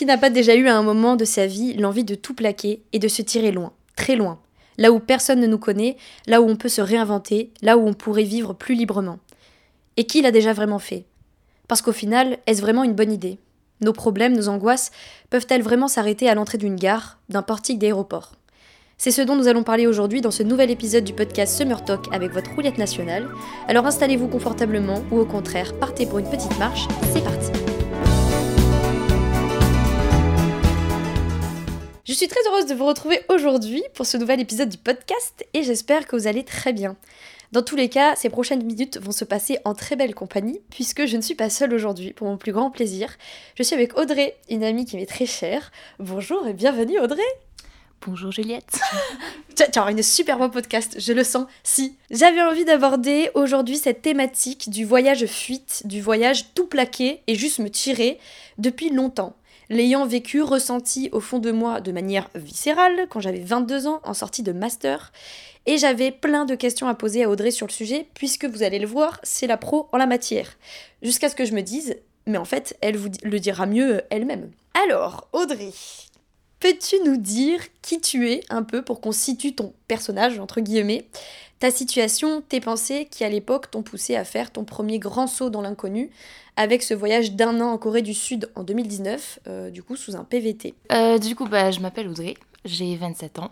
Qui 0.00 0.06
n'a 0.06 0.16
pas 0.16 0.30
déjà 0.30 0.54
eu 0.54 0.66
à 0.66 0.78
un 0.78 0.82
moment 0.82 1.14
de 1.14 1.26
sa 1.26 1.46
vie 1.46 1.74
l'envie 1.74 2.04
de 2.04 2.14
tout 2.14 2.32
plaquer 2.32 2.82
et 2.94 2.98
de 2.98 3.06
se 3.06 3.20
tirer 3.20 3.52
loin, 3.52 3.74
très 3.96 4.16
loin, 4.16 4.40
là 4.78 4.92
où 4.92 4.98
personne 4.98 5.40
ne 5.40 5.46
nous 5.46 5.58
connaît, 5.58 5.98
là 6.26 6.40
où 6.40 6.48
on 6.48 6.56
peut 6.56 6.70
se 6.70 6.80
réinventer, 6.80 7.52
là 7.60 7.76
où 7.76 7.86
on 7.86 7.92
pourrait 7.92 8.22
vivre 8.22 8.54
plus 8.54 8.74
librement. 8.74 9.18
Et 9.98 10.04
qui 10.04 10.22
l'a 10.22 10.30
déjà 10.30 10.54
vraiment 10.54 10.78
fait? 10.78 11.04
Parce 11.68 11.82
qu'au 11.82 11.92
final, 11.92 12.38
est-ce 12.46 12.62
vraiment 12.62 12.82
une 12.82 12.94
bonne 12.94 13.12
idée? 13.12 13.36
Nos 13.82 13.92
problèmes, 13.92 14.34
nos 14.34 14.48
angoisses, 14.48 14.90
peuvent-elles 15.28 15.60
vraiment 15.60 15.86
s'arrêter 15.86 16.30
à 16.30 16.34
l'entrée 16.34 16.56
d'une 16.56 16.76
gare, 16.76 17.18
d'un 17.28 17.42
portique 17.42 17.78
d'aéroport? 17.78 18.32
C'est 18.96 19.10
ce 19.10 19.20
dont 19.20 19.36
nous 19.36 19.48
allons 19.48 19.64
parler 19.64 19.86
aujourd'hui 19.86 20.22
dans 20.22 20.30
ce 20.30 20.42
nouvel 20.42 20.70
épisode 20.70 21.04
du 21.04 21.12
podcast 21.12 21.58
Summer 21.58 21.84
Talk 21.84 22.06
avec 22.10 22.32
votre 22.32 22.54
roulette 22.54 22.78
nationale. 22.78 23.28
Alors 23.68 23.84
installez-vous 23.84 24.28
confortablement 24.28 25.02
ou 25.10 25.18
au 25.18 25.26
contraire, 25.26 25.78
partez 25.78 26.06
pour 26.06 26.20
une 26.20 26.30
petite 26.30 26.58
marche. 26.58 26.88
C'est 27.12 27.22
parti 27.22 27.50
Je 32.10 32.16
suis 32.16 32.26
très 32.26 32.40
heureuse 32.48 32.66
de 32.66 32.74
vous 32.74 32.86
retrouver 32.86 33.20
aujourd'hui 33.28 33.84
pour 33.94 34.04
ce 34.04 34.16
nouvel 34.16 34.40
épisode 34.40 34.68
du 34.68 34.78
podcast 34.78 35.46
et 35.54 35.62
j'espère 35.62 36.08
que 36.08 36.16
vous 36.16 36.26
allez 36.26 36.42
très 36.42 36.72
bien. 36.72 36.96
Dans 37.52 37.62
tous 37.62 37.76
les 37.76 37.88
cas, 37.88 38.16
ces 38.16 38.30
prochaines 38.30 38.64
minutes 38.64 38.98
vont 39.00 39.12
se 39.12 39.24
passer 39.24 39.58
en 39.64 39.74
très 39.74 39.94
belle 39.94 40.12
compagnie 40.12 40.60
puisque 40.70 41.06
je 41.06 41.16
ne 41.16 41.22
suis 41.22 41.36
pas 41.36 41.50
seule 41.50 41.72
aujourd'hui 41.72 42.12
pour 42.12 42.26
mon 42.26 42.36
plus 42.36 42.50
grand 42.50 42.72
plaisir. 42.72 43.16
Je 43.54 43.62
suis 43.62 43.76
avec 43.76 43.96
Audrey, 43.96 44.36
une 44.48 44.64
amie 44.64 44.86
qui 44.86 44.96
m'est 44.96 45.06
très 45.06 45.24
chère. 45.24 45.70
Bonjour 46.00 46.48
et 46.48 46.52
bienvenue 46.52 46.98
Audrey 46.98 47.22
Bonjour 48.04 48.32
Juliette. 48.32 48.80
tu 49.54 49.78
as 49.78 49.90
une 49.92 50.02
super 50.02 50.36
beau 50.36 50.48
podcast, 50.48 50.96
je 50.98 51.12
le 51.12 51.22
sens. 51.22 51.46
Si. 51.62 51.96
J'avais 52.10 52.42
envie 52.42 52.64
d'aborder 52.64 53.30
aujourd'hui 53.34 53.76
cette 53.76 54.02
thématique 54.02 54.68
du 54.68 54.84
voyage 54.84 55.26
fuite, 55.26 55.82
du 55.84 56.00
voyage 56.00 56.54
tout 56.54 56.66
plaqué 56.66 57.22
et 57.28 57.36
juste 57.36 57.60
me 57.60 57.70
tirer 57.70 58.18
depuis 58.58 58.90
longtemps. 58.90 59.36
L'ayant 59.70 60.04
vécu, 60.04 60.42
ressenti 60.42 61.08
au 61.12 61.20
fond 61.20 61.38
de 61.38 61.52
moi 61.52 61.80
de 61.80 61.92
manière 61.92 62.28
viscérale 62.34 63.06
quand 63.08 63.20
j'avais 63.20 63.38
22 63.38 63.86
ans 63.86 64.00
en 64.02 64.14
sortie 64.14 64.42
de 64.42 64.50
master. 64.50 65.12
Et 65.64 65.78
j'avais 65.78 66.10
plein 66.10 66.44
de 66.44 66.56
questions 66.56 66.88
à 66.88 66.94
poser 66.94 67.22
à 67.22 67.30
Audrey 67.30 67.52
sur 67.52 67.68
le 67.68 67.72
sujet, 67.72 68.08
puisque 68.14 68.46
vous 68.46 68.64
allez 68.64 68.80
le 68.80 68.88
voir, 68.88 69.20
c'est 69.22 69.46
la 69.46 69.56
pro 69.56 69.88
en 69.92 69.98
la 69.98 70.06
matière. 70.06 70.58
Jusqu'à 71.02 71.28
ce 71.28 71.36
que 71.36 71.44
je 71.44 71.54
me 71.54 71.62
dise, 71.62 71.96
mais 72.26 72.36
en 72.36 72.44
fait, 72.44 72.76
elle 72.80 72.96
vous 72.96 73.10
le 73.22 73.38
dira 73.38 73.66
mieux 73.66 74.02
elle-même. 74.10 74.50
Alors, 74.74 75.28
Audrey, 75.32 75.72
Peux-tu 76.60 76.96
nous 77.06 77.16
dire 77.16 77.60
qui 77.80 78.02
tu 78.02 78.30
es 78.30 78.42
un 78.50 78.62
peu 78.62 78.82
pour 78.82 79.00
qu'on 79.00 79.12
situe 79.12 79.54
ton 79.54 79.72
personnage, 79.88 80.38
entre 80.38 80.60
guillemets, 80.60 81.06
ta 81.60 81.70
situation, 81.70 82.40
tes 82.40 82.58
pensées 82.58 83.06
qui 83.10 83.22
à 83.22 83.28
l'époque 83.28 83.70
t'ont 83.70 83.82
poussé 83.82 84.16
à 84.16 84.24
faire 84.24 84.50
ton 84.50 84.64
premier 84.64 84.98
grand 84.98 85.26
saut 85.26 85.50
dans 85.50 85.60
l'inconnu 85.60 86.10
avec 86.56 86.82
ce 86.82 86.94
voyage 86.94 87.32
d'un 87.32 87.60
an 87.60 87.72
en 87.72 87.78
Corée 87.78 88.02
du 88.02 88.14
Sud 88.14 88.50
en 88.56 88.64
2019, 88.64 89.40
euh, 89.46 89.70
du 89.70 89.82
coup 89.82 89.94
sous 89.94 90.16
un 90.16 90.24
PVT 90.24 90.74
euh, 90.90 91.18
Du 91.18 91.36
coup, 91.36 91.46
bah, 91.46 91.70
je 91.70 91.80
m'appelle 91.80 92.08
Audrey, 92.08 92.34
j'ai 92.64 92.96
27 92.96 93.38
ans. 93.38 93.50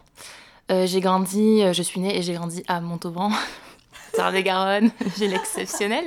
Euh, 0.71 0.87
j'ai 0.87 1.01
grandi, 1.01 1.63
je 1.73 1.83
suis 1.83 2.01
née 2.01 2.19
et 2.19 2.23
j'ai 2.23 2.33
grandi 2.33 2.65
à 2.67 2.81
Montauban, 2.81 3.31
dans 4.19 4.31
les 4.31 4.43
Garonne, 4.43 4.91
j'ai 5.19 5.29
l'exceptionnel 5.29 6.05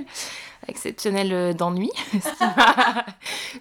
exceptionnel 0.68 1.34
euh, 1.34 1.54
d'ennui, 1.54 1.90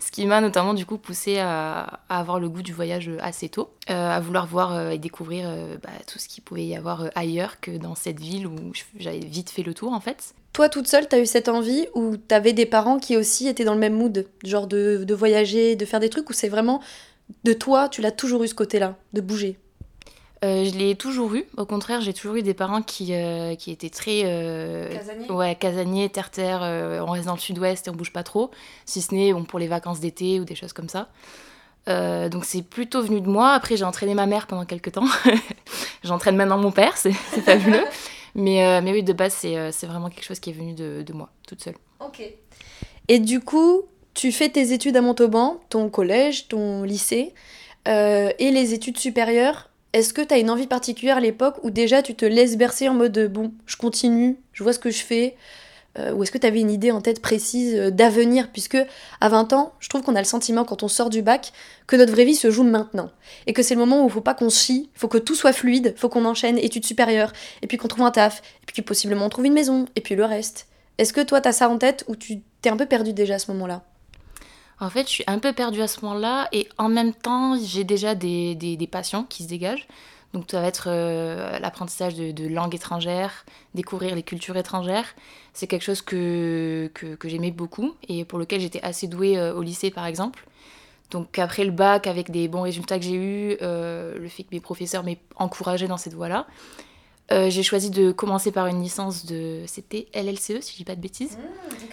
ce 0.01 0.11
qui 0.11 0.27
m'a 0.27 0.41
notamment 0.41 0.75
du 0.75 0.87
coup 0.87 0.99
poussé 0.99 1.39
à, 1.39 2.01
avoir 2.09 2.41
le 2.41 2.49
goût 2.49 2.63
du 2.63 2.73
voyage 2.73 3.09
euh, 3.09 3.19
assez 3.21 3.49
tôt, 3.49 3.71
euh, 3.91 4.11
à 4.11 4.21
vouloir 4.21 4.47
voir 4.47 4.91
et 4.91 4.99
découvrir 4.99 5.49
bah, 5.83 5.91
tout 6.07 6.19
ce 6.19 6.29
qu'il 6.29 6.43
pouvait 6.43 6.65
y 6.65 6.77
avoir 6.77 7.11
ailleurs 7.15 7.61
que 7.61 7.71
dans 7.71 7.95
cette 7.95 8.21
ville 8.21 8.47
où 8.47 8.55
j'avais 8.99 9.19
vite 9.19 9.51
fait 9.51 9.63
le 9.63 9.75
tour 9.75 9.93
en 9.93 10.01
fait. 10.01 10.35
Toi 10.53 10.69
toute 10.69 10.87
seule, 10.87 11.09
t'as 11.09 11.21
eu 11.21 11.27
cette 11.27 11.49
envie 11.49 11.87
ou 11.95 12.17
t'avais 12.17 12.53
des 12.53 12.67
parents 12.67 12.99
qui 12.99 13.17
aussi 13.17 13.49
étaient 13.49 13.65
dans 13.65 13.75
le 13.75 13.81
même 13.81 13.95
mood, 13.95 14.27
genre 14.45 14.67
de, 14.67 15.05
de 15.05 15.15
voyager, 15.15 15.77
de 15.77 15.85
faire 15.85 16.01
des 16.01 16.11
trucs, 16.11 16.29
ou 16.29 16.33
c'est 16.33 16.49
vraiment 16.49 16.81
de 17.45 17.53
toi, 17.53 17.89
tu 17.89 18.03
l'as 18.03 18.11
toujours 18.11 18.43
eu 18.43 18.49
ce 18.49 18.55
côté-là, 18.55 18.97
de 19.13 19.21
bouger? 19.21 19.59
Euh, 20.43 20.65
je 20.65 20.71
l'ai 20.77 20.95
toujours 20.95 21.35
eu. 21.35 21.45
Au 21.59 21.67
contraire, 21.67 22.01
j'ai 22.01 22.15
toujours 22.15 22.37
eu 22.37 22.43
des 22.43 22.55
parents 22.55 22.81
qui, 22.81 23.15
euh, 23.15 23.55
qui 23.57 23.71
étaient 23.71 23.91
très. 23.91 24.23
Euh, 24.25 24.89
casaniers 24.91 25.31
Ouais, 25.31 25.55
casaniers, 25.55 26.09
terre-terre. 26.09 26.61
on 27.07 27.11
reste 27.11 27.27
dans 27.27 27.35
le 27.35 27.41
sud-ouest 27.41 27.87
et 27.87 27.91
on 27.91 27.95
bouge 27.95 28.13
pas 28.13 28.23
trop. 28.23 28.51
Si 28.87 29.03
ce 29.03 29.15
n'est 29.15 29.33
bon, 29.35 29.45
pour 29.45 29.59
les 29.59 29.69
vacances 29.69 30.01
d'été 30.01 30.41
ou 30.41 30.45
des 30.45 30.55
choses 30.55 30.73
comme 30.73 30.89
ça. 30.89 31.09
donc 31.87 32.45
c'est 32.45 32.63
plutôt 32.63 33.03
venu 33.03 33.21
de 33.21 33.29
moi. 33.29 33.53
Après, 33.53 33.77
j'ai 33.77 33.85
entraîné 33.85 34.15
ma 34.15 34.27
mère 34.27 34.47
pendant 34.47 34.65
quelques 34.65 34.93
temps. 34.93 35.07
J'entraîne 36.05 36.37
maintenant 36.37 36.59
mon 36.59 36.73
père, 36.73 36.97
c'est 36.97 37.13
fabuleux. 37.13 37.85
mais, 38.35 38.81
mais 38.81 38.93
oui, 38.93 39.03
de 39.03 39.13
base, 39.13 39.35
c'est 39.35 39.87
vraiment 39.87 40.09
quelque 40.09 40.25
chose 40.25 40.41
qui 40.41 40.51
est 40.51 40.55
venu 40.55 40.73
de, 40.73 41.03
de 41.03 41.13
moi, 41.13 41.29
toute 41.47 41.63
seule. 41.63 41.77
Ok. 42.01 42.23
Et 43.09 43.19
du 43.19 43.41
coup, 43.41 43.83
tu 44.15 44.33
fais 44.33 44.49
tes 44.49 44.73
études 44.73 44.97
à 44.97 45.03
Montauban, 45.03 45.61
ton 45.69 45.91
collège, 45.91 46.49
ton 46.49 46.83
lycée, 46.83 47.35
et 47.87 48.51
les 48.51 48.73
études 48.73 48.97
supérieures 48.97 49.70
est-ce 49.93 50.15
que 50.15 50.23
tu 50.23 50.33
as 50.35 50.39
une 50.39 50.51
envie 50.51 50.67
particulière 50.67 51.17
à 51.17 51.21
l'époque 51.21 51.57
où 51.63 51.71
déjà 51.71 52.03
tu 52.03 52.15
te 52.15 52.25
laisses 52.25 52.57
bercer 52.57 52.89
en 52.89 52.95
mode 52.95 53.19
bon, 53.33 53.53
je 53.67 53.77
continue, 53.77 54.39
je 54.53 54.63
vois 54.63 54.73
ce 54.73 54.79
que 54.79 54.91
je 54.91 55.03
fais 55.03 55.37
euh, 55.99 56.13
Ou 56.13 56.23
est-ce 56.23 56.31
que 56.31 56.39
tu 56.39 56.47
avais 56.47 56.61
une 56.61 56.71
idée 56.71 56.93
en 56.93 57.01
tête 57.01 57.21
précise 57.21 57.75
euh, 57.75 57.91
d'avenir? 57.91 58.51
Puisque 58.53 58.79
à 59.21 59.29
20 59.29 59.53
ans, 59.53 59.73
je 59.81 59.89
trouve 59.89 60.03
qu'on 60.03 60.15
a 60.15 60.21
le 60.21 60.27
sentiment 60.27 60.65
quand 60.65 60.85
on 60.85 60.89
sort 60.89 61.11
du 61.11 61.23
bac 61.23 61.53
que 61.89 61.97
notre 61.97 62.13
vraie 62.13 62.25
vie 62.25 62.37
se 62.37 62.51
joue 62.53 62.63
maintenant. 62.63 63.11
Et 63.49 63.53
que 63.53 63.63
c'est 63.63 63.75
le 63.75 63.81
moment 63.81 64.05
où 64.05 64.07
il 64.07 64.13
faut 64.13 64.21
pas 64.21 64.35
qu'on 64.35 64.49
chie, 64.49 64.91
faut 64.95 65.09
que 65.09 65.19
tout 65.19 65.35
soit 65.35 65.53
fluide, 65.53 65.95
faut 65.97 66.09
qu'on 66.09 66.25
enchaîne 66.25 66.59
études 66.59 66.87
supérieures, 66.87 67.33
et 67.63 67.67
puis 67.67 67.77
qu'on 67.77 67.89
trouve 67.89 68.05
un 68.05 68.13
taf, 68.13 68.43
et 68.63 68.67
puis 68.73 68.83
possiblement 68.83 69.27
on 69.27 69.31
trouve 69.31 69.47
une 69.47 69.53
maison, 69.53 69.87
et 69.97 70.01
puis 70.01 70.15
le 70.15 70.25
reste. 70.25 70.69
Est-ce 70.99 71.13
que 71.13 71.21
toi 71.21 71.41
tu 71.41 71.49
as 71.49 71.53
ça 71.53 71.69
en 71.69 71.79
tête 71.79 72.05
ou 72.07 72.15
tu 72.15 72.43
t'es 72.63 72.71
un 72.71 72.77
peu 72.77 72.87
perdu 72.87 73.13
déjà 73.13 73.35
à 73.35 73.39
ce 73.41 73.51
moment-là? 73.51 73.83
En 74.81 74.89
fait, 74.89 75.03
je 75.03 75.13
suis 75.13 75.25
un 75.27 75.39
peu 75.39 75.53
perdue 75.53 75.83
à 75.83 75.87
ce 75.87 76.01
moment-là 76.05 76.49
et 76.53 76.69
en 76.79 76.89
même 76.89 77.13
temps, 77.13 77.57
j'ai 77.63 77.85
déjà 77.85 78.15
des, 78.15 78.55
des, 78.55 78.87
passions 78.87 79.25
qui 79.25 79.45
se 79.45 79.49
dégagent. 79.49 79.87
Donc 80.33 80.45
ça 80.51 80.61
va 80.61 80.69
être 80.69 80.85
euh, 80.87 81.59
l'apprentissage 81.59 82.15
de, 82.15 82.49
langues 82.49 82.75
étrangères, 82.75 83.45
découvrir 83.75 84.15
les 84.15 84.23
cultures 84.23 84.57
étrangères. 84.57 85.15
C'est 85.53 85.67
quelque 85.67 85.83
chose 85.83 86.03
que, 86.03 86.91
que, 86.95 87.29
j'aimais 87.29 87.51
beaucoup 87.51 87.95
et 88.09 88.25
pour 88.25 88.39
lequel 88.39 88.61
j'étais 88.61 88.81
assez 88.83 89.07
douée 89.07 89.37
euh, 89.37 89.55
au 89.55 89.63
lycée 89.63 89.91
par 89.91 90.07
exemple. 90.07 90.47
Donc 91.11 91.39
après 91.39 91.65
le 91.65 91.73
bac, 91.73 92.07
avec 92.07 92.31
des 92.31 92.47
bons 92.49 92.63
résultats 92.63 92.99
que 92.99 93.05
j'ai 93.05 93.17
eus, 93.17 93.57
euh, 93.61 94.17
le 94.17 94.29
fait 94.29 94.45
que 94.45 94.51
mes 94.53 94.61
professeurs 94.61 95.03
m'aient 95.03 95.19
encouragée 95.37 95.89
dans 95.89 95.97
cette 95.97 96.15
voie-là, 96.15 96.47
j'ai 97.49 97.63
choisi 97.63 97.91
de 97.91 98.11
commencer 98.11 98.51
par 98.51 98.67
une 98.67 98.83
licence 98.83 99.25
de... 99.25 99.63
C'était 99.67 100.09
LLCE 100.15 100.63
si 100.63 100.73
je 100.73 100.77
dis 100.79 100.85
pas 100.85 100.97
de 100.97 101.01
bêtises. 101.01 101.39
Mmh, 101.39 101.87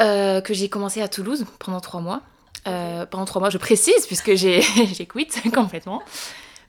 euh, 0.00 0.40
que 0.40 0.54
j'ai 0.54 0.68
commencé 0.68 1.02
à 1.02 1.08
Toulouse 1.08 1.44
pendant 1.58 1.80
trois 1.80 2.00
mois. 2.00 2.22
Euh, 2.66 3.06
pendant 3.06 3.24
trois 3.24 3.40
mois, 3.40 3.50
je 3.50 3.58
précise, 3.58 4.06
puisque 4.06 4.34
j'ai 4.34 4.60
quitté 4.86 5.50
complètement. 5.54 6.02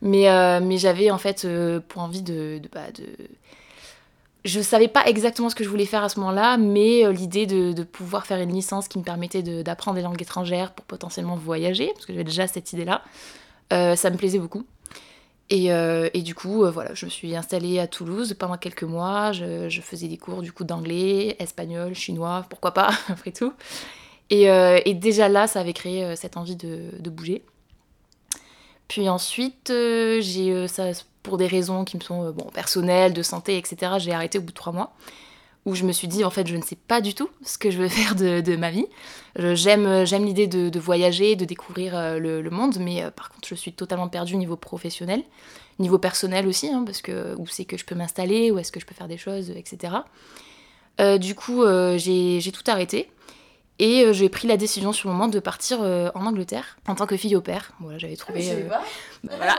Mais, 0.01 0.29
euh, 0.29 0.59
mais 0.61 0.77
j'avais 0.77 1.11
en 1.11 1.17
fait 1.17 1.47
pour 1.89 2.01
envie 2.01 2.21
de, 2.21 2.59
de, 2.59 2.69
bah, 2.71 2.91
de... 2.97 3.05
Je 4.45 4.61
savais 4.61 4.87
pas 4.87 5.05
exactement 5.05 5.49
ce 5.49 5.55
que 5.55 5.63
je 5.63 5.69
voulais 5.69 5.85
faire 5.85 6.03
à 6.03 6.09
ce 6.09 6.19
moment-là, 6.21 6.57
mais 6.57 7.11
l'idée 7.11 7.45
de, 7.45 7.73
de, 7.73 7.83
pouvoir 7.83 8.25
faire 8.25 8.39
une 8.39 8.53
licence 8.53 8.87
qui 8.87 8.97
me 8.97 9.03
permettait 9.03 9.43
d'apprendre 9.43 9.95
des 9.95 10.01
langues 10.01 10.21
étrangères 10.21 10.71
pour 10.71 10.85
potentiellement 10.85 11.35
voyager, 11.35 11.91
parce 11.93 12.05
que 12.05 12.13
j'avais 12.13 12.23
déjà 12.23 12.47
cette 12.47 12.71
idée-là, 12.71 13.03
ça 13.69 14.09
me 14.09 14.15
plaisait 14.15 14.39
beaucoup. 14.39 14.63
Et, 15.49 15.71
euh, 15.71 16.09
et, 16.13 16.21
du 16.21 16.35
coup, 16.35 16.63
euh, 16.63 16.69
voilà, 16.69 16.93
je 16.93 17.05
me 17.05 17.09
suis 17.09 17.35
installée 17.35 17.79
à 17.79 17.87
Toulouse 17.87 18.35
pendant 18.37 18.57
quelques 18.57 18.83
mois. 18.83 19.31
Je, 19.31 19.81
faisais 19.81 20.07
des 20.07 20.17
cours 20.17 20.41
du 20.41 20.51
coup 20.51 20.63
d'anglais, 20.63 21.35
espagnol, 21.39 21.95
chinois, 21.95 22.45
pourquoi 22.49 22.73
pas, 22.73 22.91
après 23.09 23.31
tout. 23.31 23.53
Et, 24.29 24.49
euh, 24.51 24.79
et, 24.85 24.93
déjà 24.93 25.27
là, 25.27 25.47
ça 25.47 25.61
avait 25.61 25.73
créé 25.73 26.15
cette 26.15 26.37
envie 26.37 26.55
de, 26.55 26.91
de 26.99 27.09
bouger. 27.09 27.43
Puis 28.87 29.09
ensuite, 29.09 29.71
j'ai 29.71 30.67
ça 30.67 30.91
pour 31.23 31.37
des 31.37 31.47
raisons 31.47 31.83
qui 31.83 31.97
me 31.97 32.01
sont 32.01 32.31
bon, 32.31 32.45
personnelles, 32.53 33.13
de 33.13 33.23
santé, 33.23 33.57
etc. 33.57 33.93
J'ai 33.97 34.13
arrêté 34.13 34.37
au 34.37 34.41
bout 34.41 34.51
de 34.51 34.53
trois 34.53 34.73
mois 34.73 34.93
où 35.65 35.75
je 35.75 35.83
me 35.83 35.91
suis 35.91 36.07
dit 36.07 36.23
en 36.23 36.29
fait 36.29 36.47
je 36.47 36.55
ne 36.55 36.61
sais 36.61 36.75
pas 36.75 37.01
du 37.01 37.13
tout 37.13 37.29
ce 37.43 37.57
que 37.57 37.71
je 37.71 37.77
veux 37.77 37.87
faire 37.89 38.15
de, 38.15 38.55
ma 38.55 38.71
vie. 38.71 38.85
J'aime 39.37 40.05
j'aime 40.05 40.25
l'idée 40.25 40.47
de, 40.47 40.79
voyager, 40.79 41.35
de 41.35 41.45
découvrir 41.45 41.95
euh, 41.95 42.19
le, 42.19 42.49
monde, 42.49 42.77
mais 42.79 43.03
euh, 43.03 43.11
par 43.11 43.29
contre 43.29 43.47
je 43.47 43.55
suis 43.55 43.73
totalement 43.73 44.07
perdue 44.07 44.35
au 44.35 44.37
niveau 44.37 44.55
professionnel, 44.55 45.23
niveau 45.79 45.99
personnel 45.99 46.47
aussi, 46.47 46.69
hein, 46.69 46.83
parce 46.85 47.01
que 47.01 47.35
où 47.37 47.47
c'est 47.47 47.65
que 47.65 47.77
je 47.77 47.85
peux 47.85 47.95
m'installer, 47.95 48.51
où 48.51 48.59
est-ce 48.59 48.71
que 48.71 48.79
je 48.79 48.85
peux 48.85 48.95
faire 48.95 49.07
des 49.07 49.17
choses, 49.17 49.51
etc. 49.51 49.93
Euh, 50.99 51.17
du 51.17 51.35
coup 51.35 51.63
j'ai 51.97 52.51
tout 52.51 52.63
arrêté. 52.67 53.09
Et 53.79 54.03
euh, 54.03 54.11
j'ai 54.11 54.27
pris 54.27 54.47
la 54.47 54.57
décision 54.57 54.91
sur 54.91 55.07
le 55.07 55.13
moment 55.13 55.29
de 55.29 55.39
partir 55.39 55.81
euh, 55.81 56.09
en 56.13 56.25
Angleterre 56.25 56.77
en 56.85 56.95
tant 56.95 57.05
que 57.05 57.15
fille 57.15 57.37
au 57.37 57.41
père. 57.41 57.71
Voilà, 57.79 57.97
j'avais 57.97 58.17
trouvé. 58.17 58.45
Ah, 58.51 58.53
euh, 58.53 58.67
bah, 59.23 59.33
voilà, 59.37 59.57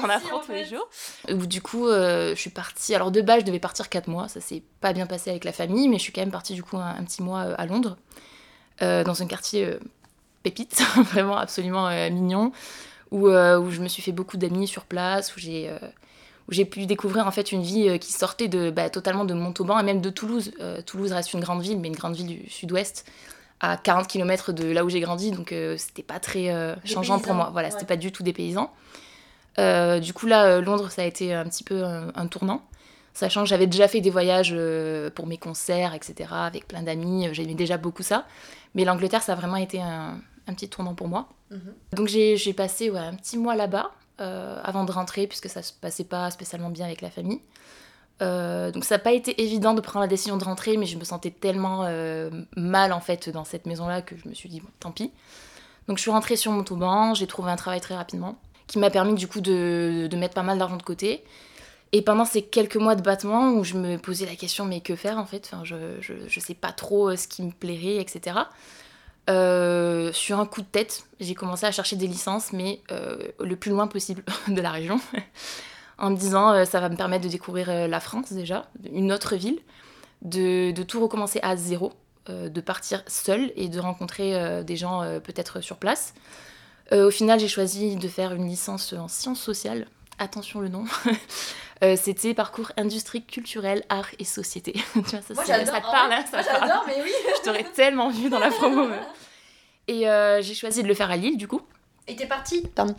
on 0.00 0.08
apprend 0.08 0.38
tous 0.46 0.52
les 0.52 0.64
jours. 0.64 0.88
Où 1.28 1.44
du 1.44 1.60
coup, 1.60 1.88
je 1.88 2.34
suis 2.36 2.50
partie. 2.50 2.94
Alors 2.94 3.10
de 3.10 3.20
base, 3.20 3.40
je 3.40 3.46
devais 3.46 3.58
partir 3.58 3.88
4 3.88 4.06
mois. 4.06 4.28
Ça 4.28 4.40
s'est 4.40 4.62
pas 4.80 4.92
bien 4.92 5.06
passé 5.06 5.30
avec 5.30 5.44
la 5.44 5.52
famille, 5.52 5.88
mais 5.88 5.98
je 5.98 6.02
suis 6.02 6.12
quand 6.12 6.20
même 6.20 6.30
partie 6.30 6.54
du 6.54 6.62
coup 6.62 6.76
un, 6.76 7.02
petit 7.02 7.22
mois 7.22 7.40
à 7.40 7.66
Londres, 7.66 7.96
dans 8.80 9.22
un 9.22 9.26
quartier 9.26 9.76
pépite, 10.44 10.80
vraiment 11.12 11.36
absolument 11.36 11.88
mignon, 12.10 12.52
où, 13.10 13.28
où 13.28 13.70
je 13.70 13.80
me 13.80 13.88
suis 13.88 14.02
fait 14.02 14.12
beaucoup 14.12 14.36
d'amis 14.36 14.68
sur 14.68 14.84
place, 14.84 15.34
où 15.34 15.40
j'ai 15.40 15.68
où 16.48 16.52
j'ai 16.52 16.64
pu 16.64 16.86
découvrir 16.86 17.26
en 17.26 17.30
fait 17.30 17.52
une 17.52 17.60
vie 17.60 17.98
qui 17.98 18.12
sortait 18.12 18.48
de 18.48 18.70
bah, 18.70 18.88
totalement 18.88 19.26
de 19.26 19.34
Montauban 19.34 19.80
et 19.80 19.82
même 19.82 20.00
de 20.00 20.10
Toulouse. 20.10 20.52
Toulouse 20.86 21.12
reste 21.12 21.34
une 21.34 21.40
grande 21.40 21.60
ville, 21.60 21.80
mais 21.80 21.88
une 21.88 21.96
grande 21.96 22.14
ville 22.14 22.28
du 22.28 22.48
sud-ouest 22.48 23.04
à 23.60 23.76
40 23.76 24.06
km 24.06 24.52
de 24.52 24.70
là 24.70 24.84
où 24.84 24.88
j'ai 24.88 25.00
grandi, 25.00 25.30
donc 25.30 25.54
c'était 25.76 26.02
pas 26.02 26.20
très 26.20 26.76
changeant 26.84 27.18
pour 27.18 27.34
moi. 27.34 27.50
Voilà, 27.52 27.70
c'était 27.70 27.86
pas 27.86 27.96
du 27.96 28.12
tout 28.12 28.22
des 28.22 28.32
paysans. 28.32 28.72
du 29.56 30.12
coup, 30.12 30.26
là, 30.26 30.60
Londres, 30.60 30.90
ça 30.90 31.02
a 31.02 31.04
été 31.04 31.34
un 31.34 31.44
petit 31.44 31.64
peu 31.64 31.82
un 31.84 32.26
tournant. 32.26 32.62
Sachant 33.18 33.42
que 33.42 33.48
j'avais 33.48 33.66
déjà 33.66 33.88
fait 33.88 34.00
des 34.00 34.10
voyages 34.10 34.52
euh, 34.54 35.10
pour 35.10 35.26
mes 35.26 35.38
concerts, 35.38 35.92
etc., 35.92 36.30
avec 36.30 36.68
plein 36.68 36.82
d'amis, 36.82 37.26
euh, 37.26 37.32
j'aimais 37.32 37.54
déjà 37.54 37.76
beaucoup 37.76 38.04
ça. 38.04 38.28
Mais 38.76 38.84
l'Angleterre, 38.84 39.22
ça 39.24 39.32
a 39.32 39.34
vraiment 39.34 39.56
été 39.56 39.80
un, 39.80 40.20
petit 40.46 40.68
tournant 40.68 40.94
pour 40.94 41.08
moi. 41.08 41.28
Mhm. 41.50 41.74
Donc 41.94 42.06
j'ai 42.06 42.52
passé 42.52 42.96
un 42.96 43.14
petit 43.14 43.36
mois 43.36 43.56
là-bas 43.56 43.90
euh, 44.20 44.60
avant 44.62 44.84
de 44.84 44.92
rentrer, 44.92 45.26
puisque 45.26 45.48
ça 45.48 45.62
se 45.62 45.72
passait 45.72 46.04
pas 46.04 46.30
spécialement 46.30 46.70
bien 46.70 46.86
avec 46.86 47.00
la 47.00 47.10
famille. 47.10 47.40
Donc 48.20 48.84
ça 48.84 48.96
n'a 48.96 48.98
pas 48.98 49.12
été 49.12 49.42
évident 49.42 49.74
de 49.74 49.80
prendre 49.80 50.02
la 50.02 50.08
décision 50.08 50.36
de 50.36 50.44
rentrer, 50.44 50.76
mais 50.76 50.86
je 50.86 50.98
me 50.98 51.04
sentais 51.04 51.30
tellement 51.30 51.88
mal 52.56 52.92
en 52.92 53.00
fait 53.00 53.28
dans 53.28 53.44
cette 53.44 53.66
maison-là 53.66 54.02
que 54.02 54.16
je 54.16 54.28
me 54.28 54.34
suis 54.34 54.48
dit 54.48 54.60
bon, 54.60 54.68
tant 54.80 54.90
pis. 54.90 55.12
Donc 55.88 55.96
je 55.96 56.02
suis 56.02 56.10
rentrée 56.10 56.36
sur 56.36 56.52
Montauban, 56.52 57.14
j'ai 57.14 57.26
trouvé 57.26 57.50
un 57.50 57.56
travail 57.56 57.80
très 57.80 57.96
rapidement, 57.96 58.38
qui 58.66 58.78
m'a 58.78 58.90
permis 58.90 59.14
du 59.14 59.26
coup 59.26 59.40
de, 59.40 60.08
mettre 60.16 60.34
pas 60.34 60.42
mal 60.42 60.58
d'argent 60.58 60.76
de 60.76 60.82
côté. 60.82 61.24
Et 61.92 62.02
pendant 62.02 62.26
ces 62.26 62.42
quelques 62.42 62.76
mois 62.76 62.94
de 62.94 63.00
battement 63.00 63.52
où 63.52 63.64
je 63.64 63.74
me 63.74 63.96
posais 63.96 64.26
la 64.26 64.36
question, 64.36 64.66
mais 64.66 64.80
que 64.80 64.94
faire 64.94 65.16
en 65.16 65.24
fait? 65.24 65.48
Enfin, 65.50 65.64
je, 65.64 65.76
je, 66.00 66.12
je 66.26 66.40
sais 66.40 66.52
pas 66.52 66.72
trop 66.72 67.08
euh, 67.08 67.16
ce 67.16 67.26
qui 67.26 67.42
me 67.42 67.50
plairait, 67.50 67.96
etc. 67.96 68.36
Euh, 69.30 70.12
sur 70.12 70.38
un 70.38 70.44
coup 70.44 70.60
de 70.60 70.66
tête, 70.66 71.04
j'ai 71.20 71.34
commencé 71.34 71.64
à 71.64 71.72
chercher 71.72 71.96
des 71.96 72.06
licences, 72.06 72.52
mais 72.52 72.80
euh, 72.92 73.16
le 73.40 73.56
plus 73.56 73.70
loin 73.70 73.86
possible 73.86 74.22
de 74.48 74.60
la 74.60 74.70
région, 74.70 75.00
en 75.98 76.10
me 76.10 76.16
disant 76.16 76.64
ça 76.64 76.80
va 76.80 76.88
me 76.88 76.96
permettre 76.96 77.24
de 77.24 77.28
découvrir 77.30 77.88
la 77.88 78.00
France 78.00 78.32
déjà, 78.32 78.68
une 78.92 79.12
autre 79.12 79.36
ville, 79.36 79.58
de, 80.22 80.70
de 80.70 80.82
tout 80.82 81.00
recommencer 81.00 81.40
à 81.42 81.56
zéro, 81.56 81.92
de 82.28 82.60
partir 82.60 83.02
seule 83.06 83.52
et 83.56 83.68
de 83.68 83.80
rencontrer 83.80 84.62
des 84.64 84.76
gens 84.76 85.02
peut-être 85.24 85.60
sur 85.60 85.76
place. 85.76 86.14
au 86.92 87.10
final, 87.10 87.40
j'ai 87.40 87.48
choisi 87.48 87.96
de 87.96 88.08
faire 88.08 88.32
une 88.32 88.46
licence 88.46 88.92
en 88.92 89.08
sciences 89.08 89.40
sociales. 89.40 89.86
Attention 90.18 90.60
le 90.60 90.68
nom. 90.68 90.84
Euh, 91.84 91.96
c'était 91.96 92.34
parcours 92.34 92.72
industrie 92.76 93.24
culturelle, 93.24 93.84
art 93.88 94.08
et 94.18 94.24
société. 94.24 94.72
tu 94.94 95.00
vois, 95.00 95.20
ça, 95.20 95.34
Moi, 95.34 95.44
ça 95.44 95.60
te 95.60 95.70
parle, 95.82 96.12
hein, 96.12 96.24
ça 96.28 96.42
J'adore, 96.42 96.84
mais 96.88 96.96
oui. 97.02 97.10
je 97.38 97.42
t'aurais 97.44 97.64
tellement 97.72 98.10
vu 98.10 98.28
dans 98.28 98.40
la 98.40 98.50
promo. 98.50 98.88
et 99.86 100.08
euh, 100.08 100.42
j'ai 100.42 100.54
choisi 100.54 100.82
de 100.82 100.88
le 100.88 100.94
faire 100.94 101.10
à 101.10 101.16
Lille, 101.16 101.36
du 101.36 101.46
coup. 101.46 101.60
Et 102.08 102.16
t'es 102.16 102.26
partie? 102.26 102.62
Pardon. 102.74 102.96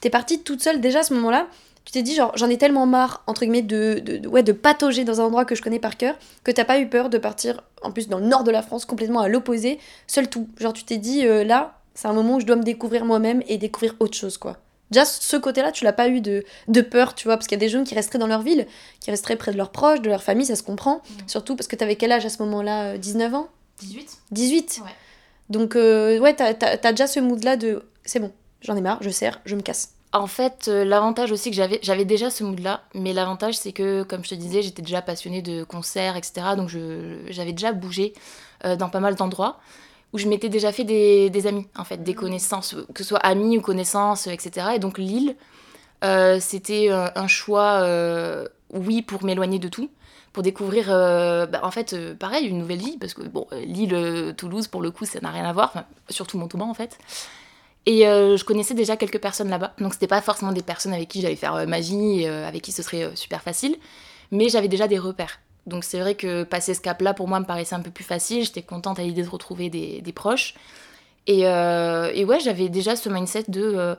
T'es 0.00 0.10
partie 0.10 0.42
toute 0.42 0.60
seule 0.60 0.80
déjà 0.80 1.00
à 1.00 1.02
ce 1.04 1.14
moment-là? 1.14 1.46
Tu 1.84 1.92
t'es 1.92 2.02
dit 2.02 2.14
genre 2.14 2.32
j'en 2.36 2.48
ai 2.48 2.58
tellement 2.58 2.86
marre 2.86 3.22
entre 3.26 3.42
guillemets 3.42 3.62
de, 3.62 4.00
de, 4.04 4.28
ouais, 4.28 4.42
de 4.42 4.52
patauger 4.52 5.04
dans 5.04 5.20
un 5.20 5.24
endroit 5.24 5.44
que 5.44 5.54
je 5.54 5.62
connais 5.62 5.78
par 5.78 5.96
cœur 5.96 6.16
que 6.44 6.50
t'as 6.50 6.64
pas 6.64 6.78
eu 6.78 6.88
peur 6.88 7.10
de 7.10 7.18
partir 7.18 7.62
en 7.82 7.90
plus 7.90 8.08
dans 8.08 8.18
le 8.18 8.26
nord 8.26 8.44
de 8.44 8.50
la 8.50 8.62
France 8.62 8.84
complètement 8.84 9.20
à 9.20 9.28
l'opposé 9.28 9.78
seul 10.06 10.28
tout 10.28 10.48
genre 10.58 10.72
tu 10.72 10.84
t'es 10.84 10.98
dit 10.98 11.26
euh, 11.26 11.44
là 11.44 11.78
c'est 11.94 12.08
un 12.08 12.12
moment 12.12 12.36
où 12.36 12.40
je 12.40 12.46
dois 12.46 12.56
me 12.56 12.62
découvrir 12.62 13.04
moi-même 13.04 13.42
et 13.48 13.58
découvrir 13.58 13.94
autre 13.98 14.16
chose 14.16 14.38
quoi 14.38 14.58
Déjà, 14.90 15.04
ce 15.04 15.36
côté-là, 15.36 15.70
tu 15.70 15.84
l'as 15.84 15.92
pas 15.92 16.08
eu 16.08 16.20
de, 16.20 16.44
de, 16.66 16.80
peur, 16.80 17.14
tu 17.14 17.28
vois, 17.28 17.36
parce 17.36 17.46
qu'il 17.46 17.56
y 17.56 17.60
a 17.60 17.64
des 17.64 17.68
jeunes 17.68 17.84
qui 17.84 17.94
resteraient 17.94 18.18
dans 18.18 18.26
leur 18.26 18.42
ville, 18.42 18.66
qui 18.98 19.10
resteraient 19.10 19.36
près 19.36 19.52
de 19.52 19.56
leurs 19.56 19.70
proches, 19.70 20.00
de 20.00 20.08
leur 20.08 20.22
famille, 20.22 20.46
ça 20.46 20.56
se 20.56 20.64
comprend. 20.64 20.96
Mm. 20.96 21.28
Surtout 21.28 21.54
parce 21.54 21.68
que 21.68 21.76
tu 21.76 21.84
avais 21.84 21.94
quel 21.94 22.10
âge 22.10 22.26
à 22.26 22.28
ce 22.28 22.42
moment-là 22.42 22.98
19 22.98 23.32
euh, 23.32 23.36
ans? 23.36 23.48
18 23.78 24.18
18 24.32 24.80
Ouais. 24.82 24.90
Donc, 25.48 25.76
euh, 25.76 26.18
ouais, 26.18 26.34
t'as 26.34 26.54
as, 26.60 26.92
déjà 26.92 27.06
ce 27.06 27.20
mood-là 27.20 27.56
de 27.56 27.84
c'est 28.04 28.18
bon, 28.18 28.32
j'en 28.62 28.76
ai 28.76 28.80
marre, 28.80 28.98
je 29.00 29.10
sers, 29.10 29.40
je 29.44 29.54
me 29.54 29.62
casse. 29.62 29.94
En 30.12 30.26
fait, 30.26 30.66
euh, 30.68 30.84
l'avantage 30.84 31.30
aussi 31.30 31.50
que 31.50 31.56
j'avais, 31.56 31.78
j'avais 31.82 32.04
déjà 32.04 32.30
ce 32.30 32.42
mood-là, 32.42 32.82
mais 32.94 33.12
l'avantage 33.12 33.56
c'est 33.56 33.72
que, 33.72 34.02
comme 34.02 34.24
je 34.24 34.30
te 34.30 34.34
disais, 34.34 34.62
j'étais 34.62 34.82
déjà 34.82 35.02
passionnée 35.02 35.42
de 35.42 35.62
concerts, 35.64 36.16
etc. 36.16 36.48
Donc 36.56 36.68
j'avais 37.28 37.52
déjà 37.52 37.72
bougé 37.72 38.12
dans 38.64 38.88
pas 38.90 39.00
mal 39.00 39.14
d'endroits 39.14 39.58
où 40.12 40.18
je 40.18 40.26
m'étais 40.28 40.48
déjà 40.48 40.72
fait 40.72 40.84
des, 40.84 41.46
amis, 41.46 41.66
en 41.76 41.84
fait, 41.84 42.02
des 42.02 42.12
mmh. 42.12 42.16
connaissances, 42.16 42.76
que 42.94 43.02
ce 43.02 43.08
soit 43.08 43.20
amis 43.20 43.58
ou 43.58 43.60
connaissances, 43.60 44.26
etc. 44.26 44.68
Et 44.74 44.78
donc 44.78 44.98
Lille, 44.98 45.36
euh, 46.04 46.38
c'était 46.40 46.90
euh, 46.90 47.08
un 47.14 47.26
choix, 47.26 47.82
euh, 47.82 48.46
oui, 48.72 49.02
pour 49.02 49.24
m'éloigner 49.24 49.58
de 49.58 49.68
tout, 49.68 49.90
pour 50.32 50.42
découvrir, 50.42 50.86
bah, 50.86 51.60
en 51.62 51.70
fait, 51.70 51.96
pareil, 52.18 52.46
une 52.46 52.58
nouvelle 52.58 52.78
vie, 52.78 52.96
parce 52.98 53.14
que, 53.14 53.22
bon, 53.22 53.46
Lille, 53.52 54.34
Toulouse, 54.36 54.68
pour 54.68 54.80
le 54.80 54.90
coup, 54.90 55.04
ça 55.04 55.20
n'a 55.20 55.30
rien 55.30 55.44
à 55.44 55.52
voir, 55.52 55.72
surtout 56.08 56.38
Montauban, 56.38 56.70
en 56.70 56.74
fait. 56.74 56.98
Et 57.86 58.02
je 58.02 58.44
connaissais 58.44 58.74
déjà 58.74 58.96
quelques 58.96 59.20
personnes 59.20 59.48
là-bas, 59.48 59.72
donc 59.78 59.94
c'était 59.94 60.06
pas 60.06 60.20
forcément 60.20 60.52
des 60.52 60.62
personnes 60.62 60.92
avec 60.92 61.08
qui 61.08 61.22
j'allais 61.22 61.36
faire 61.36 61.66
ma 61.66 61.80
vie, 61.80 62.26
avec 62.26 62.62
qui 62.62 62.72
ce 62.72 62.82
serait 62.82 63.10
super 63.16 63.42
facile, 63.42 63.76
mais 64.30 64.48
j'avais 64.48 64.68
déjà 64.68 64.86
des 64.86 64.98
repères. 64.98 65.40
Donc 65.66 65.84
c'est 65.84 66.00
vrai 66.00 66.14
que 66.14 66.42
passer 66.44 66.74
ce 66.74 66.80
cap-là, 66.80 67.14
pour 67.14 67.28
moi, 67.28 67.40
me 67.40 67.44
paraissait 67.44 67.74
un 67.74 67.80
peu 67.80 67.90
plus 67.90 68.04
facile. 68.04 68.44
J'étais 68.44 68.62
contente 68.62 68.98
à 68.98 69.02
l'idée 69.02 69.22
de 69.22 69.28
retrouver 69.28 69.70
des, 69.70 70.12
proches. 70.14 70.54
Euh, 71.28 72.10
et, 72.12 72.24
ouais, 72.24 72.40
j'avais 72.40 72.68
déjà 72.68 72.96
ce 72.96 73.08
mindset 73.08 73.44
de... 73.48 73.62
Euh, 73.62 73.94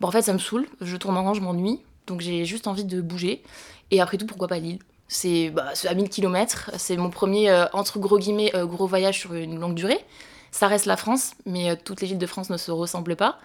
bon, 0.00 0.08
en 0.08 0.10
fait, 0.10 0.22
ça 0.22 0.32
me 0.32 0.38
saoule, 0.38 0.66
je 0.80 0.96
tourne 0.96 1.16
en 1.16 1.22
rang, 1.22 1.34
je 1.34 1.40
m'ennuie. 1.40 1.80
Donc 2.06 2.20
j'ai 2.20 2.44
juste 2.44 2.66
envie 2.66 2.84
de 2.84 3.00
bouger. 3.00 3.42
Et 3.90 4.00
après 4.00 4.18
tout, 4.18 4.26
pourquoi 4.26 4.48
pas 4.48 4.58
Lille? 4.58 4.80
C'est 5.06 5.50
bah, 5.50 5.72
à 5.86 5.94
1000 5.94 6.08
km. 6.08 6.70
C'est 6.76 6.96
mon 6.96 7.10
premier, 7.10 7.50
euh, 7.50 7.66
entre 7.72 7.98
gros 7.98 8.18
guillemets, 8.18 8.52
gros 8.54 8.86
voyage 8.86 9.20
sur 9.20 9.34
une 9.34 9.60
longue 9.60 9.74
durée. 9.74 10.04
Ça 10.52 10.68
reste 10.68 10.86
la 10.86 10.96
France, 10.96 11.32
mais 11.46 11.76
toutes 11.76 12.00
les 12.00 12.06
villes 12.06 12.18
de 12.18 12.26
France 12.26 12.50
ne 12.50 12.56
se 12.56 12.70
ressemblent 12.70 13.16
pas. 13.16 13.40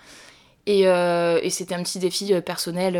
Et, 0.65 0.81
et 0.81 1.49
c'était 1.49 1.73
un 1.73 1.81
petit 1.81 1.99
défi 1.99 2.39
personnel 2.41 2.95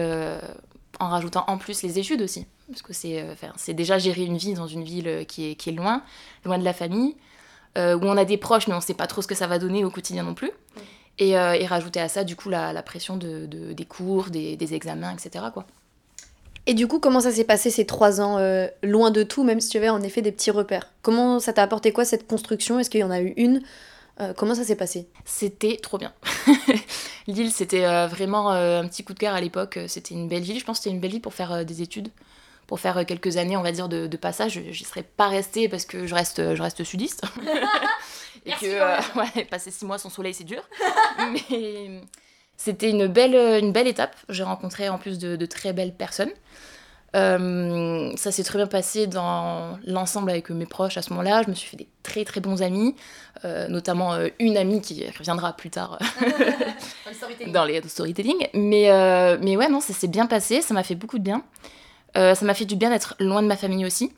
en 0.99 1.09
rajoutant 1.09 1.43
en 1.47 1.57
plus 1.57 1.81
les 1.83 1.99
études 1.99 2.21
aussi. 2.21 2.45
Parce 2.69 2.81
que 2.81 2.93
c'est 2.93 3.21
euh, 3.21 3.73
déjà 3.73 3.97
gérer 3.97 4.23
une 4.23 4.37
vie 4.37 4.53
dans 4.53 4.67
une 4.67 4.83
ville 4.83 5.07
euh, 5.07 5.23
qui 5.23 5.51
est, 5.51 5.55
qui 5.55 5.69
est 5.69 5.73
loin, 5.73 6.03
loin 6.45 6.57
de 6.57 6.63
la 6.63 6.73
famille, 6.73 7.15
euh, 7.77 7.95
où 7.97 8.03
on 8.03 8.17
a 8.17 8.25
des 8.25 8.37
proches, 8.37 8.67
mais 8.67 8.73
on 8.73 8.77
ne 8.77 8.81
sait 8.81 8.93
pas 8.93 9.07
trop 9.07 9.21
ce 9.21 9.27
que 9.27 9.35
ça 9.35 9.47
va 9.47 9.59
donner 9.59 9.85
au 9.85 9.89
quotidien 9.89 10.23
non 10.23 10.33
plus. 10.33 10.51
Et, 11.19 11.31
et, 11.31 11.65
rajouter 11.65 11.99
à 11.99 12.09
ça, 12.09 12.23
du 12.23 12.35
coup, 12.35 12.47
la, 12.47 12.73
la 12.73 12.83
pression 12.83 13.17
de, 13.17 13.47
de, 13.47 13.73
des 13.73 13.85
cours, 13.85 14.29
des, 14.29 14.55
des, 14.55 14.75
examens, 14.75 15.11
etc. 15.11 15.45
Quoi. 15.51 15.65
Et 16.67 16.75
du 16.75 16.85
coup, 16.85 16.99
comment 16.99 17.21
ça 17.21 17.31
s'est 17.31 17.43
passé 17.43 17.71
ces 17.71 17.87
trois 17.87 18.21
ans 18.21 18.37
loin 18.83 19.09
de 19.09 19.23
tout, 19.23 19.43
même 19.43 19.59
si 19.59 19.69
tu 19.69 19.77
avais 19.77 19.89
en 19.89 20.03
effet 20.03 20.21
des 20.21 20.31
petits 20.31 20.51
repères? 20.51 20.91
Comment 21.01 21.39
ça 21.39 21.53
t'a 21.53 21.63
apporté 21.63 21.91
quoi 21.91 22.05
cette 22.05 22.27
construction? 22.27 22.79
Est-ce 22.79 22.91
qu'il 22.91 22.99
y 22.99 23.03
en 23.03 23.09
a 23.09 23.19
eu 23.19 23.33
une 23.35 23.63
comment 24.35 24.55
ça 24.55 24.63
s'est 24.63 24.75
passé? 24.75 25.07
C'était 25.25 25.77
trop 25.77 25.97
bien. 25.97 26.13
Lille, 27.27 27.51
c'était 27.51 27.85
vraiment 28.07 28.49
un 28.49 28.87
petit 28.87 29.03
coup 29.03 29.13
de 29.13 29.19
cœur 29.19 29.33
à 29.33 29.41
l'époque. 29.41 29.79
C'était 29.87 30.15
une 30.15 30.27
belle 30.27 30.43
ville. 30.43 30.59
Je 30.59 30.65
pense 30.65 30.77
que 30.79 30.83
c'était 30.83 30.95
une 30.95 31.01
belle 31.01 31.11
ville 31.11 31.21
pour 31.21 31.33
faire 31.33 31.65
des 31.65 31.81
études 31.81 32.09
pour 32.67 32.81
faire 32.81 33.05
quelques 33.05 33.37
années, 33.37 33.57
on 33.57 33.63
va 33.63 33.71
dire, 33.71 33.87
de, 33.87 34.17
passage. 34.17 34.61
J'y 34.71 34.83
serais 34.83 35.03
pas 35.03 35.29
restée 35.29 35.69
parce 35.69 35.85
que 35.85 36.05
je 36.05 36.13
reste, 36.13 36.53
je 36.53 36.61
reste 36.61 36.83
sudiste. 36.83 37.23
et 38.45 38.51
que 38.51 38.65
euh, 38.65 38.97
ouais, 39.15 39.45
passer 39.45 39.71
six 39.71 39.85
mois 39.85 39.97
sans 39.97 40.09
soleil, 40.09 40.33
c'est 40.33 40.43
dur. 40.43 40.61
Mais 41.31 42.01
c'était 42.57 42.89
une 42.89 43.07
belle, 43.07 43.35
une 43.63 43.71
belle 43.71 43.87
étape. 43.87 44.15
J'ai 44.29 44.43
rencontré 44.43 44.89
en 44.89 44.97
plus 44.97 45.17
de, 45.17 45.45
très 45.45 45.73
belles 45.73 45.95
personnes. 45.95 46.31
Euh, 47.17 48.11
ça 48.15 48.31
s'est 48.31 48.43
très 48.43 48.59
bien 48.59 48.67
passé 48.67 49.07
dans 49.07 49.77
l'ensemble 49.85 50.29
avec 50.29 50.49
mes 50.49 50.65
proches 50.65 50.97
à 50.97 51.01
ce 51.01 51.09
moment-là. 51.09 51.41
Je 51.43 51.49
me 51.49 51.55
suis 51.55 51.67
fait 51.67 51.77
des 51.77 51.87
très 52.03 52.23
très 52.23 52.39
bons 52.39 52.61
amis, 52.61 52.95
euh, 53.43 53.67
notamment 53.67 54.17
une 54.39 54.55
amie 54.55 54.81
qui 54.81 55.03
reviendra 55.17 55.53
plus 55.53 55.69
tard 55.69 55.99
dans 57.47 57.65
les 57.65 57.81
storytelling. 57.87 58.47
Mais, 58.53 59.37
mais 59.41 59.57
ouais, 59.57 59.67
non, 59.67 59.79
ça 59.79 59.93
s'est 59.93 60.07
bien 60.07 60.27
passé, 60.27 60.61
ça 60.61 60.73
m'a 60.73 60.83
fait 60.83 60.95
beaucoup 60.95 61.17
de 61.17 61.23
bien. 61.23 61.43
Euh, 62.17 62.35
ça 62.35 62.45
m'a 62.45 62.53
fait 62.53 62.65
du 62.65 62.75
bien 62.75 62.89
d'être 62.89 63.15
loin 63.19 63.41
de 63.43 63.47
ma 63.47 63.57
famille 63.57 63.85
aussi, 63.85 64.11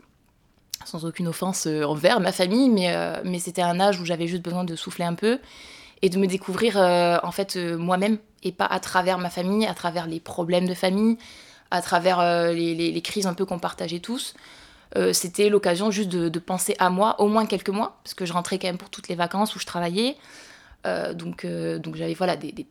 sans 0.85 1.05
aucune 1.05 1.27
offense 1.27 1.67
euh, 1.67 1.83
envers 1.83 2.19
ma 2.19 2.31
famille, 2.31 2.69
mais, 2.69 2.93
euh, 2.93 3.19
mais 3.25 3.39
c'était 3.39 3.61
un 3.61 3.79
âge 3.79 3.99
où 3.99 4.05
j'avais 4.05 4.27
juste 4.27 4.43
besoin 4.43 4.63
de 4.63 4.75
souffler 4.75 5.05
un 5.05 5.15
peu 5.15 5.39
et 6.01 6.09
de 6.09 6.17
me 6.17 6.27
découvrir 6.27 6.77
en 6.77 7.31
fait 7.31 7.57
moi-même 7.57 8.19
et 8.41 8.53
pas 8.53 8.65
à 8.65 8.79
travers 8.79 9.17
ma 9.17 9.29
famille, 9.29 9.65
à 9.65 9.73
travers 9.73 10.07
les 10.07 10.21
problèmes 10.21 10.65
de 10.65 10.73
famille, 10.73 11.17
à 11.71 11.81
travers 11.81 12.21
les, 12.51 12.73
les, 12.73 13.01
crises 13.01 13.27
un 13.27 13.33
peu 13.33 13.45
qu'on 13.45 13.59
partageait 13.59 13.99
tous. 13.99 14.33
c'était 15.13 15.49
l'occasion 15.49 15.91
juste 15.91 16.09
de, 16.09 16.39
penser 16.39 16.75
à 16.79 16.89
moi 16.89 17.19
au 17.19 17.27
moins 17.27 17.45
quelques 17.45 17.69
mois, 17.69 17.99
parce 18.03 18.13
que 18.13 18.25
je 18.25 18.33
rentrais 18.33 18.57
quand 18.57 18.67
même 18.67 18.77
pour 18.77 18.89
toutes 18.89 19.07
les 19.07 19.15
vacances 19.15 19.55
où 19.55 19.59
je 19.59 19.65
travaillais. 19.65 20.17
donc 21.13 21.45
donc 21.45 21.95
j'avais 21.95 22.15
voilà 22.15 22.35
des, 22.35 22.65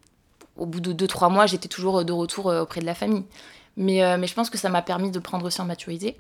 au 0.57 0.67
bout 0.67 0.81
de 0.81 0.93
2-3 0.93 1.33
mois, 1.33 1.47
j'étais 1.47 1.69
toujours 1.69 2.05
de 2.05 2.13
retour 2.13 2.47
auprès 2.47 2.81
de 2.81 2.87
la 2.87 2.95
famille. 2.95 3.25
Mais, 3.79 4.03
euh, 4.03 4.19
mais 4.19 4.27
je 4.27 4.35
pense 4.35 4.51
que 4.51 4.59
ça 4.59 4.69
m'a 4.69 4.83
permis 4.83 5.13
de 5.13 5.21
prendre 5.21 5.47
aussi 5.47 5.61
en 5.61 5.65
maturité. 5.65 6.17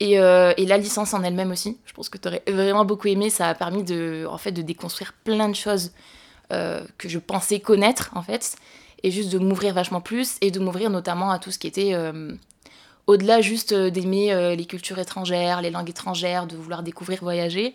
Et, 0.00 0.18
euh, 0.18 0.52
et, 0.56 0.66
la 0.66 0.78
licence 0.78 1.14
en 1.14 1.22
elle-même 1.22 1.52
aussi, 1.52 1.78
je 1.86 1.92
pense 1.92 2.08
que 2.08 2.18
tu 2.18 2.26
aurais 2.26 2.42
vraiment 2.48 2.84
beaucoup 2.84 3.06
aimé. 3.06 3.30
Ça 3.30 3.48
a 3.48 3.54
permis 3.54 3.84
de, 3.84 4.26
en 4.28 4.36
fait, 4.36 4.50
de 4.50 4.62
déconstruire 4.62 5.14
plein 5.24 5.48
de 5.48 5.54
choses 5.54 5.92
euh, 6.52 6.82
que 6.98 7.08
je 7.08 7.20
pensais 7.20 7.60
connaître, 7.60 8.10
en 8.16 8.22
fait, 8.22 8.56
et 9.02 9.10
juste 9.10 9.32
de 9.32 9.38
m'ouvrir 9.38 9.74
vachement 9.74 10.00
plus, 10.00 10.36
et 10.40 10.50
de 10.50 10.60
m'ouvrir 10.60 10.90
notamment 10.90 11.30
à 11.30 11.38
tout 11.38 11.50
ce 11.50 11.58
qui 11.58 11.66
était 11.66 11.94
au-delà 13.06 13.40
juste 13.40 13.74
d'aimer 13.74 14.54
les 14.56 14.64
cultures 14.64 14.98
étrangères, 14.98 15.60
les 15.60 15.70
langues 15.70 15.90
étrangères, 15.90 16.46
de 16.46 16.56
vouloir 16.56 16.82
découvrir, 16.82 17.18
voyager, 17.20 17.74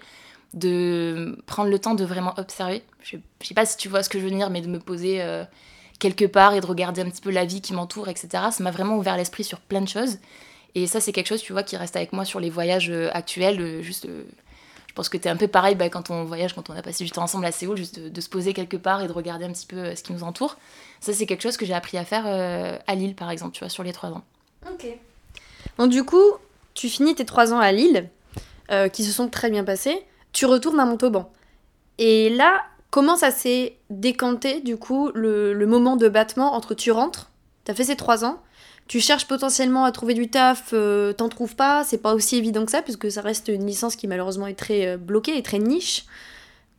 de 0.53 1.37
prendre 1.45 1.69
le 1.69 1.79
temps 1.79 1.95
de 1.95 2.05
vraiment 2.05 2.33
observer. 2.37 2.83
Je, 3.03 3.17
je 3.41 3.47
sais 3.47 3.53
pas 3.53 3.65
si 3.65 3.75
tu 3.77 3.89
vois 3.89 4.03
ce 4.03 4.09
que 4.09 4.19
je 4.19 4.23
veux 4.23 4.31
dire, 4.31 4.49
mais 4.49 4.61
de 4.61 4.67
me 4.67 4.79
poser 4.79 5.21
quelque 5.99 6.25
part 6.25 6.53
et 6.53 6.61
de 6.61 6.65
regarder 6.65 7.01
un 7.01 7.09
petit 7.09 7.21
peu 7.21 7.31
la 7.31 7.45
vie 7.45 7.61
qui 7.61 7.73
m'entoure, 7.73 8.07
etc. 8.09 8.27
Ça 8.51 8.63
m'a 8.63 8.71
vraiment 8.71 8.97
ouvert 8.97 9.17
l'esprit 9.17 9.43
sur 9.43 9.59
plein 9.59 9.81
de 9.81 9.87
choses. 9.87 10.17
Et 10.75 10.85
ça, 10.85 10.99
c'est 10.99 11.11
quelque 11.11 11.27
chose, 11.27 11.41
tu 11.41 11.53
vois, 11.53 11.63
qui 11.63 11.75
reste 11.75 11.95
avec 11.95 12.13
moi 12.13 12.25
sur 12.25 12.39
les 12.39 12.49
voyages 12.49 12.91
euh, 12.91 13.09
actuels. 13.13 13.59
Euh, 13.59 13.81
juste, 13.81 14.05
euh, 14.05 14.23
pense 14.97 15.09
que 15.09 15.17
tu 15.17 15.27
es 15.27 15.31
un 15.31 15.37
peu 15.37 15.47
pareil 15.47 15.75
bah, 15.75 15.89
quand 15.89 16.09
on 16.09 16.23
voyage, 16.25 16.53
quand 16.53 16.69
on 16.69 16.73
a 16.73 16.81
passé 16.81 17.03
du 17.03 17.11
temps 17.11 17.23
ensemble 17.23 17.45
à 17.45 17.51
Séoul, 17.51 17.77
juste 17.77 17.99
de, 17.99 18.21
se 18.21 18.27
poser 18.27 18.53
quelque 18.53 18.77
part 18.77 19.01
et 19.01 19.07
de 19.07 19.13
regarder 19.13 19.45
un 19.45 19.51
petit 19.51 19.65
peu 19.65 19.95
ce 19.95 20.03
qui 20.03 20.11
nous 20.11 20.23
entoure. 20.23 20.57
Ça, 20.99 21.13
c'est 21.13 21.25
quelque 21.25 21.43
chose 21.43 21.55
que 21.55 21.65
j'ai 21.65 21.73
appris 21.73 21.97
à 21.97 22.03
faire 22.03 22.25
à 22.25 22.95
Lille, 22.95 23.15
par 23.15 23.31
exemple, 23.31 23.53
tu 23.53 23.59
vois, 23.59 23.69
sur 23.69 23.83
les 23.83 23.93
trois 23.93 24.09
ans. 24.09 24.23
Ok. 24.69 24.87
Donc 25.77 25.91
du 25.91 26.03
coup, 26.03 26.33
tu 26.73 26.89
finis 26.89 27.15
tes 27.15 27.25
trois 27.25 27.53
ans 27.53 27.59
à 27.59 27.71
Lille, 27.71 28.09
qui 28.91 29.03
se 29.03 29.11
sont 29.11 29.29
très 29.29 29.49
bien 29.49 29.63
passés. 29.63 30.03
Tu 30.33 30.45
retournes 30.45 30.79
à 30.79 30.85
Montauban. 30.85 31.31
Et 31.99 32.29
là, 32.29 32.61
comment 32.89 33.15
ça 33.15 33.31
s'est 33.31 33.77
décanté, 33.89 34.61
du 34.61 34.77
coup, 34.77 35.11
le, 35.13 35.53
le 35.53 35.67
moment 35.67 35.95
de 35.95 36.09
battement 36.09 36.53
entre 36.53 36.73
tu 36.73 36.91
rentres, 36.91 37.29
t'as 37.63 37.73
fait 37.73 37.83
ces 37.83 37.95
trois 37.95 38.25
ans, 38.25 38.41
tu 38.87 39.01
cherches 39.01 39.27
potentiellement 39.27 39.83
à 39.83 39.91
trouver 39.91 40.13
du 40.13 40.29
taf, 40.29 40.69
euh, 40.73 41.13
t'en 41.13 41.29
trouves 41.29 41.55
pas, 41.55 41.83
c'est 41.83 41.97
pas 41.97 42.13
aussi 42.13 42.37
évident 42.37 42.65
que 42.65 42.71
ça, 42.71 42.81
puisque 42.81 43.11
ça 43.11 43.21
reste 43.21 43.49
une 43.49 43.65
licence 43.65 43.95
qui 43.95 44.07
malheureusement 44.07 44.47
est 44.47 44.53
très 44.53 44.87
euh, 44.87 44.97
bloquée 44.97 45.37
et 45.37 45.43
très 45.43 45.59
niche. 45.59 46.05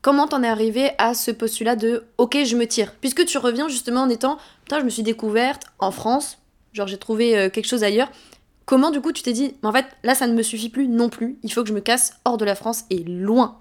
Comment 0.01 0.27
t'en 0.27 0.43
es 0.43 0.49
arrivé 0.49 0.91
à 0.99 1.13
ce 1.13 1.31
postulat 1.31 1.77
de 1.77 2.05
ok, 2.19 2.39
je 2.45 2.57
me 2.57 2.67
tire? 2.67 2.95
Puisque 3.01 3.25
tu 3.27 3.37
reviens 3.37 3.69
justement 3.69 4.03
en 4.03 4.09
étant 4.09 4.39
putain, 4.65 4.81
je 4.81 4.85
me 4.85 4.91
suis 4.91 5.03
découverte 5.03 5.65
en 5.79 5.91
France, 5.91 6.39
genre 6.73 6.87
j'ai 6.87 6.99
trouvé 6.99 7.37
euh, 7.37 7.51
quelque 7.51 7.67
chose 7.67 7.85
ailleurs. 7.85 8.11
Comment 8.65 8.91
du 8.91 9.01
coup 9.01 9.13
tu 9.13 9.23
t'es 9.23 9.33
dit, 9.33 9.55
en 9.63 9.73
fait 9.73 9.87
là 10.03 10.15
ça 10.15 10.27
ne 10.27 10.35
me 10.35 10.43
suffit 10.43 10.69
plus 10.71 10.89
non 10.89 11.09
plus, 11.09 11.39
il 11.43 11.53
faut 11.53 11.63
que 11.63 11.69
je 11.69 11.75
me 11.75 11.81
casse 11.81 12.15
hors 12.25 12.39
de 12.39 12.45
la 12.45 12.55
France 12.55 12.85
et 12.91 13.03
loin 13.03 13.61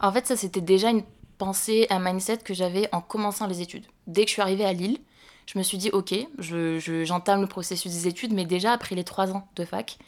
En 0.00 0.12
fait, 0.12 0.26
ça 0.26 0.36
c'était 0.36 0.60
déjà 0.60 0.90
une 0.90 1.02
pensée, 1.38 1.86
un 1.90 1.98
mindset 1.98 2.38
que 2.38 2.54
j'avais 2.54 2.88
en 2.92 3.00
commençant 3.00 3.46
les 3.46 3.60
études. 3.60 3.84
Dès 4.06 4.22
que 4.22 4.28
je 4.28 4.34
suis 4.34 4.42
arrivée 4.42 4.64
à 4.64 4.72
Lille, 4.72 4.98
je 5.46 5.58
me 5.58 5.62
suis 5.62 5.78
dit, 5.78 5.90
ok, 5.90 6.14
j'entame 6.38 7.42
le 7.42 7.46
processus 7.46 7.92
des 7.92 8.08
études, 8.08 8.32
mais 8.32 8.44
déjà 8.44 8.72
après 8.72 8.94
les 8.94 9.04
trois 9.04 9.32
ans 9.32 9.46
de 9.56 9.64
fac, 9.64 9.98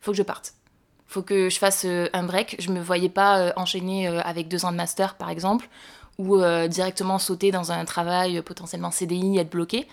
faut 0.00 0.12
que 0.12 0.16
je 0.16 0.22
parte. 0.22 0.54
Faut 1.06 1.22
que 1.22 1.48
je 1.48 1.58
fasse 1.58 1.84
euh, 1.84 2.08
un 2.12 2.24
break. 2.24 2.56
Je 2.58 2.70
me 2.70 2.80
voyais 2.80 3.08
pas 3.08 3.38
euh, 3.38 3.52
enchaîner 3.56 4.08
euh, 4.08 4.20
avec 4.22 4.48
deux 4.48 4.64
ans 4.64 4.72
de 4.72 4.76
master, 4.76 5.14
par 5.14 5.30
exemple, 5.30 5.68
ou 6.18 6.38
directement 6.68 7.18
sauter 7.18 7.50
dans 7.50 7.72
un 7.72 7.84
travail 7.84 8.40
potentiellement 8.40 8.90
CDI, 8.90 9.36
être 9.36 9.50
bloqué. 9.50 9.86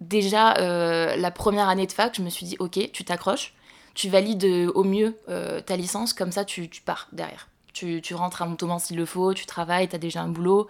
Déjà, 0.00 0.54
la 0.54 1.30
première 1.30 1.68
année 1.68 1.86
de 1.86 1.92
fac, 1.92 2.16
je 2.16 2.20
me 2.20 2.30
suis 2.30 2.44
dit, 2.44 2.56
ok, 2.58 2.90
tu 2.92 3.04
t'accroches, 3.04 3.54
tu 3.94 4.08
valides 4.08 4.44
au 4.74 4.82
mieux 4.82 5.16
ta 5.64 5.76
licence, 5.76 6.14
comme 6.14 6.32
ça 6.32 6.44
tu, 6.44 6.68
pars 6.84 7.06
derrière. 7.12 7.46
Tu, 7.72 8.02
tu 8.02 8.16
rentres 8.16 8.42
à 8.42 8.46
Montauban 8.46 8.80
s'il 8.80 8.96
le 8.96 9.06
faut, 9.06 9.34
tu 9.34 9.46
travailles, 9.46 9.88
tu 9.88 9.94
as 9.94 10.00
déjà 10.00 10.20
un 10.22 10.28
boulot, 10.30 10.66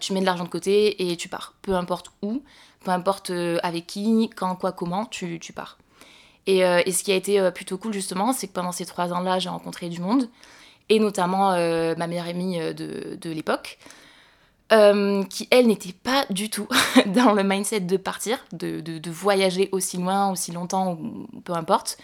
tu 0.00 0.12
mets 0.12 0.20
de 0.20 0.26
l'argent 0.26 0.42
de 0.42 0.48
côté 0.48 1.08
et 1.08 1.16
tu 1.16 1.28
pars, 1.28 1.54
peu 1.62 1.76
importe 1.76 2.10
où 2.20 2.42
peu 2.84 2.90
importe 2.90 3.30
euh, 3.30 3.58
avec 3.62 3.86
qui, 3.86 4.30
quand, 4.34 4.56
quoi, 4.56 4.72
comment, 4.72 5.06
tu, 5.06 5.38
pars. 5.54 5.78
Et, 6.46 6.64
euh, 6.64 6.82
et, 6.86 6.92
ce 6.92 7.04
qui 7.04 7.12
a 7.12 7.14
été 7.14 7.38
euh, 7.38 7.50
plutôt 7.50 7.78
cool 7.78 7.92
justement, 7.92 8.32
c'est 8.32 8.48
que 8.48 8.52
pendant 8.52 8.72
ces 8.72 8.86
trois 8.86 9.12
ans-là, 9.12 9.38
j'ai 9.38 9.48
rencontré 9.48 9.88
du 9.88 10.00
monde, 10.00 10.28
et 10.88 10.98
notamment 10.98 11.50
ma 11.52 12.06
meilleure 12.08 12.26
amie 12.26 12.58
de, 12.58 13.30
l'époque, 13.30 13.78
qui 14.70 15.48
elle 15.50 15.66
n'était 15.68 15.92
pas 15.92 16.26
du 16.30 16.50
tout 16.50 16.66
dans 17.06 17.32
le 17.32 17.44
mindset 17.44 17.80
de 17.80 17.96
partir, 17.96 18.38
de, 18.52 19.10
voyager 19.10 19.68
aussi 19.70 19.98
loin, 19.98 20.32
aussi 20.32 20.50
longtemps, 20.50 20.98
peu 21.44 21.52
importe. 21.52 21.96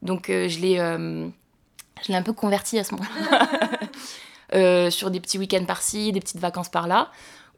Donc 0.00 0.28
je 0.28 0.58
l'ai 0.60 0.76
je 0.76 2.08
l'ai 2.08 2.14
un 2.14 2.22
peu 2.22 2.32
convertie 2.32 2.78
à 2.78 2.84
ce 2.84 2.94
moment-là, 2.94 4.90
sur 4.90 5.10
des 5.10 5.20
petits 5.20 5.36
week-ends 5.36 5.66
par-ci, 5.66 6.10
des 6.12 6.20
petites 6.20 6.40
vacances 6.40 6.70
par-là 6.70 7.10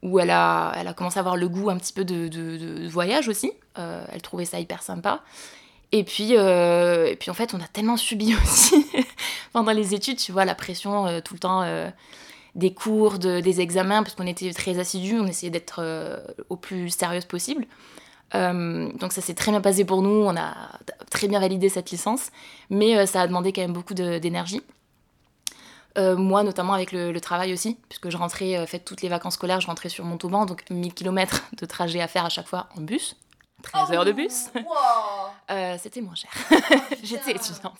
où 0.05 0.19
elle 0.19 0.29
a, 0.29 0.93
commencé 0.95 1.17
à 1.17 1.21
avoir 1.21 1.35
le 1.35 1.49
goût 1.49 1.71
un 1.71 1.77
petit 1.77 1.91
peu 1.91 2.05
de, 2.05 2.87
voyage 2.87 3.27
aussi. 3.27 3.51
Euh, 3.79 4.05
elle 4.11 4.21
trouvait 4.21 4.45
ça 4.45 4.59
hyper 4.59 4.83
sympa. 4.83 5.23
Et 5.91 6.03
puis, 6.03 6.37
euh, 6.37 7.07
et 7.07 7.15
puis 7.15 7.31
en 7.31 7.33
fait, 7.33 7.53
on 7.53 7.59
a 7.59 7.67
tellement 7.67 7.97
subi 7.97 8.35
aussi 8.43 8.85
pendant 9.51 9.71
les 9.71 9.95
études, 9.95 10.17
tu 10.17 10.31
vois, 10.31 10.45
la 10.45 10.53
pression 10.53 11.07
euh, 11.07 11.21
tout 11.21 11.33
le 11.33 11.39
temps 11.39 11.63
des 12.53 12.73
cours, 12.73 13.17
de, 13.17 13.39
des 13.39 13.61
examens, 13.61 14.03
parce 14.03 14.15
qu'on 14.15 14.27
était 14.27 14.53
très 14.53 14.77
assidus, 14.79 15.19
on 15.19 15.27
essayait 15.27 15.51
d'être 15.51 15.83
au 16.49 16.55
plus 16.55 16.89
sérieuse 16.89 17.25
possible. 17.25 17.65
donc 18.33 19.11
ça 19.11 19.21
s'est 19.21 19.33
très 19.33 19.51
bien 19.51 19.59
passé 19.59 19.85
pour 19.85 20.01
nous, 20.03 20.23
on 20.23 20.37
a 20.37 20.53
très 21.09 21.27
bien 21.27 21.39
validé 21.39 21.67
cette 21.67 21.89
licence, 21.91 22.29
mais 22.69 23.05
ça 23.07 23.21
a 23.21 23.27
demandé 23.27 23.51
quand 23.51 23.61
même 23.61 23.73
beaucoup 23.73 23.95
d'énergie. 23.95 24.61
Euh, 25.97 26.15
moi, 26.17 26.43
notamment 26.43 26.73
avec 26.73 26.91
le, 26.91 27.17
travail 27.19 27.53
aussi, 27.53 27.77
puisque 27.89 28.09
je 28.09 28.17
rentrais, 28.17 28.57
euh, 28.57 28.65
fait 28.65 28.79
toutes 28.79 29.01
les 29.01 29.09
vacances 29.09 29.35
scolaires, 29.35 29.61
je 29.61 29.67
rentrais 29.67 29.89
sur 29.89 30.03
Montauban, 30.03 30.45
donc 30.45 30.63
1000 30.69 30.93
km 30.93 31.43
de 31.57 31.65
trajet 31.65 32.01
à 32.01 32.07
faire 32.07 32.25
à 32.25 32.29
chaque 32.29 32.47
fois 32.47 32.67
en 32.77 32.81
bus. 32.81 33.15
13 33.63 33.91
heures 33.93 34.05
de 34.05 34.11
bus. 34.11 34.47
Euh, 35.51 35.75
c'était 35.79 36.01
moins 36.01 36.15
cher. 36.15 36.31
J'étais 37.03 37.33
étudiante. 37.33 37.77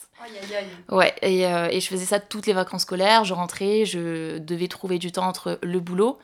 Ouais, 0.88 1.12
et, 1.20 1.40
et, 1.40 1.80
je 1.80 1.88
faisais 1.88 2.04
ça 2.04 2.20
toutes 2.20 2.46
les 2.46 2.52
vacances 2.52 2.82
scolaires. 2.82 3.24
Je 3.24 3.34
rentrais, 3.34 3.84
je 3.84 4.38
devais 4.38 4.68
trouver 4.68 5.00
du 5.00 5.10
temps 5.10 5.26
entre 5.26 5.58
le 5.64 5.80
boulot, 5.80 6.16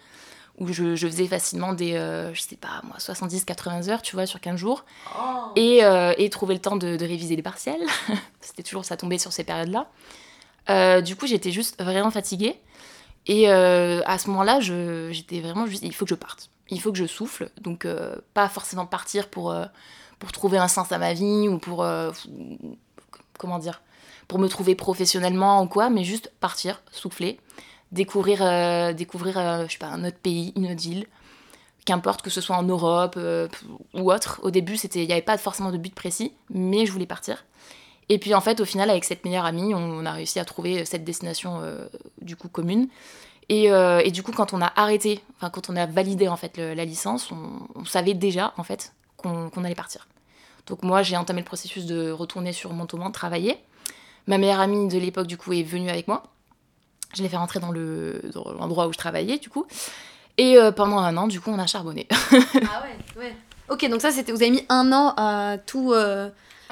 où 0.59 0.73
je, 0.73 0.95
je 0.95 1.09
faisais 1.09 1.27
facilement 1.27 1.73
des, 1.73 1.95
je 2.33 2.41
sais 2.41 2.55
pas 2.55 2.81
moi, 2.85 2.97
70-80 2.99 3.91
heures, 3.91 4.03
tu 4.03 4.15
vois, 4.15 4.25
sur 4.27 4.39
15 4.39 4.55
jours, 4.55 4.85
oh. 5.19 5.51
et, 5.57 5.81
et, 6.17 6.31
trouver 6.31 6.55
le 6.55 6.61
temps 6.61 6.77
de, 6.77 6.97
de 6.97 7.05
réviser 7.05 7.35
les 7.35 7.43
partiels. 7.43 7.83
C'était 8.41 8.63
toujours, 8.63 8.85
ça 8.85 8.97
tombait 8.97 9.19
sur 9.19 9.33
ces 9.33 9.43
périodes-là. 9.43 9.89
Euh, 10.71 11.01
du 11.01 11.17
coup, 11.17 11.27
j'étais 11.27 11.51
juste 11.51 11.83
vraiment 11.83 12.11
fatiguée. 12.11 12.57
Et 13.27 13.51
euh, 13.51 14.03
à 14.05 14.19
ce 14.19 14.29
moment-là, 14.31 14.61
j'étais 14.61 15.41
vraiment 15.41 15.67
juste, 15.67 15.83
il 15.85 15.95
faut 15.95 16.05
que 16.05 16.11
je 16.11 16.15
parte. 16.15 16.51
Il 16.71 16.81
faut 16.81 16.93
que 16.93 16.99
je 16.99 17.07
souffle. 17.07 17.51
Donc, 17.61 17.85
euh, 17.85 18.17
pas 18.35 18.49
forcément 18.49 18.87
partir 18.87 19.29
pour, 19.29 19.55
pour 20.19 20.33
trouver 20.33 20.59
un 20.59 20.69
sens 20.69 20.93
à 20.93 20.99
ma 20.99 21.13
vie 21.13 21.49
ou 21.49 21.59
pour. 21.59 21.87
comment 23.39 23.59
dire 23.59 23.83
Pour 24.29 24.39
me 24.39 24.49
trouver 24.49 24.75
professionnellement 24.75 25.63
ou 25.63 25.67
quoi, 25.67 25.91
mais 25.91 26.05
juste 26.05 26.33
partir, 26.41 26.83
souffler, 26.91 27.39
découvrir, 27.93 28.95
découvrir 28.95 29.67
je 29.67 29.73
sais 29.73 29.79
pas, 29.79 29.89
un 29.89 30.05
autre 30.05 30.19
pays, 30.19 30.53
une 30.57 30.71
autre 30.73 30.87
île. 30.87 31.07
Qu'importe 31.85 32.23
que 32.23 32.31
ce 32.31 32.41
soit 32.41 32.57
en 32.57 32.63
Europe 32.63 33.19
ou 33.95 34.13
autre. 34.13 34.41
Au 34.45 34.51
début, 34.51 34.77
il 34.77 35.07
n'y 35.07 35.13
avait 35.13 35.21
pas 35.21 35.37
forcément 35.37 35.73
de 35.73 35.79
but 35.79 35.95
précis, 35.95 36.33
mais 36.49 36.87
je 36.87 36.93
voulais 36.93 37.07
partir. 37.07 37.45
Et 38.13 38.19
puis 38.19 38.35
en 38.35 38.43
fait, 38.43 38.61
au 38.61 38.67
final, 38.67 38.91
avec 38.91 39.05
cette 39.05 39.25
meilleure 39.25 39.47
amie, 39.47 39.75
on 39.75 40.05
a 40.05 40.13
réussi 40.13 40.39
à 40.39 40.45
trouver 40.45 40.85
cette 40.85 41.03
destination 41.03 41.61
euh, 41.63 41.87
du 42.21 42.37
coup 42.37 42.49
commune. 42.49 42.89
Et, 43.49 43.73
euh, 43.73 44.03
et, 44.05 44.11
du 44.11 44.23
coup, 44.23 44.33
quand 44.33 44.53
on 44.53 44.61
a 44.61 44.71
arrêté, 44.77 45.23
enfin 45.37 45.49
quand 45.49 45.71
on 45.71 45.77
a 45.77 45.87
validé 45.87 46.29
en 46.29 46.37
fait 46.37 46.59
la 46.59 46.85
licence, 46.85 47.31
on, 47.33 47.87
savait 47.87 48.13
déjà 48.13 48.53
en 48.59 48.65
fait 48.65 48.93
qu'on 49.17 49.65
allait 49.65 49.75
partir. 49.75 50.09
Donc 50.67 50.83
moi, 50.83 51.03
j'ai 51.03 51.17
entamé 51.17 51.41
le 51.41 51.47
processus 51.47 51.87
de 51.87 52.11
retourner 52.11 52.53
sur 52.53 52.75
Montauban 52.75 53.11
travailler. 53.11 53.57
Ma 54.27 54.37
meilleure 54.37 54.61
amie 54.61 54.89
de 54.89 54.99
l'époque 54.99 55.27
du 55.27 55.39
coup 55.39 55.55
est 55.55 55.63
venue 55.63 55.89
avec 55.89 56.07
moi. 56.07 56.23
Je 57.15 57.23
l'ai 57.23 57.31
fait 57.31 57.39
rentrer 57.39 57.61
dans 57.61 57.73
l'endroit 57.73 58.89
où 58.89 58.93
je 58.93 58.99
travaillais 58.99 59.39
du 59.39 59.49
coup. 59.49 59.67
Et 60.37 60.59
euh, 60.59 60.71
pendant 60.71 60.99
un 60.99 61.17
an, 61.17 61.29
du 61.29 61.41
coup, 61.41 61.51
on 61.51 61.59
a 61.59 61.67
charbonné. 61.67 62.07
ah 62.11 62.37
ouais, 62.37 63.23
ouais. 63.23 63.37
Ok, 63.71 63.89
donc 63.89 64.03
ça, 64.03 64.11
c'était, 64.11 64.33
vous 64.33 64.43
avez 64.43 64.51
mis 64.51 64.67
un 64.69 64.93
an 64.93 65.15
à 65.17 65.57
tout, 65.57 65.95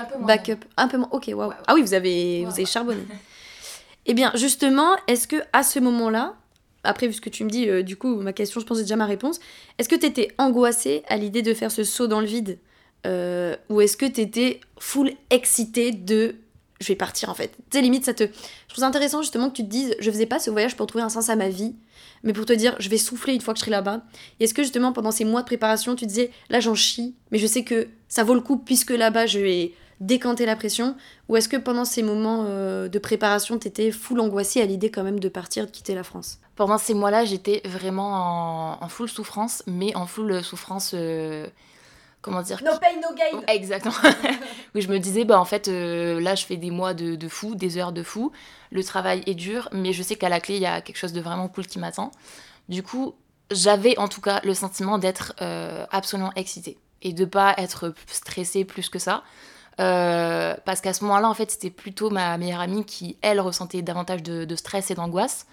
un 0.01 0.05
peu 0.05 0.25
backup. 0.25 0.65
Un 0.77 0.89
peu 0.89 0.99
moins. 0.99 1.09
Ok, 1.13 1.31
waouh. 1.33 1.53
Ah 1.67 1.75
oui, 1.75 1.83
vous 1.83 1.95
avez, 1.95 2.45
vous 2.45 2.53
avez 2.53 2.67
charbonné. 2.67 3.03
eh 4.07 4.15
bien, 4.15 4.33
justement, 4.35 4.97
est-ce 5.07 5.29
que 5.29 5.37
à 5.53 5.63
ce 5.63 5.79
moment-là, 5.79 6.35
après, 6.85 7.07
vu 7.07 7.13
ce 7.13 7.21
que 7.21 7.31
tu 7.31 7.45
me 7.45 7.51
dis, 7.51 7.69
euh, 7.69 7.83
du 7.83 7.97
coup, 7.97 8.17
ma 8.17 8.33
question, 8.33 8.61
je 8.61 8.67
pense, 8.67 8.79
c'est 8.79 8.85
déjà 8.85 8.97
ma 8.97 9.07
réponse. 9.07 9.41
Est-ce 9.79 9.89
que 9.89 9.97
tu 9.97 10.07
étais 10.07 10.29
angoissée 10.39 11.03
à 11.09 11.17
l'idée 11.17 11.43
de 11.43 11.55
faire 11.55 11.71
ce 11.71 11.85
saut 11.85 12.07
dans 12.07 12.21
le 12.21 12.27
vide 12.27 12.59
euh, 13.07 13.55
Ou 13.69 13.81
est-ce 13.81 13.97
que 13.97 14.07
tu 14.07 14.21
étais 14.21 14.61
full 14.79 15.13
excitée 15.31 15.93
de 15.93 16.37
je 16.81 16.89
vais 16.89 16.97
partir 16.97 17.29
en 17.29 17.35
fait 17.35 17.53
Tu 17.71 17.77
sais, 17.77 17.83
limite, 17.83 18.07
ça 18.07 18.15
te. 18.15 18.25
Je 18.25 18.73
trouve 18.73 18.85
intéressant 18.85 19.21
justement 19.21 19.51
que 19.51 19.57
tu 19.57 19.65
te 19.65 19.69
dises 19.69 19.95
je 20.01 20.11
faisais 20.11 20.27
pas 20.27 20.39
ce 20.39 20.51
voyage 20.51 20.77
pour 20.77 20.87
trouver 20.87 21.05
un 21.05 21.11
sens 21.11 21.29
à 21.29 21.37
ma 21.37 21.51
vie, 21.51 21.75
mais 22.23 22.33
pour 22.33 22.47
te 22.47 22.55
dire 22.55 22.75
je 22.79 22.89
vais 22.89 22.97
souffler 22.97 23.35
une 23.35 23.43
fois 23.43 23.53
que 23.53 23.59
je 23.59 23.65
serai 23.65 23.71
là-bas. 23.71 24.03
Et 24.39 24.45
est-ce 24.45 24.55
que 24.55 24.63
justement 24.63 24.93
pendant 24.93 25.11
ces 25.11 25.27
mois 25.27 25.43
de 25.43 25.47
préparation, 25.47 25.95
tu 25.95 26.07
disais 26.07 26.31
là 26.49 26.59
j'en 26.59 26.75
chie, 26.75 27.15
mais 27.31 27.39
je 27.39 27.47
sais 27.47 27.65
que 27.65 27.89
ça 28.09 28.25
vaut 28.25 28.35
le 28.35 28.41
coup 28.41 28.57
puisque 28.57 28.91
là-bas 28.93 29.27
je 29.27 29.39
vais 29.41 29.75
décanter 30.01 30.47
la 30.47 30.57
pression 30.57 30.97
Ou 31.29 31.37
est-ce 31.37 31.49
que 31.49 31.57
pendant 31.57 31.85
ces 31.85 32.03
moments 32.03 32.45
euh, 32.47 32.89
de 32.89 32.99
préparation, 32.99 33.59
t'étais 33.59 33.93
full 33.93 34.21
angoissée 34.21 34.61
à 34.61 34.65
l'idée 34.65 34.91
quand 34.91 35.03
même 35.03 35.21
de 35.21 35.29
partir, 35.29 35.67
de 35.67 35.71
quitter 35.71 35.95
la 35.95 36.03
France? 36.03 36.39
Pendant 36.57 36.79
ces 36.79 36.95
mois-là, 36.95 37.25
j'étais 37.25 37.63
vraiment 37.65 38.83
en, 38.83 38.89
full 38.89 39.09
souffrance, 39.09 39.63
mais 39.67 39.95
en 39.95 40.07
full 40.07 40.43
souffrance... 40.43 40.93
Euh, 40.95 41.47
comment 42.23 42.43
dire 42.43 42.61
No 42.65 42.73
pain, 42.81 42.97
no 42.97 43.15
gain 43.15 43.45
Exactement. 43.49 43.95
oui, 44.75 44.83
je 44.83 44.89
me 44.89 44.99
disais, 44.99 45.25
bah 45.25 45.39
en 45.39 45.45
fait, 45.45 45.69
euh, 45.69 46.21
là, 46.21 46.35
je 46.35 46.45
fais 46.45 46.57
des 46.57 46.71
mois 46.71 46.95
de, 46.95 47.15
de, 47.15 47.29
fou, 47.29 47.55
des 47.55 47.79
heures 47.79 47.93
de 47.93 48.03
fou. 48.03 48.33
Le 48.73 48.83
travail 48.83 49.23
est 49.27 49.35
dur, 49.35 49.69
mais 49.73 49.93
je 49.93 50.03
sais 50.03 50.17
qu'à 50.17 50.29
la 50.29 50.41
clé, 50.41 50.57
il 50.57 50.63
y 50.63 50.67
a 50.67 50.81
quelque 50.81 50.99
chose 50.99 51.13
de 51.13 51.21
vraiment 51.21 51.49
cool 51.49 51.67
qui 51.67 51.79
m'attend. 51.79 52.11
Du 52.69 52.83
coup, 52.83 53.15
j'avais 53.51 53.99
en 53.99 54.09
tout 54.09 54.21
cas 54.21 54.41
le 54.45 54.55
sentiment 54.55 54.99
d'être 54.99 55.35
absolument 55.91 56.33
excitée 56.37 56.79
et 57.03 57.13
de 57.13 57.25
pas 57.25 57.55
être 57.57 57.95
stressée 58.07 58.65
plus 58.65 58.89
que 58.89 58.99
ça. 58.99 59.25
Euh, 59.79 60.55
parce 60.65 60.81
qu'à 60.81 60.93
ce 60.93 61.05
moment-là, 61.05 61.29
en 61.29 61.35
fait, 61.35 61.51
c'était 61.51 61.71
plutôt 61.71 62.11
ma 62.11 62.37
meilleure 62.39 62.61
amie 62.61 62.85
qui, 62.85 63.17
elle, 63.23 63.41
ressentait 63.41 63.83
davantage 63.83 64.23
de, 64.23 64.57
stress 64.57 64.91
et 64.91 64.95
d'angoisse. 64.95 65.47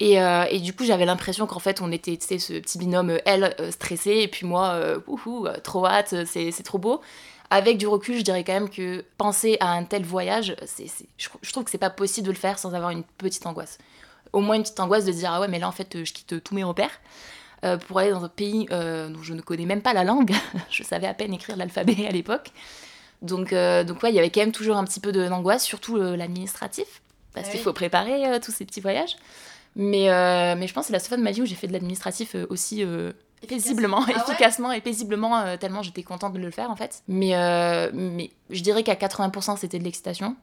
Et, 0.00 0.20
euh, 0.20 0.44
et, 0.50 0.58
du 0.58 0.74
coup, 0.74 0.84
j'avais 0.84 1.04
l'impression 1.04 1.46
qu'en 1.46 1.60
fait, 1.60 1.80
on 1.80 1.92
était 1.92 2.18
ce 2.20 2.58
petit 2.58 2.78
binôme, 2.78 3.10
euh, 3.10 3.18
elle 3.26 3.54
stressée, 3.70 4.18
et 4.22 4.28
puis 4.28 4.46
moi, 4.46 4.76
ouhou, 5.06 5.46
trop 5.62 5.86
hâte, 5.86 6.14
c'est 6.26 6.62
trop 6.64 6.78
beau. 6.78 7.00
Avec 7.50 7.78
du 7.78 7.86
recul, 7.86 8.18
je 8.18 8.22
dirais 8.22 8.42
quand 8.42 8.54
même 8.54 8.70
que 8.70 9.04
penser 9.18 9.56
à 9.60 9.70
un 9.72 9.84
tel 9.84 10.02
voyage, 10.02 10.56
je, 10.78 11.28
je, 11.42 11.52
trouve 11.52 11.64
que 11.64 11.70
c'est 11.70 11.78
pas 11.78 11.90
possible 11.90 12.26
de 12.26 12.32
le 12.32 12.38
faire 12.38 12.58
sans 12.58 12.74
avoir 12.74 12.90
une 12.90 13.04
petite 13.04 13.46
angoisse. 13.46 13.78
au 14.32 14.40
moins 14.40 14.56
une 14.56 14.62
petite 14.62 14.80
angoisse 14.80 15.04
de 15.04 15.12
dire 15.12 15.30
ah 15.30 15.40
ouais 15.40 15.46
mais 15.46 15.60
là 15.60 15.68
en 15.68 15.72
fait 15.72 16.04
je 16.04 16.12
quitte 16.12 16.42
tous 16.42 16.54
mes 16.54 16.64
repères 16.64 17.00
pour 17.86 17.98
aller 17.98 18.10
dans 18.10 18.24
un 18.24 18.28
pays 18.28 18.66
dont 18.66 19.22
je 19.22 19.34
ne 19.34 19.42
connais 19.42 19.66
même 19.66 19.82
pas 19.82 19.92
la 19.92 20.04
langue. 20.04 20.32
je 20.70 20.82
savais 20.82 21.06
à 21.06 21.14
peine 21.14 21.32
écrire 21.32 21.56
l'alphabet 21.56 22.06
à 22.08 22.10
l'époque. 22.10 22.50
Donc, 23.24 23.50
donc 23.52 24.02
ouais, 24.02 24.10
il 24.10 24.14
y 24.14 24.18
avait 24.18 24.30
quand 24.30 24.40
même 24.40 24.52
toujours 24.52 24.76
un 24.76 24.84
petit 24.84 25.00
peu 25.00 25.12
d'angoisse, 25.12 25.64
surtout 25.64 25.96
l'administratif, 25.96 27.02
parce 27.32 27.48
qu'il 27.48 27.60
faut 27.60 27.72
préparer 27.72 28.40
tous 28.40 28.52
ces 28.52 28.64
petits 28.64 28.80
voyages. 28.80 29.16
Mais, 29.76 30.08
mais 30.56 30.66
je 30.66 30.74
pense 30.74 30.84
que 30.84 30.86
c'est 30.88 30.92
la 30.92 31.00
seule 31.00 31.08
fois 31.08 31.16
de 31.16 31.22
ma 31.22 31.32
vie 31.32 31.42
où 31.42 31.46
j'ai 31.46 31.54
fait 31.54 31.66
de 31.66 31.72
l'administratif 31.72 32.36
aussi 32.48 32.84
paisiblement, 33.46 34.04
ah 34.08 34.10
efficacement 34.10 34.72
et 34.72 34.80
paisiblement, 34.80 35.38
euh, 35.38 35.56
tellement 35.56 35.82
j'étais 35.82 36.02
contente 36.02 36.32
de 36.32 36.38
le 36.38 36.50
faire 36.50 36.70
en 36.70 36.76
fait. 36.76 37.02
Mais, 37.08 37.36
euh, 37.36 37.90
mais 37.92 38.30
je 38.50 38.62
dirais 38.62 38.82
qu'à 38.82 38.94
80% 38.94 39.58
c'était 39.58 39.78
de 39.78 39.84
l'excitation. 39.84 40.36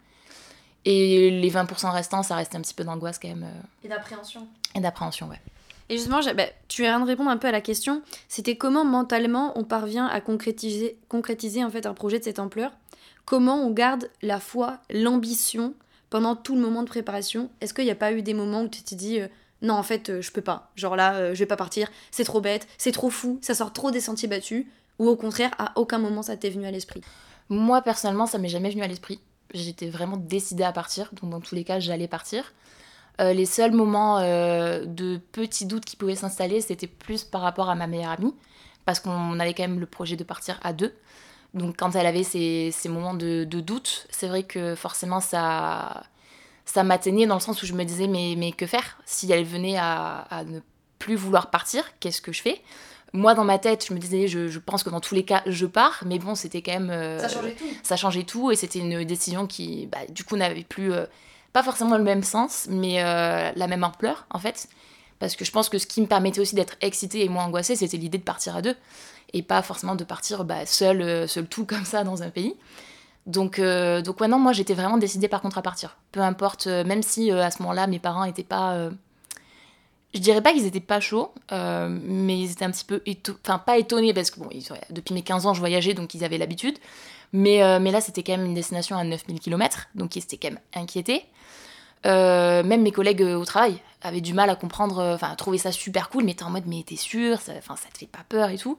Et 0.84 1.30
les 1.30 1.52
20% 1.52 1.92
restants, 1.92 2.24
ça 2.24 2.36
reste 2.36 2.56
un 2.56 2.62
petit 2.62 2.74
peu 2.74 2.84
d'angoisse 2.84 3.20
quand 3.20 3.28
même. 3.28 3.44
Euh. 3.44 3.86
Et 3.86 3.88
d'appréhension. 3.88 4.48
Et 4.74 4.80
d'appréhension, 4.80 5.30
ouais. 5.30 5.40
Et 5.92 5.98
justement, 5.98 6.22
bah, 6.36 6.46
tu 6.70 6.84
viens 6.84 7.02
de 7.02 7.06
répondre 7.06 7.30
un 7.30 7.38
peu 7.38 7.50
à 7.50 7.52
la 7.52 7.60
question. 7.60 8.02
C'était 8.30 8.56
comment 8.56 8.86
mentalement 8.86 9.52
on 9.58 9.66
parvient 9.66 10.08
à 10.08 10.22
concrétiser, 10.22 10.98
concrétiser 11.10 11.64
en 11.64 11.70
fait 11.70 11.86
un 11.86 11.94
projet 11.94 12.18
de 12.18 12.24
cette 12.24 12.40
ampleur? 12.40 12.72
Comment 13.26 13.62
on 13.64 13.72
garde 13.72 14.10
la 14.22 14.40
foi, 14.40 14.80
l'ambition 14.90 15.74
pendant 16.10 16.38
tout 16.38 16.56
le 16.56 16.62
moment 16.62 16.82
de 16.82 16.88
préparation? 16.88 17.50
Est-ce 17.60 17.74
qu'il 17.74 17.84
n'y 17.84 17.92
a 17.92 17.96
pas 17.96 18.14
eu 18.14 18.22
des 18.22 18.34
moments 18.34 18.64
où 18.64 18.70
tu 18.70 18.82
t'es 18.82 18.96
dit 18.96 19.20
non 19.62 19.76
en 19.76 19.84
fait 19.84 20.10
euh, 20.10 20.22
je 20.22 20.32
peux 20.32 20.42
pas, 20.42 20.72
genre 20.76 20.96
là 20.96 21.16
euh, 21.16 21.34
je 21.34 21.40
vais 21.40 21.46
pas 21.46 21.56
partir, 21.56 21.90
c'est 22.10 22.24
trop 22.24 22.42
bête, 22.42 22.68
c'est 22.78 22.92
trop 22.92 23.10
fou, 23.10 23.40
ça 23.42 23.54
sort 23.54 23.74
trop 23.74 23.92
des 23.92 24.00
sentiers 24.00 24.28
battus, 24.28 24.66
ou 25.00 25.08
au 25.08 25.16
contraire 25.16 25.52
à 25.60 25.74
aucun 25.76 26.00
moment 26.00 26.24
ça 26.24 26.36
t'est 26.38 26.50
venu 26.50 26.66
à 26.66 26.72
l'esprit? 26.72 27.02
Moi 27.50 27.82
personnellement 27.82 28.26
ça 28.26 28.38
m'est 28.38 28.50
jamais 28.50 28.72
venu 28.72 28.82
à 28.82 28.88
l'esprit, 28.88 29.20
j'étais 29.54 29.90
vraiment 29.90 30.18
décidée 30.18 30.64
à 30.64 30.72
partir, 30.72 31.12
donc 31.14 31.30
dans 31.30 31.42
tous 31.42 31.56
les 31.56 31.64
cas 31.64 31.80
j'allais 31.80 32.08
partir. 32.08 32.54
Euh, 33.20 33.34
les 33.34 33.46
seuls 33.46 33.74
moments 33.74 34.22
de 34.22 35.20
petits 35.32 35.66
doutes 35.66 35.86
qui 35.86 35.96
pouvaient 35.96 36.16
s'installer 36.16 36.62
c'était 36.62 36.88
plus 36.88 37.24
par 37.24 37.42
rapport 37.42 37.70
à 37.70 37.76
ma 37.76 37.88
meilleure 37.88 38.12
amie, 38.12 38.34
parce 38.86 39.00
qu'on 39.00 39.40
avait 39.40 39.54
quand 39.54 39.64
même 39.64 39.80
le 39.80 39.86
projet 39.86 40.16
de 40.16 40.24
partir 40.24 40.60
à 40.64 40.74
deux. 40.74 40.94
Donc 41.54 41.76
quand 41.78 41.96
elle 41.96 42.06
avait 42.06 42.24
ces, 42.24 42.74
moments 42.86 43.14
de, 43.14 43.44
de 43.44 43.60
doute, 43.60 44.08
c'est 44.10 44.28
vrai 44.28 44.44
que 44.44 44.76
forcément 44.76 45.20
ça 45.20 46.04
ça 46.66 46.84
m'atteignait 46.84 47.28
dans 47.28 47.36
le 47.36 47.42
sens 47.42 47.62
où 47.62 47.66
je 47.66 47.74
me 47.74 47.84
disais 47.84 48.08
mais, 48.08 48.36
mais 48.38 48.52
que 48.52 48.66
faire? 48.66 48.98
Si 49.06 49.32
elle 49.32 49.44
venait 49.44 49.78
à, 49.78 50.44
ne 50.48 50.60
plus 51.00 51.16
vouloir 51.16 51.50
partir, 51.50 51.84
qu'est-ce 52.00 52.22
que 52.22 52.32
je 52.32 52.42
fais? 52.42 52.62
Moi, 53.14 53.34
dans 53.34 53.44
ma 53.44 53.60
tête, 53.60 53.86
je 53.90 53.94
me 53.94 54.00
disais, 54.00 54.28
je, 54.28 54.58
pense 54.58 54.84
que 54.84 54.90
dans 54.90 55.02
tous 55.02 55.16
les 55.16 55.26
cas, 55.26 55.42
je 55.46 55.66
pars, 55.66 56.02
mais 56.06 56.18
bon, 56.18 56.34
c'était 56.34 56.62
quand 56.62 56.72
même. 56.72 56.90
Euh, 56.90 57.20
ça 57.20 57.28
changeait 57.28 57.56
tout. 57.56 57.66
Ça 57.84 57.98
changeait 57.98 58.24
tout, 58.24 58.52
et 58.52 58.56
c'était 58.56 58.80
une 58.80 59.04
décision 59.04 59.48
qui, 59.48 59.88
bah, 59.88 59.98
du 60.08 60.24
coup, 60.24 60.38
n'avait 60.38 60.64
plus, 60.64 60.94
euh, 60.94 61.06
pas 61.54 61.64
forcément 61.64 61.98
le 61.98 62.04
même 62.04 62.24
sens, 62.24 62.68
mais 62.70 63.04
euh, 63.04 63.52
la 63.56 63.68
même 63.68 63.84
ampleur, 63.84 64.26
en 64.30 64.40
fait. 64.40 64.68
Parce 65.20 65.36
que 65.36 65.46
je 65.46 65.52
pense 65.52 65.70
que 65.70 65.78
ce 65.78 65.86
qui 65.86 66.02
me 66.02 66.08
permettait 66.08 66.42
aussi 66.42 66.56
d'être 66.56 66.76
excitée 66.82 67.24
et 67.24 67.30
moins 67.30 67.46
angoissée, 67.46 67.76
c'était 67.76 67.98
l'idée 67.98 68.18
de 68.18 68.24
partir 68.24 68.56
à 68.56 68.62
deux, 68.62 68.76
et 69.34 69.44
pas 69.44 69.62
forcément 69.62 69.96
de 69.96 70.04
partir 70.04 70.46
bah, 70.46 70.66
seul, 70.66 71.28
seul 71.28 71.48
tout 71.48 71.66
comme 71.66 71.86
ça 71.86 72.04
dans 72.04 72.24
un 72.24 72.30
pays. 72.30 72.56
Donc, 73.28 73.60
euh, 73.60 74.02
donc 74.02 74.20
ouais, 74.20 74.28
non, 74.28 74.40
moi 74.40 74.52
j'étais 74.52 74.74
vraiment 74.74 74.98
décidée 74.98 75.28
par 75.28 75.42
contre 75.42 75.58
à 75.58 75.62
partir. 75.62 75.98
Peu 76.12 76.22
importe, 76.22 76.68
euh, 76.68 76.84
même 76.84 77.04
si 77.04 77.32
euh, 77.32 77.44
à 77.44 77.52
ce 77.52 77.62
moment-là 77.62 77.88
mes 77.88 78.00
parents 78.00 78.24
étaient 78.24 78.44
pas. 78.44 78.90
Je 80.14 80.20
dirais 80.20 80.42
pas 80.42 80.54
qu'ils 80.54 80.66
étaient 80.66 80.80
pas 80.80 81.00
chauds, 81.00 81.34
mais 81.52 82.40
ils 82.40 82.52
étaient 82.52 82.66
un 82.66 82.72
petit 82.72 82.86
peu. 82.86 83.02
Enfin, 83.44 83.60
pas 83.60 83.78
étonnés 83.78 84.14
parce 84.14 84.32
que 84.32 84.40
bon, 84.40 84.50
depuis 84.90 85.14
mes 85.14 85.22
15 85.22 85.46
ans 85.46 85.54
je 85.54 85.60
voyageais 85.60 85.94
donc 85.94 86.14
ils 86.14 86.24
avaient 86.24 86.38
l'habitude. 86.38 86.78
Mais, 87.34 87.80
mais 87.80 87.92
là 87.92 88.02
c'était 88.02 88.24
quand 88.24 88.34
même 88.34 88.46
une 88.46 88.54
destination 88.54 88.98
à 88.98 89.04
9000 89.04 89.40
km, 89.40 89.88
donc 89.96 90.16
ils 90.16 90.24
étaient 90.24 90.38
quand 90.38 90.50
même 90.50 90.60
inquiétés. 90.74 91.24
même 92.04 92.82
mes 92.82 92.92
collègues 92.92 93.22
au 93.22 93.46
travail 93.46 93.78
avaient 94.02 94.22
du 94.22 94.34
mal 94.34 94.50
à 94.50 94.56
comprendre, 94.56 95.02
enfin 95.16 95.30
à 95.32 95.36
trouver 95.36 95.58
ça 95.58 95.72
super 95.72 96.10
cool, 96.10 96.26
mais 96.26 96.34
t'es 96.34 96.44
en 96.44 96.50
mode 96.50 96.66
mais 96.68 96.84
t'es 96.86 96.98
sûr, 96.98 97.40
ça, 97.40 97.54
ça 97.62 97.90
te 97.94 97.98
fait 97.98 98.08
pas 98.08 98.26
peur 98.28 98.50
et 98.50 98.58
tout. 98.58 98.78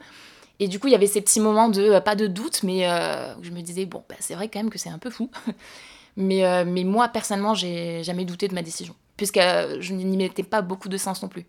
Et 0.62 0.68
du 0.68 0.78
coup, 0.78 0.86
il 0.86 0.92
y 0.92 0.94
avait 0.94 1.08
ces 1.08 1.20
petits 1.20 1.40
moments 1.40 1.68
de, 1.68 1.82
euh, 1.82 2.00
pas 2.00 2.14
de 2.14 2.28
doute, 2.28 2.62
mais 2.62 2.88
euh, 2.88 3.34
où 3.34 3.42
je 3.42 3.50
me 3.50 3.60
disais, 3.62 3.84
bon, 3.84 4.04
bah, 4.08 4.14
c'est 4.20 4.36
vrai 4.36 4.48
quand 4.48 4.60
même 4.60 4.70
que 4.70 4.78
c'est 4.78 4.90
un 4.90 4.98
peu 4.98 5.10
fou. 5.10 5.28
mais, 6.16 6.46
euh, 6.46 6.64
mais 6.64 6.84
moi, 6.84 7.08
personnellement, 7.08 7.54
j'ai 7.54 8.04
jamais 8.04 8.24
douté 8.24 8.46
de 8.46 8.54
ma 8.54 8.62
décision, 8.62 8.94
puisque 9.22 9.38
je 9.38 9.92
n'y 9.92 10.16
mettais 10.16 10.42
pas 10.42 10.62
beaucoup 10.62 10.88
de 10.88 10.96
sens 10.96 11.22
non 11.22 11.28
plus. 11.28 11.46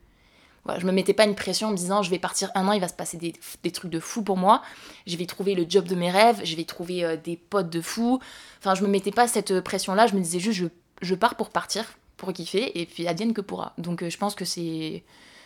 Voilà, 0.64 0.80
je 0.80 0.86
me 0.86 0.92
mettais 0.92 1.14
pas 1.14 1.24
une 1.24 1.34
pression 1.34 1.70
en 1.70 1.72
me 1.72 1.76
disant, 1.76 2.04
je 2.04 2.12
vais 2.12 2.20
partir 2.20 2.52
un 2.54 2.68
an, 2.68 2.72
il 2.72 2.80
va 2.80 2.88
se 2.88 2.94
passer 2.94 3.18
des, 3.18 3.72
trucs 3.72 3.90
de 3.90 4.00
fou 4.00 4.22
pour 4.22 4.38
moi, 4.38 4.62
je 5.08 5.18
vais 5.18 5.26
trouver 5.26 5.56
le 5.56 5.66
job 5.68 5.86
de 5.86 5.96
mes 5.96 6.12
rêves, 6.12 6.42
je 6.44 6.56
vais 6.56 6.66
trouver 6.66 7.18
des 7.24 7.36
potes 7.36 7.72
de 7.72 7.82
fou. 7.82 8.20
Enfin, 8.60 8.76
je 8.76 8.84
me 8.84 8.88
mettais 8.88 9.10
pas 9.10 9.28
cette 9.28 9.60
pression-là, 9.62 10.06
je 10.06 10.14
me 10.14 10.22
disais 10.22 10.38
juste, 10.38 10.60
je, 10.60 10.68
je 11.02 11.16
pars 11.16 11.34
pour 11.34 11.50
partir, 11.50 11.98
pour 12.16 12.32
kiffer, 12.32 12.80
et 12.80 12.86
puis 12.86 13.08
advienne 13.08 13.34
que 13.34 13.42
pourra. 13.42 13.74
Donc 13.80 14.08
je 14.08 14.18
pense 14.20 14.36
que 14.36 14.46
c'est 14.46 15.04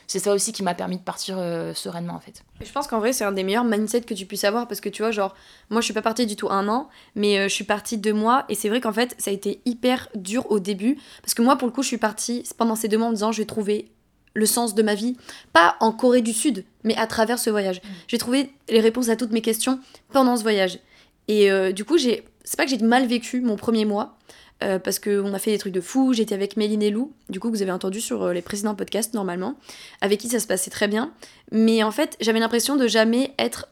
c'est 0.08 0.20
ça 0.20 0.34
aussi 0.34 0.54
qui 0.54 0.64
m'a 0.64 0.74
permis 0.74 0.98
de 0.98 1.04
partir 1.04 1.38
euh, 1.38 1.74
sereinement 1.74 2.14
en 2.14 2.20
fait. 2.20 2.44
Je 2.62 2.72
pense 2.72 2.88
qu'en 2.88 3.00
vrai 3.00 3.14
c'est 3.14 3.26
un 3.26 3.34
des 3.34 3.44
meilleurs 3.44 3.66
mindsets 3.66 4.02
que 4.02 4.14
tu 4.14 4.26
puisses 4.26 4.46
avoir 4.46 4.68
parce 4.68 4.82
que 4.82 4.90
tu 4.90 5.02
vois 5.02 5.12
genre 5.12 5.36
moi 5.70 5.82
je 5.82 5.86
suis 5.86 5.94
pas 5.94 6.02
partie 6.02 6.26
du 6.26 6.36
tout 6.36 6.50
un 6.50 6.68
an 6.68 6.90
mais 7.16 7.38
euh, 7.38 7.44
je 7.44 7.54
suis 7.54 7.66
partie 7.66 7.98
deux 7.98 8.14
mois 8.14 8.46
et 8.50 8.56
c'est 8.56 8.70
vrai 8.70 8.82
qu'en 8.82 8.94
fait 8.94 9.16
ça 9.18 9.32
a 9.32 9.34
été 9.34 9.62
hyper 9.66 10.08
dur 10.16 10.50
au 10.50 10.60
début 10.60 10.98
parce 11.22 11.34
que 11.34 11.42
moi 11.42 11.58
pour 11.58 11.68
le 11.68 11.74
coup 11.74 11.84
je 11.84 11.88
suis 11.88 11.98
partie 11.98 12.44
pendant 12.58 12.76
ces 12.76 12.88
deux 12.88 12.98
mois 12.98 13.08
en 13.08 13.12
me 13.12 13.16
disant 13.16 13.32
je 13.32 13.42
vais 13.42 13.46
trouver 13.46 13.92
le 14.38 14.46
sens 14.46 14.76
de 14.76 14.84
ma 14.84 14.94
vie, 14.94 15.18
pas 15.52 15.76
en 15.80 15.92
Corée 15.92 16.22
du 16.22 16.32
Sud, 16.32 16.64
mais 16.84 16.96
à 16.96 17.08
travers 17.08 17.40
ce 17.40 17.50
voyage. 17.50 17.78
Mm. 17.78 17.88
J'ai 18.08 18.18
trouvé 18.20 18.52
les 18.70 18.80
réponses 18.80 19.10
à 19.10 19.16
toutes 19.16 19.32
mes 19.32 19.42
questions 19.42 19.80
pendant 20.14 20.38
ce 20.38 20.44
voyage. 20.44 20.80
Et 21.28 21.52
euh, 21.52 21.72
du 21.72 21.86
coup, 21.86 21.98
j'ai, 21.98 22.24
c'est 22.44 22.56
pas 22.56 22.66
que 22.66 22.70
j'ai 22.70 22.78
mal 22.78 23.08
vécu 23.08 23.42
mon 23.42 23.56
premier 23.56 23.84
mois, 23.84 24.16
euh, 24.64 24.80
parce 24.80 25.00
qu'on 25.00 25.34
a 25.34 25.40
fait 25.40 25.52
des 25.52 25.58
trucs 25.58 25.74
de 25.74 25.82
fou. 25.82 26.14
J'étais 26.14 26.34
avec 26.34 26.58
Méline 26.58 26.82
et 26.82 26.90
Lou, 26.90 27.14
du 27.30 27.40
coup, 27.40 27.50
que 27.50 27.56
vous 27.56 27.62
avez 27.62 27.72
entendu 27.72 28.02
sur 28.02 28.24
euh, 28.24 28.34
les 28.34 28.42
précédents 28.42 28.76
podcasts 28.76 29.14
normalement, 29.14 29.56
avec 30.02 30.20
qui 30.20 30.30
ça 30.30 30.40
se 30.40 30.48
passait 30.48 30.72
très 30.72 30.88
bien. 30.88 31.12
Mais 31.52 31.84
en 31.84 31.92
fait, 31.92 32.18
j'avais 32.20 32.40
l'impression 32.40 32.76
de 32.76 32.88
jamais 32.88 33.34
être 33.38 33.68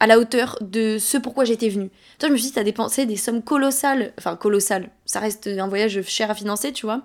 à 0.00 0.06
la 0.06 0.18
hauteur 0.18 0.58
de 0.60 0.98
ce 0.98 1.16
pourquoi 1.18 1.44
j'étais 1.44 1.68
venue. 1.68 1.90
Toi, 2.18 2.28
je 2.28 2.32
me 2.32 2.38
suis 2.38 2.48
dit, 2.48 2.54
t'as 2.54 2.64
dépensé 2.64 3.06
des 3.06 3.16
sommes 3.16 3.42
colossales, 3.42 4.12
enfin 4.18 4.34
colossales, 4.34 4.90
ça 5.06 5.20
reste 5.20 5.46
un 5.46 5.68
voyage 5.68 6.02
cher 6.02 6.28
à 6.30 6.34
financer, 6.34 6.72
tu 6.72 6.86
vois, 6.86 7.02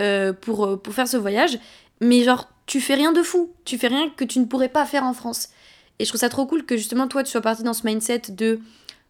euh, 0.00 0.32
pour, 0.32 0.82
pour 0.82 0.94
faire 0.94 1.06
ce 1.06 1.16
voyage. 1.16 1.58
Mais 2.00 2.24
genre, 2.24 2.48
tu 2.66 2.80
fais 2.80 2.94
rien 2.94 3.12
de 3.12 3.22
fou, 3.22 3.52
tu 3.64 3.78
fais 3.78 3.86
rien 3.86 4.10
que 4.16 4.24
tu 4.24 4.40
ne 4.40 4.46
pourrais 4.46 4.68
pas 4.68 4.86
faire 4.86 5.04
en 5.04 5.12
France. 5.12 5.50
Et 5.98 6.04
je 6.04 6.10
trouve 6.10 6.20
ça 6.20 6.28
trop 6.28 6.46
cool 6.46 6.64
que 6.64 6.76
justement, 6.76 7.06
toi, 7.06 7.22
tu 7.22 7.30
sois 7.30 7.42
parti 7.42 7.62
dans 7.62 7.74
ce 7.74 7.86
mindset 7.86 8.22
de 8.30 8.58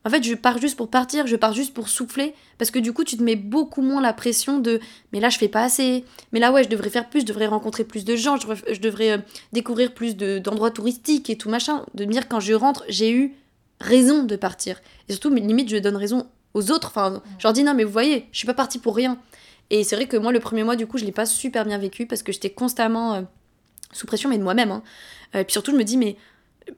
en 0.05 0.11
fait, 0.11 0.23
je 0.25 0.35
pars 0.35 0.59
juste 0.59 0.77
pour 0.77 0.88
partir, 0.88 1.27
je 1.27 1.37
pars 1.37 1.53
juste 1.53 1.75
pour 1.75 1.88
souffler, 1.88 2.35
parce 2.59 2.71
que 2.71 2.79
du 2.79 2.93
coup, 2.93 3.05
tu 3.05 3.17
te 3.17 3.23
mets 3.23 3.37
beaucoup 3.37 3.83
moins 3.83 4.01
la 4.01 4.12
pression 4.12 4.59
de 4.59 4.81
mais 5.12 5.21
là, 5.21 5.29
je 5.29 5.38
fais 5.38 5.49
pas 5.49 5.62
assez, 5.62 6.05
mais 6.33 6.41
là, 6.41 6.53
ouais, 6.53 6.65
je 6.65 6.69
devrais 6.69 6.91
faire 6.91 7.09
plus, 7.09 7.21
je 7.21 7.27
devrais 7.27 7.47
rencontrer 7.47 7.85
plus 7.85 8.05
de 8.05 8.17
gens, 8.17 8.37
je 8.37 8.81
devrais, 8.81 9.12
euh, 9.12 9.19
découvrir 9.53 9.95
plus 9.95 10.17
d'endroits 10.17 10.71
touristiques 10.71 11.31
et 11.31 11.38
tout 11.38 11.49
machin. 11.49 11.87
De 11.95 12.05
me 12.05 12.12
dire, 12.12 12.29
quand 12.29 12.41
je 12.41 12.53
rentre, 12.53 12.85
j'ai 12.88 13.12
eu 13.12 13.35
raison 13.81 14.25
de 14.25 14.37
partir. 14.37 14.81
Et 15.09 15.12
surtout, 15.12 15.33
limite, 15.33 15.69
je 15.69 15.77
donne 15.77 15.97
raison 15.97 16.27
aux 16.55 16.71
autres. 16.71 16.88
Enfin, 16.88 17.23
je 17.38 17.45
leur 17.45 17.53
dis 17.53 17.62
non, 17.62 17.75
mais 17.75 17.85
vous 17.85 17.93
voyez, 17.93 18.27
je 18.33 18.38
suis 18.38 18.47
pas 18.47 18.55
partie 18.55 18.79
pour 18.79 18.97
rien. 18.97 19.19
Et 19.71 19.85
c'est 19.85 19.97
vrai 19.97 20.07
que 20.07 20.17
moi, 20.17 20.33
le 20.33 20.41
premier 20.41 20.65
mois, 20.65 20.77
du 20.77 20.87
coup, 20.87 20.99
je 20.99 21.05
l'ai 21.05 21.12
pas 21.12 21.27
super 21.27 21.65
bien 21.65 21.79
vécu 21.79 22.07
parce 22.07 22.23
que 22.23 22.33
j'étais 22.33 22.51
constamment 22.51 23.15
euh, 23.15 23.23
sous 23.93 24.07
pression, 24.07 24.29
mais 24.29 24.38
de 24.38 24.43
moi-même. 24.43 24.71
Hein. 24.71 24.83
Euh, 25.35 25.41
et 25.41 25.45
puis 25.45 25.53
surtout, 25.53 25.71
je 25.71 25.77
me 25.77 25.85
dis, 25.85 25.97
mais 25.97 26.17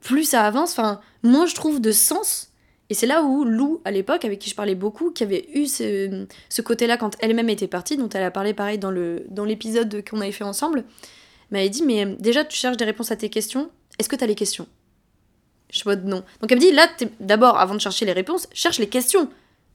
plus 0.01 0.23
ça 0.25 0.45
avance, 0.45 0.71
enfin, 0.71 1.01
moins 1.23 1.45
je 1.45 1.55
trouve 1.55 1.81
de 1.81 1.91
sens 1.91 2.51
et 2.89 2.93
c'est 2.93 3.07
là 3.07 3.23
où 3.23 3.43
Lou, 3.43 3.81
à 3.83 3.91
l'époque, 3.91 4.25
avec 4.25 4.39
qui 4.39 4.49
je 4.49 4.55
parlais 4.55 4.75
beaucoup, 4.75 5.11
qui 5.11 5.23
avait 5.23 5.47
eu 5.53 5.65
ce, 5.65 6.25
ce 6.49 6.61
côté-là 6.61 6.97
quand 6.97 7.15
elle-même 7.19 7.49
était 7.49 7.67
partie, 7.67 7.97
dont 7.97 8.09
elle 8.09 8.23
a 8.23 8.31
parlé 8.31 8.53
pareil 8.53 8.77
dans 8.77 8.91
l'épisode 9.45 9.89
dans 9.89 10.01
qu'on 10.03 10.21
avait 10.21 10.31
fait 10.31 10.43
ensemble, 10.43 10.83
m'avait 11.51 11.69
dit 11.69 11.83
Mais 11.83 12.05
déjà, 12.19 12.45
tu 12.45 12.57
cherches 12.57 12.77
des 12.77 12.85
réponses 12.85 13.11
à 13.11 13.15
tes 13.15 13.29
questions, 13.29 13.69
est-ce 13.97 14.09
que 14.09 14.15
tu 14.15 14.23
as 14.23 14.27
les 14.27 14.35
questions? 14.35 14.67
Je 15.71 15.83
vois 15.83 15.95
non. 15.95 16.23
Donc 16.41 16.51
elle 16.51 16.57
me 16.57 16.61
dit 16.61 16.71
Là, 16.71 16.87
d'abord, 17.19 17.57
avant 17.57 17.73
de 17.73 17.81
chercher 17.81 18.05
les 18.05 18.13
réponses, 18.13 18.47
cherche 18.53 18.79
les 18.79 18.89
questions. 18.89 19.29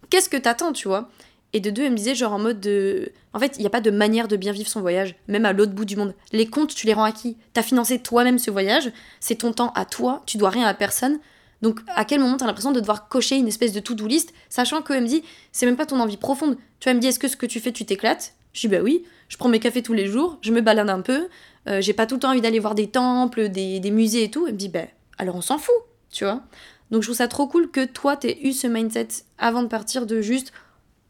Qu'est-ce 0.08 0.28
que 0.28 0.36
t'attends, 0.36 0.72
tu 0.72 0.88
vois? 0.88 1.10
Et 1.52 1.60
de 1.60 1.70
deux, 1.70 1.82
elle 1.82 1.90
me 1.90 1.96
disait, 1.96 2.14
genre 2.14 2.32
en 2.32 2.38
mode 2.38 2.60
de. 2.60 3.10
En 3.32 3.40
fait, 3.40 3.56
il 3.56 3.60
n'y 3.60 3.66
a 3.66 3.70
pas 3.70 3.80
de 3.80 3.90
manière 3.90 4.28
de 4.28 4.36
bien 4.36 4.52
vivre 4.52 4.68
son 4.68 4.80
voyage, 4.80 5.16
même 5.26 5.44
à 5.44 5.52
l'autre 5.52 5.72
bout 5.72 5.84
du 5.84 5.96
monde. 5.96 6.14
Les 6.32 6.46
comptes, 6.46 6.74
tu 6.74 6.86
les 6.86 6.92
rends 6.92 7.04
à 7.04 7.12
qui? 7.12 7.36
T'as 7.52 7.62
financé 7.62 7.98
toi-même 7.98 8.38
ce 8.38 8.50
voyage, 8.50 8.92
c'est 9.18 9.36
ton 9.36 9.52
temps 9.52 9.72
à 9.74 9.84
toi, 9.84 10.22
tu 10.26 10.36
dois 10.36 10.50
rien 10.50 10.66
à 10.66 10.74
personne. 10.74 11.18
Donc, 11.62 11.80
à 11.94 12.04
quel 12.04 12.20
moment 12.20 12.36
tu 12.36 12.44
as 12.44 12.46
l'impression 12.46 12.72
de 12.72 12.80
devoir 12.80 13.08
cocher 13.08 13.36
une 13.36 13.48
espèce 13.48 13.72
de 13.72 13.80
to-do 13.80 14.06
list, 14.06 14.32
sachant 14.48 14.82
qu'elle 14.82 15.02
me 15.02 15.08
dit, 15.08 15.22
c'est 15.52 15.66
même 15.66 15.76
pas 15.76 15.86
ton 15.86 16.00
envie 16.00 16.16
profonde. 16.16 16.56
Tu 16.80 16.88
elle 16.88 16.96
me 16.96 17.00
dit, 17.00 17.08
est-ce 17.08 17.18
que 17.18 17.28
ce 17.28 17.36
que 17.36 17.46
tu 17.46 17.60
fais, 17.60 17.72
tu 17.72 17.84
t'éclates? 17.84 18.34
Je 18.52 18.60
dis, 18.62 18.68
bah 18.68 18.80
oui, 18.82 19.04
je 19.28 19.36
prends 19.36 19.48
mes 19.48 19.60
cafés 19.60 19.82
tous 19.82 19.92
les 19.92 20.06
jours, 20.06 20.38
je 20.40 20.52
me 20.52 20.60
balade 20.60 20.90
un 20.90 21.02
peu, 21.02 21.28
euh, 21.68 21.80
j'ai 21.80 21.92
pas 21.92 22.06
tout 22.06 22.16
le 22.16 22.20
temps 22.20 22.30
envie 22.30 22.40
d'aller 22.40 22.58
voir 22.58 22.74
des 22.74 22.88
temples, 22.88 23.48
des, 23.48 23.90
musées 23.90 24.24
et 24.24 24.30
tout. 24.30 24.46
Elle 24.46 24.54
me 24.54 24.58
dit, 24.58 24.68
bah 24.68 24.86
alors 25.18 25.36
on 25.36 25.42
s'en 25.42 25.58
fout, 25.58 25.74
tu 26.10 26.24
vois. 26.24 26.42
Donc, 26.90 27.02
je 27.02 27.06
trouve 27.08 27.16
ça 27.16 27.28
trop 27.28 27.46
cool 27.46 27.70
que 27.70 27.84
toi, 27.84 28.16
t'aies 28.16 28.38
eu 28.42 28.52
ce 28.52 28.66
mindset 28.66 29.08
avant 29.38 29.62
de 29.62 29.68
partir 29.68 30.06
de 30.06 30.20
juste, 30.20 30.52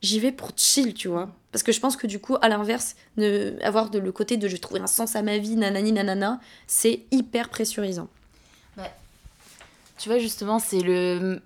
j'y 0.03 0.21
vais 0.21 0.33
pour 0.33 0.51
chill, 0.57 0.93
tu 0.93 1.09
vois. 1.09 1.31
Parce 1.53 1.63
que 1.63 1.73
je 1.73 1.81
pense 1.81 1.97
que 1.97 2.07
du 2.07 2.19
coup, 2.19 2.37
à 2.43 2.49
l'inverse, 2.49 2.97
avoir 3.63 3.91
de 3.91 3.99
le 3.99 4.13
côté 4.13 4.37
de 4.37 4.47
je 4.47 4.57
trouver 4.57 4.81
un 4.81 4.87
sens 4.87 5.17
à 5.17 5.23
ma 5.23 5.39
vie, 5.39 5.57
nanani 5.57 5.93
nanana, 5.93 6.41
c'est 6.67 7.05
hyper 7.11 7.49
pressurisant. 7.49 8.09
Tu 10.01 10.09
vois, 10.09 10.19
justement, 10.19 10.59
c'est 10.59 10.81
le. 10.81 11.41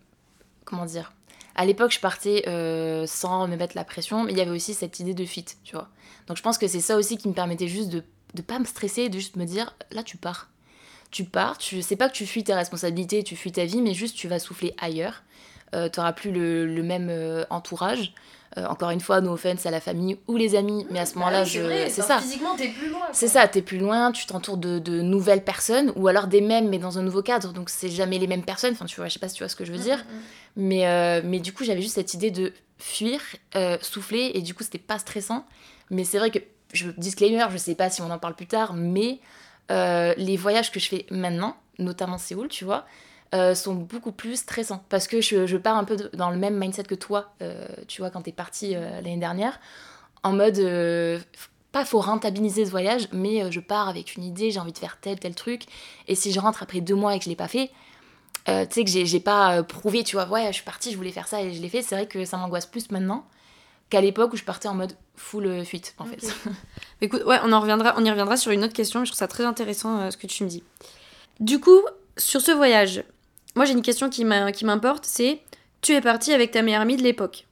Comment 0.64 0.86
dire 0.86 1.12
à 1.56 1.64
l'époque, 1.64 1.92
je 1.92 2.00
partais 2.00 2.42
euh, 2.48 3.06
sans 3.06 3.46
me 3.46 3.56
mettre 3.56 3.76
la 3.76 3.84
pression, 3.84 4.24
mais 4.24 4.32
il 4.32 4.38
y 4.38 4.40
avait 4.40 4.50
aussi 4.50 4.74
cette 4.74 4.98
idée 4.98 5.14
de 5.14 5.24
fuite, 5.24 5.58
tu 5.62 5.76
vois. 5.76 5.88
Donc 6.26 6.36
je 6.36 6.42
pense 6.42 6.58
que 6.58 6.66
c'est 6.66 6.80
ça 6.80 6.96
aussi 6.96 7.16
qui 7.16 7.28
me 7.28 7.32
permettait 7.32 7.68
juste 7.68 7.90
de 7.90 8.02
ne 8.34 8.42
pas 8.42 8.58
me 8.58 8.64
stresser, 8.64 9.08
de 9.08 9.14
juste 9.14 9.36
me 9.36 9.44
dire, 9.44 9.76
là 9.92 10.02
tu 10.02 10.16
pars. 10.16 10.48
Tu 11.12 11.22
pars, 11.24 11.56
tu 11.56 11.80
sais 11.80 11.94
pas 11.94 12.08
que 12.08 12.14
tu 12.14 12.26
fuis 12.26 12.42
tes 12.42 12.54
responsabilités, 12.54 13.22
tu 13.22 13.36
fuis 13.36 13.52
ta 13.52 13.66
vie, 13.66 13.82
mais 13.82 13.94
juste 13.94 14.16
tu 14.16 14.26
vas 14.26 14.40
souffler 14.40 14.74
ailleurs. 14.78 15.22
Euh, 15.76 15.88
tu 15.88 16.00
n'auras 16.00 16.12
plus 16.12 16.32
le, 16.32 16.66
le 16.66 16.82
même 16.82 17.08
euh, 17.08 17.44
entourage. 17.50 18.14
Euh, 18.56 18.66
encore 18.66 18.90
une 18.90 19.00
fois, 19.00 19.20
no 19.20 19.32
offense 19.32 19.66
à 19.66 19.72
la 19.72 19.80
famille 19.80 20.16
ou 20.28 20.36
les 20.36 20.54
amis, 20.54 20.86
mais 20.90 21.00
à 21.00 21.06
ce 21.06 21.16
moment-là, 21.16 21.44
c'est 21.44 22.02
ça. 22.02 22.20
Physiquement, 22.20 22.54
t'es 22.54 22.68
plus 22.68 22.88
loin. 22.88 23.00
C'est 23.12 23.26
ça, 23.26 23.48
t'es 23.48 23.62
plus 23.62 23.78
loin, 23.78 24.12
tu 24.12 24.26
t'entoures 24.26 24.58
de, 24.58 24.78
de, 24.78 25.00
nouvelles 25.00 25.42
personnes, 25.42 25.92
ou 25.96 26.06
alors 26.06 26.28
des 26.28 26.40
mêmes, 26.40 26.68
mais 26.68 26.78
dans 26.78 26.98
un 26.98 27.02
nouveau 27.02 27.22
cadre, 27.22 27.52
donc 27.52 27.68
c'est 27.68 27.88
jamais 27.88 28.18
les 28.18 28.28
mêmes 28.28 28.44
personnes, 28.44 28.72
enfin 28.74 28.84
tu 28.84 28.96
vois, 28.96 29.08
je 29.08 29.14
sais 29.14 29.18
pas 29.18 29.28
si 29.28 29.34
tu 29.34 29.42
vois 29.42 29.48
ce 29.48 29.56
que 29.56 29.64
je 29.64 29.72
veux 29.72 29.78
dire, 29.78 29.98
mm, 29.98 30.12
mm, 30.12 30.18
mm. 30.18 30.68
mais, 30.68 30.86
euh, 30.86 31.20
mais 31.24 31.40
du 31.40 31.52
coup, 31.52 31.64
j'avais 31.64 31.82
juste 31.82 31.96
cette 31.96 32.14
idée 32.14 32.30
de 32.30 32.52
fuir, 32.78 33.20
euh, 33.56 33.76
souffler, 33.82 34.30
et 34.34 34.40
du 34.40 34.54
coup, 34.54 34.62
c'était 34.62 34.78
pas 34.78 35.00
stressant, 35.00 35.44
mais 35.90 36.04
c'est 36.04 36.18
vrai 36.18 36.30
que, 36.30 36.38
je, 36.72 36.90
disclaimer, 36.96 37.46
je 37.50 37.56
sais 37.56 37.74
pas 37.74 37.90
si 37.90 38.02
on 38.02 38.10
en 38.10 38.18
parle 38.18 38.34
plus 38.34 38.46
tard, 38.46 38.74
mais 38.74 39.18
les 39.68 40.36
voyages 40.36 40.70
que 40.70 40.78
je 40.78 40.88
fais 40.88 41.06
maintenant, 41.10 41.56
notamment 41.80 42.18
Séoul, 42.18 42.46
tu 42.46 42.64
vois, 42.64 42.84
euh, 43.34 43.54
sont 43.54 43.74
beaucoup 43.74 44.12
plus 44.12 44.37
stressants. 44.37 44.84
Parce 44.88 45.08
que 45.08 45.20
je, 45.20 45.46
je, 45.46 45.56
pars 45.56 45.76
un 45.76 45.84
peu 45.84 45.96
dans 46.12 46.30
le 46.30 46.37
même 46.37 46.56
mindset 46.56 46.84
que 46.84 46.94
toi, 46.94 47.32
euh, 47.42 47.66
tu 47.88 48.00
vois, 48.00 48.10
quand 48.10 48.22
t'es 48.22 48.32
parti 48.32 48.76
euh, 48.76 49.00
l'année 49.00 49.16
dernière, 49.16 49.58
en 50.22 50.32
mode 50.32 50.60
pas 51.72 51.84
faut 51.84 52.00
rentabiliser 52.00 52.64
ce 52.64 52.70
voyage, 52.70 53.08
mais 53.12 53.50
je 53.50 53.58
pars 53.58 53.88
avec 53.88 54.14
une 54.14 54.22
idée, 54.22 54.52
j'ai 54.52 54.60
envie 54.60 54.72
de 54.72 54.78
faire 54.78 54.98
tel 55.00 55.18
tel 55.18 55.34
truc, 55.34 55.64
et 56.06 56.14
si 56.14 56.32
je 56.32 56.38
rentre 56.38 56.62
après 56.62 56.80
deux 56.80 56.94
mois 56.94 57.16
et 57.16 57.18
que 57.18 57.24
je 57.24 57.28
l'ai 57.28 57.37
pas 57.37 57.48
fait, 57.48 57.70
tu 58.46 58.52
sais 58.70 58.84
que 58.84 58.90
j'ai 58.90 59.20
pas 59.20 59.62
prouvé, 59.64 60.04
tu 60.04 60.14
vois, 60.14 60.28
ouais, 60.28 60.46
je 60.46 60.52
suis 60.52 60.62
partie, 60.64 60.92
je 60.92 60.96
voulais 60.96 61.10
faire 61.10 61.26
ça 61.26 61.42
et 61.42 61.52
je 61.52 61.60
l'ai 61.60 61.68
fait, 61.68 61.82
c'est 61.82 61.96
vrai 61.96 62.06
que 62.06 62.24
ça 62.24 62.37
m'angoisse 62.37 62.66
plus 62.66 62.90
maintenant 62.92 63.26
qu'à 63.90 64.00
l'époque 64.00 64.32
où 64.32 64.37
je 64.37 64.44
partais 64.44 64.68
en 64.68 64.74
mode 64.74 64.96
full 65.16 65.64
fuite 65.64 65.94
en 65.98 66.04
fait. 66.04 66.24
Écoute, 67.02 67.24
ouais, 67.24 67.38
on 67.42 67.52
en 67.52 67.60
reviendra, 67.60 67.94
on 67.98 68.04
y 68.04 68.08
reviendra 68.10 68.37
sur 68.37 68.52
une 68.52 68.62
autre 68.62 68.72
question, 68.72 69.04
je 69.04 69.10
trouve 69.10 69.18
ça 69.18 69.28
très 69.28 69.44
intéressant 69.44 70.10
ce 70.12 70.16
que 70.16 70.28
tu 70.28 70.44
me 70.44 70.48
dis. 70.48 70.62
Du 71.40 71.58
coup, 71.58 71.82
sur 72.16 72.40
ce 72.40 72.52
voyage, 72.52 73.04
moi 73.54 73.64
j'ai 73.64 73.72
une 73.72 73.82
question 73.82 74.10
qui 74.10 74.24
m'importe, 74.24 75.04
c'est 75.06 75.40
tu 75.80 75.92
es 75.92 76.00
parti 76.00 76.32
avec 76.32 76.50
ta 76.50 76.62
meilleure 76.62 76.80
amie 76.80 76.96
de 76.96 77.02
l'époque. 77.02 77.46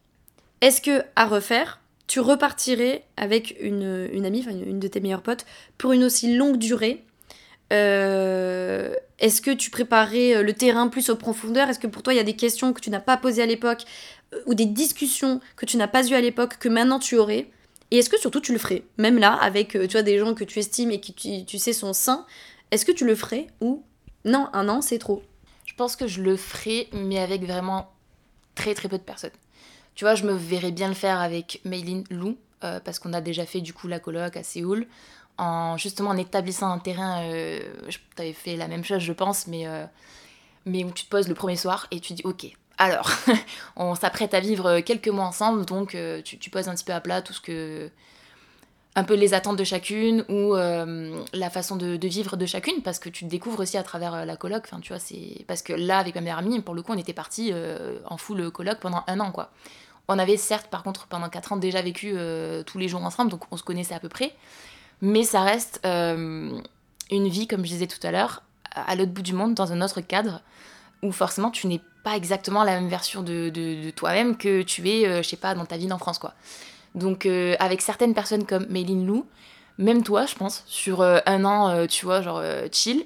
Est-ce 0.63 0.81
que 0.81 1.03
à 1.17 1.27
refaire, 1.27 1.81
tu 2.07 2.21
repartirais 2.21 3.05
avec 3.17 3.57
une, 3.61 4.25
amie, 4.25 4.41
enfin 4.41 4.53
une, 4.53 4.81
de 4.81 4.89
tes 4.89 5.01
meilleures 5.01 5.23
potes, 5.23 5.45
pour 5.77 5.93
une 5.93 6.05
aussi 6.05 6.37
longue 6.37 6.57
durée? 6.57 7.05
Euh, 7.73 8.95
Est-ce 9.19 9.41
que 9.41 9.51
tu 9.51 9.71
préparais 9.71 10.37
euh, 10.37 10.43
le 10.43 10.53
terrain 10.53 10.89
plus 10.89 11.11
aux 11.11 11.17
profondeur 11.17 11.69
Est-ce 11.69 11.79
que 11.79 11.87
pour 11.87 12.03
toi 12.03 12.13
il 12.13 12.17
y 12.17 12.21
a 12.21 12.25
des 12.25 12.37
questions 12.37 12.73
que 12.73 12.81
tu 12.81 12.91
n'as 12.91 13.01
pas 13.01 13.17
posées 13.17 13.43
à 13.43 13.47
l'époque 13.47 13.85
euh, 14.35 14.41
ou 14.47 14.55
des 14.55 14.67
discussions 14.67 15.41
que 15.57 15.67
tu 15.67 15.77
n'as 15.77 15.89
pas 15.89 16.07
eues 16.07 16.15
à 16.15 16.21
l'époque 16.21 16.59
que 16.59 16.69
maintenant 16.69 16.99
tu 16.99 17.17
aurais? 17.17 17.49
Et 17.91 17.99
est-ce 17.99 18.11
que 18.11 18.19
surtout 18.19 18.41
tu 18.41 18.53
le 18.53 18.59
ferais? 18.59 18.85
Même 18.99 19.19
là, 19.19 19.35
avec 19.35 19.71
tu 19.71 19.89
vois, 19.89 20.03
des 20.03 20.19
gens 20.19 20.35
que 20.35 20.45
tu 20.45 20.59
estimes 20.59 20.91
et 20.91 21.01
qui 21.01 21.13
tu, 21.13 21.45
tu 21.45 21.59
sais 21.59 21.73
sont 21.73 21.93
sains, 21.93 22.25
est-ce 22.71 22.87
que 22.87 22.93
tu 22.93 23.05
le 23.05 23.15
ferais 23.15 23.49
ou 23.61 23.83
non, 24.25 24.49
un 24.53 24.69
an 24.69 24.81
c'est 24.81 24.99
trop? 24.99 25.23
Je 25.65 25.75
pense 25.75 25.97
que 25.97 26.07
je 26.07 26.23
le 26.23 26.37
ferai, 26.37 26.89
mais 26.93 27.19
avec 27.19 27.45
vraiment 27.45 27.91
très 28.55 28.75
très 28.75 28.89
peu 28.89 28.99
de 28.99 29.03
personnes. 29.03 29.31
Tu 29.95 30.05
vois, 30.05 30.15
je 30.15 30.25
me 30.25 30.33
verrais 30.33 30.71
bien 30.71 30.89
le 30.89 30.95
faire 30.95 31.21
avec 31.21 31.61
Maylin 31.65 32.03
Lou, 32.11 32.37
euh, 32.65 32.81
parce 32.81 32.99
qu'on 32.99 33.13
a 33.13 33.21
déjà 33.21 33.45
fait 33.45 33.61
du 33.61 33.73
coup 33.73 33.89
la 33.89 33.99
coloc 33.99 34.37
à 34.37 34.43
Séoul, 34.43 34.87
en 35.39 35.77
justement 35.77 36.11
en 36.11 36.17
établissant 36.17 36.71
un 36.71 36.79
terrain. 36.79 37.23
Euh, 37.25 37.61
tu 37.89 38.01
avais 38.19 38.33
fait 38.33 38.57
la 38.57 38.69
même 38.69 38.85
chose, 38.85 39.01
je 39.01 39.13
pense, 39.13 39.47
mais, 39.47 39.67
euh, 39.67 39.85
mais 40.65 40.85
où 40.85 40.91
tu 40.93 41.05
te 41.05 41.11
poses 41.11 41.29
le 41.29 41.35
premier 41.35 41.57
soir 41.57 41.87
et 41.91 42.01
tu 42.01 42.15
dis 42.15 42.23
ok. 42.25 42.47
Alors, 42.79 43.11
on 43.77 43.95
s'apprête 43.95 44.35
à 44.35 44.41
vivre 44.41 44.81
quelques 44.81 45.09
mois 45.09 45.27
ensemble, 45.27 45.67
donc 45.67 45.97
tu, 46.25 46.39
tu, 46.39 46.51
poses 46.51 46.69
un 46.69 46.75
petit 46.75 46.85
peu 46.85 46.95
à 46.95 47.01
plat 47.01 47.21
tout 47.21 47.35
ce 47.35 47.41
que, 47.41 47.91
un 48.95 49.05
peu 49.05 49.15
les 49.15 49.33
attentes 49.33 49.57
de 49.57 49.65
chacune 49.65 50.25
ou 50.29 50.55
euh, 50.55 51.23
la 51.33 51.51
façon 51.51 51.77
de, 51.77 52.07
vivre 52.07 52.37
de 52.37 52.45
chacune 52.45 52.83
parce 52.83 52.99
que 52.99 53.09
tu 53.09 53.25
te 53.25 53.31
découvres 53.31 53.61
aussi 53.61 53.79
à 53.79 53.83
travers 53.83 54.15
euh, 54.15 54.25
la 54.25 54.37
coloc. 54.37 54.65
Enfin 54.67 54.81
tu 54.81 54.93
vois 54.93 54.99
c'est 54.99 55.45
parce 55.47 55.63
que 55.63 55.73
là 55.73 55.99
avec 55.99 56.15
ma 56.15 56.21
meilleure 56.21 56.39
amie 56.39 56.61
pour 56.61 56.75
le 56.75 56.83
coup 56.83 56.93
on 56.93 56.99
était 56.99 57.15
parti 57.15 57.51
euh, 57.53 57.99
en 58.07 58.19
full 58.19 58.51
coloc 58.51 58.79
pendant 58.81 59.03
un 59.07 59.21
an 59.21 59.33
quoi. 59.33 59.51
On 60.09 60.19
avait 60.19 60.37
certes 60.37 60.67
par 60.67 60.83
contre 60.83 61.07
pendant 61.07 61.31
quatre 61.31 61.53
ans 61.53 61.57
déjà 61.57 61.81
vécu 61.81 62.15
tous 62.67 62.79
les 62.79 62.89
jours 62.89 63.03
ensemble 63.03 63.31
donc 63.31 63.45
on 63.51 63.57
se 63.57 63.63
connaissait 63.63 63.95
à 63.95 64.01
peu 64.01 64.09
près. 64.09 64.35
Mais 65.01 65.23
ça 65.23 65.43
reste 65.43 65.81
une 65.85 66.63
vie 67.11 67.47
comme 67.47 67.65
je 67.65 67.71
disais 67.71 67.87
tout 67.87 68.05
à 68.05 68.11
l'heure 68.11 68.43
à 68.75 68.95
l'autre 68.97 69.13
bout 69.13 69.23
du 69.23 69.33
monde 69.33 69.55
dans 69.55 69.73
un 69.73 69.81
autre 69.81 70.01
cadre 70.01 70.43
où 71.03 71.13
forcément 71.13 71.51
tu 71.51 71.67
n'es 71.67 71.81
pas 72.03 72.17
exactement 72.17 72.65
la 72.65 72.73
même 72.73 72.89
version 72.89 73.23
de, 73.23 73.49
de 73.49 73.91
toi-même 73.91 74.37
que 74.37 74.63
tu 74.63 74.87
es 74.89 75.23
je 75.23 75.29
sais 75.29 75.37
pas 75.37 75.55
dans 75.55 75.67
ta 75.67 75.77
vie 75.77 75.91
en 75.93 75.99
France 75.99 76.19
quoi 76.19 76.35
donc 76.95 77.27
euh, 77.27 77.57
avec 77.59 77.81
certaines 77.81 78.15
personnes 78.15 78.45
comme 78.45 78.67
Méline 78.69 79.07
Lou, 79.07 79.27
même 79.79 80.03
toi, 80.03 80.27
je 80.27 80.35
pense, 80.35 80.63
sur 80.67 81.01
euh, 81.01 81.19
un 81.27 81.45
an, 81.45 81.71
euh, 81.71 81.87
tu 81.87 82.05
vois, 82.05 82.21
genre 82.21 82.43
chill, 82.71 83.05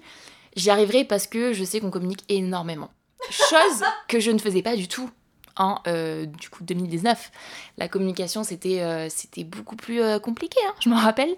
j'y 0.57 0.71
arriverai 0.71 1.05
parce 1.05 1.27
que 1.27 1.53
je 1.53 1.65
sais 1.65 1.81
qu'on 1.81 1.91
communique 1.91 2.25
énormément. 2.29 2.91
Chose 3.31 3.85
que 4.09 4.21
je 4.21 4.31
ne 4.31 4.39
faisais 4.39 4.63
pas 4.63 4.77
du 4.77 4.89
tout 4.89 5.11
en 5.59 5.81
du 6.39 6.51
coup 6.51 6.65
2019. 6.65 7.31
La 7.79 7.89
communication 7.89 8.45
c'était 8.45 9.09
c'était 9.09 9.43
beaucoup 9.43 9.77
plus 9.77 10.03
compliqué, 10.21 10.59
hein, 10.69 10.75
je 10.81 10.91
m'en 10.91 10.97
rappelle. 10.97 11.35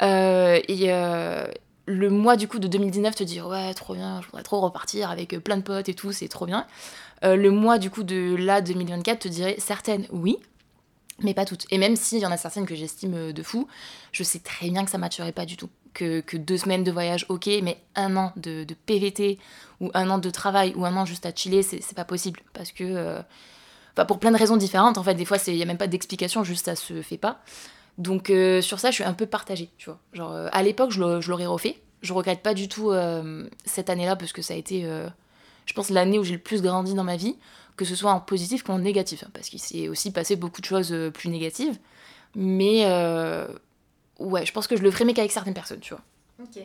et 0.00 0.90
le 1.86 2.10
mois 2.10 2.36
du 2.36 2.48
coup 2.48 2.58
de 2.58 2.68
2019 2.68 3.14
te 3.14 3.24
dire 3.24 3.46
ouais 3.48 3.74
trop 3.74 3.94
bien, 3.94 4.22
je 4.22 4.26
voudrais 4.26 4.42
trop 4.42 4.60
repartir 4.60 5.10
avec 5.10 5.38
plein 5.44 5.58
de 5.58 5.62
potes 5.62 5.90
et 5.90 5.94
tout, 5.94 6.12
c'est 6.12 6.28
trop 6.28 6.46
bien. 6.46 6.66
le 7.22 7.50
mois 7.50 7.76
du 7.76 7.90
coup 7.90 8.04
de 8.04 8.36
là 8.38 8.62
2024 8.62 9.18
te 9.18 9.28
dirais 9.28 9.56
certaines 9.58 10.06
oui, 10.12 10.38
mais 11.22 11.34
pas 11.34 11.44
toutes. 11.44 11.66
Et 11.70 11.78
même 11.78 11.96
s'il 11.96 12.18
y 12.18 12.26
en 12.26 12.30
a 12.30 12.36
certaines 12.36 12.66
que 12.66 12.74
j'estime 12.74 13.14
euh, 13.14 13.32
de 13.32 13.42
fou, 13.42 13.68
je 14.12 14.22
sais 14.22 14.38
très 14.38 14.70
bien 14.70 14.84
que 14.84 14.90
ça 14.90 14.98
m'attirerait 14.98 15.32
pas 15.32 15.46
du 15.46 15.56
tout. 15.56 15.70
Que, 15.94 16.20
que, 16.20 16.36
deux 16.38 16.56
semaines 16.56 16.84
de 16.84 16.90
voyage, 16.90 17.26
ok, 17.28 17.48
mais 17.62 17.78
un 17.96 18.16
an 18.16 18.32
de, 18.36 18.64
de, 18.64 18.74
PVT, 18.74 19.38
ou 19.80 19.90
un 19.92 20.08
an 20.08 20.18
de 20.18 20.30
travail, 20.30 20.72
ou 20.74 20.86
un 20.86 20.96
an 20.96 21.04
juste 21.04 21.26
à 21.26 21.34
chiller, 21.34 21.62
c'est 21.62 21.94
pas 21.94 22.06
possible. 22.06 22.40
Parce 22.54 22.72
que, 22.72 22.84
euh, 22.84 23.20
enfin, 23.92 24.06
pour 24.06 24.18
plein 24.18 24.30
de 24.30 24.38
raisons 24.38 24.56
différentes, 24.56 24.96
en 24.96 25.02
fait, 25.02 25.14
des 25.14 25.26
fois, 25.26 25.36
il 25.46 25.54
n'y 25.54 25.62
a 25.62 25.66
même 25.66 25.76
pas 25.76 25.88
d'explication, 25.88 26.44
juste 26.44 26.64
ça 26.64 26.76
se 26.76 27.02
fait 27.02 27.18
pas. 27.18 27.40
Donc, 27.98 28.30
euh, 28.30 28.62
sur 28.62 28.80
ça, 28.80 28.90
je 28.90 28.94
suis 28.94 29.04
un 29.04 29.12
peu 29.12 29.26
partagée, 29.26 29.68
tu 29.76 29.90
vois. 29.90 29.98
Genre, 30.14 30.48
à 30.50 30.62
l'époque, 30.62 30.92
je 30.92 31.28
l'aurais 31.28 31.46
refait. 31.46 31.78
Je 32.00 32.14
regrette 32.14 32.42
pas 32.42 32.54
du 32.54 32.68
tout 32.68 32.90
cette 33.66 33.90
année-là, 33.90 34.16
parce 34.16 34.32
que 34.32 34.40
ça 34.40 34.54
a 34.54 34.56
été, 34.56 34.88
je 35.66 35.72
pense, 35.74 35.90
l'année 35.90 36.18
où 36.18 36.24
j'ai 36.24 36.32
le 36.32 36.40
plus 36.40 36.62
grandi 36.62 36.94
dans 36.94 37.04
ma 37.04 37.16
vie 37.16 37.36
que 37.82 37.88
ce 37.88 37.96
soit 37.96 38.12
en 38.12 38.20
positif 38.20 38.62
qu'en 38.62 38.78
négatif, 38.78 39.24
hein, 39.24 39.30
parce 39.32 39.48
qu'il 39.48 39.58
s'est 39.58 39.88
aussi 39.88 40.12
passé 40.12 40.36
beaucoup 40.36 40.60
de 40.60 40.66
choses 40.66 40.92
euh, 40.92 41.10
plus 41.10 41.28
négatives. 41.28 41.78
Mais 42.34 42.84
euh, 42.86 43.46
ouais, 44.18 44.46
je 44.46 44.52
pense 44.52 44.66
que 44.66 44.76
je 44.76 44.82
le 44.82 44.90
ferais, 44.90 45.04
mais 45.04 45.14
qu'avec 45.14 45.32
certaines 45.32 45.54
personnes, 45.54 45.80
tu 45.80 45.94
vois. 45.94 46.02
Ok. 46.42 46.62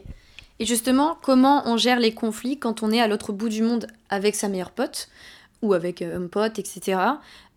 Et 0.59 0.65
justement, 0.65 1.17
comment 1.21 1.63
on 1.65 1.77
gère 1.77 1.99
les 1.99 2.13
conflits 2.13 2.57
quand 2.57 2.83
on 2.83 2.91
est 2.91 3.01
à 3.01 3.07
l'autre 3.07 3.31
bout 3.31 3.49
du 3.49 3.61
monde 3.63 3.87
avec 4.09 4.35
sa 4.35 4.47
meilleure 4.47 4.71
pote 4.71 5.09
ou 5.63 5.73
avec 5.73 6.01
euh, 6.01 6.23
un 6.23 6.27
pote, 6.27 6.59
etc. 6.59 6.99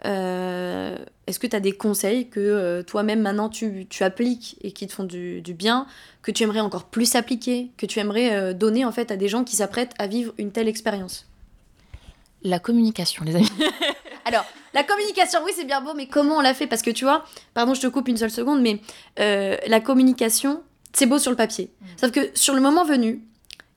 Est-ce 0.03 1.39
que 1.39 1.47
tu 1.47 1.55
as 1.55 1.61
des 1.61 1.73
conseils 1.73 2.29
que 2.29 2.83
toi-même 2.83 3.21
maintenant 3.21 3.51
tu, 3.51 3.87
appliques 4.01 4.57
et 4.63 4.73
qui 4.73 4.87
te 4.87 4.95
font 4.95 5.05
du, 5.05 5.43
bien, 5.55 5.87
que 6.23 6.31
tu 6.31 6.43
aimerais 6.43 6.61
encore 6.61 6.85
plus 6.85 7.15
appliquer, 7.15 7.71
que 7.77 7.85
tu 7.85 7.99
aimerais 7.99 8.55
donner 8.55 8.87
en 8.87 8.93
fait 8.93 9.11
à 9.11 9.17
des 9.17 9.29
gens 9.29 9.45
qui 9.45 9.57
s'apprêtent 9.57 9.95
à 9.99 10.07
vivre 10.07 10.33
une 10.39 10.51
telle 10.51 10.69
expérience? 10.69 11.30
La 12.43 12.59
communication, 12.59 13.25
les 13.25 13.37
amis. 13.37 13.51
Alors, 14.25 14.45
la 14.75 14.85
communication, 14.85 15.41
oui, 15.45 15.53
c'est 15.57 15.65
bien 15.65 15.81
beau, 15.81 15.95
mais 15.95 16.07
comment 16.07 16.37
on 16.37 16.41
l'a 16.41 16.55
fait? 16.55 16.67
Parce 16.67 16.83
que 16.83 16.91
tu 16.91 17.05
vois, 17.05 17.25
pardon, 17.55 17.75
je 17.75 17.81
te 17.81 17.87
coupe 17.87 18.09
une 18.09 18.17
seule 18.17 18.31
seconde, 18.31 18.61
mais 18.61 18.81
euh, 19.19 19.57
la 19.67 19.81
communication, 19.81 20.63
c'est 20.93 21.07
beau 21.07 21.19
sur 21.19 21.31
le 21.31 21.37
papier. 21.37 21.71
Mm. 21.81 21.87
Sauf 21.97 22.11
que 22.13 22.31
sur 22.35 22.55
le 22.55 22.61
moment 22.61 22.85
venu, 22.85 23.25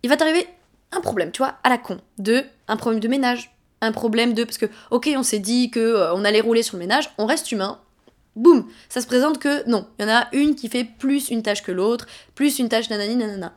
il 0.04 0.10
va 0.10 0.18
t'arriver 0.18 0.48
un 0.92 1.02
problème, 1.02 1.32
tu 1.32 1.40
vois, 1.40 1.56
à 1.64 1.70
la 1.70 1.78
con. 1.78 2.00
De, 2.18 2.44
un 2.68 2.78
problème 2.78 3.00
de 3.00 3.08
ménage, 3.08 3.52
un 3.82 3.92
problème 3.92 4.34
de. 4.34 4.44
Parce 4.44 4.58
que, 4.58 4.68
ok, 4.92 5.10
on 5.16 5.24
s'est 5.24 5.40
dit 5.40 5.72
que 5.72 5.80
euh, 5.80 6.14
on 6.14 6.24
allait 6.26 6.42
rouler 6.42 6.64
sur 6.64 6.78
le 6.78 6.80
ménage, 6.80 7.10
on 7.18 7.26
reste 7.26 7.52
humain. 7.52 7.80
Boum 8.36 8.68
Ça 8.90 9.00
se 9.00 9.06
présente 9.08 9.38
que 9.38 9.68
non, 9.70 9.88
il 10.00 10.06
y 10.06 10.10
en 10.10 10.12
a 10.12 10.28
une 10.34 10.56
qui 10.56 10.68
fait 10.68 10.84
plus 10.84 11.30
une 11.30 11.44
tâche 11.44 11.62
que 11.62 11.72
l'autre, 11.72 12.08
plus 12.34 12.58
une 12.60 12.68
tâche 12.68 12.90
nanani 12.90 13.16
nanana. 13.16 13.54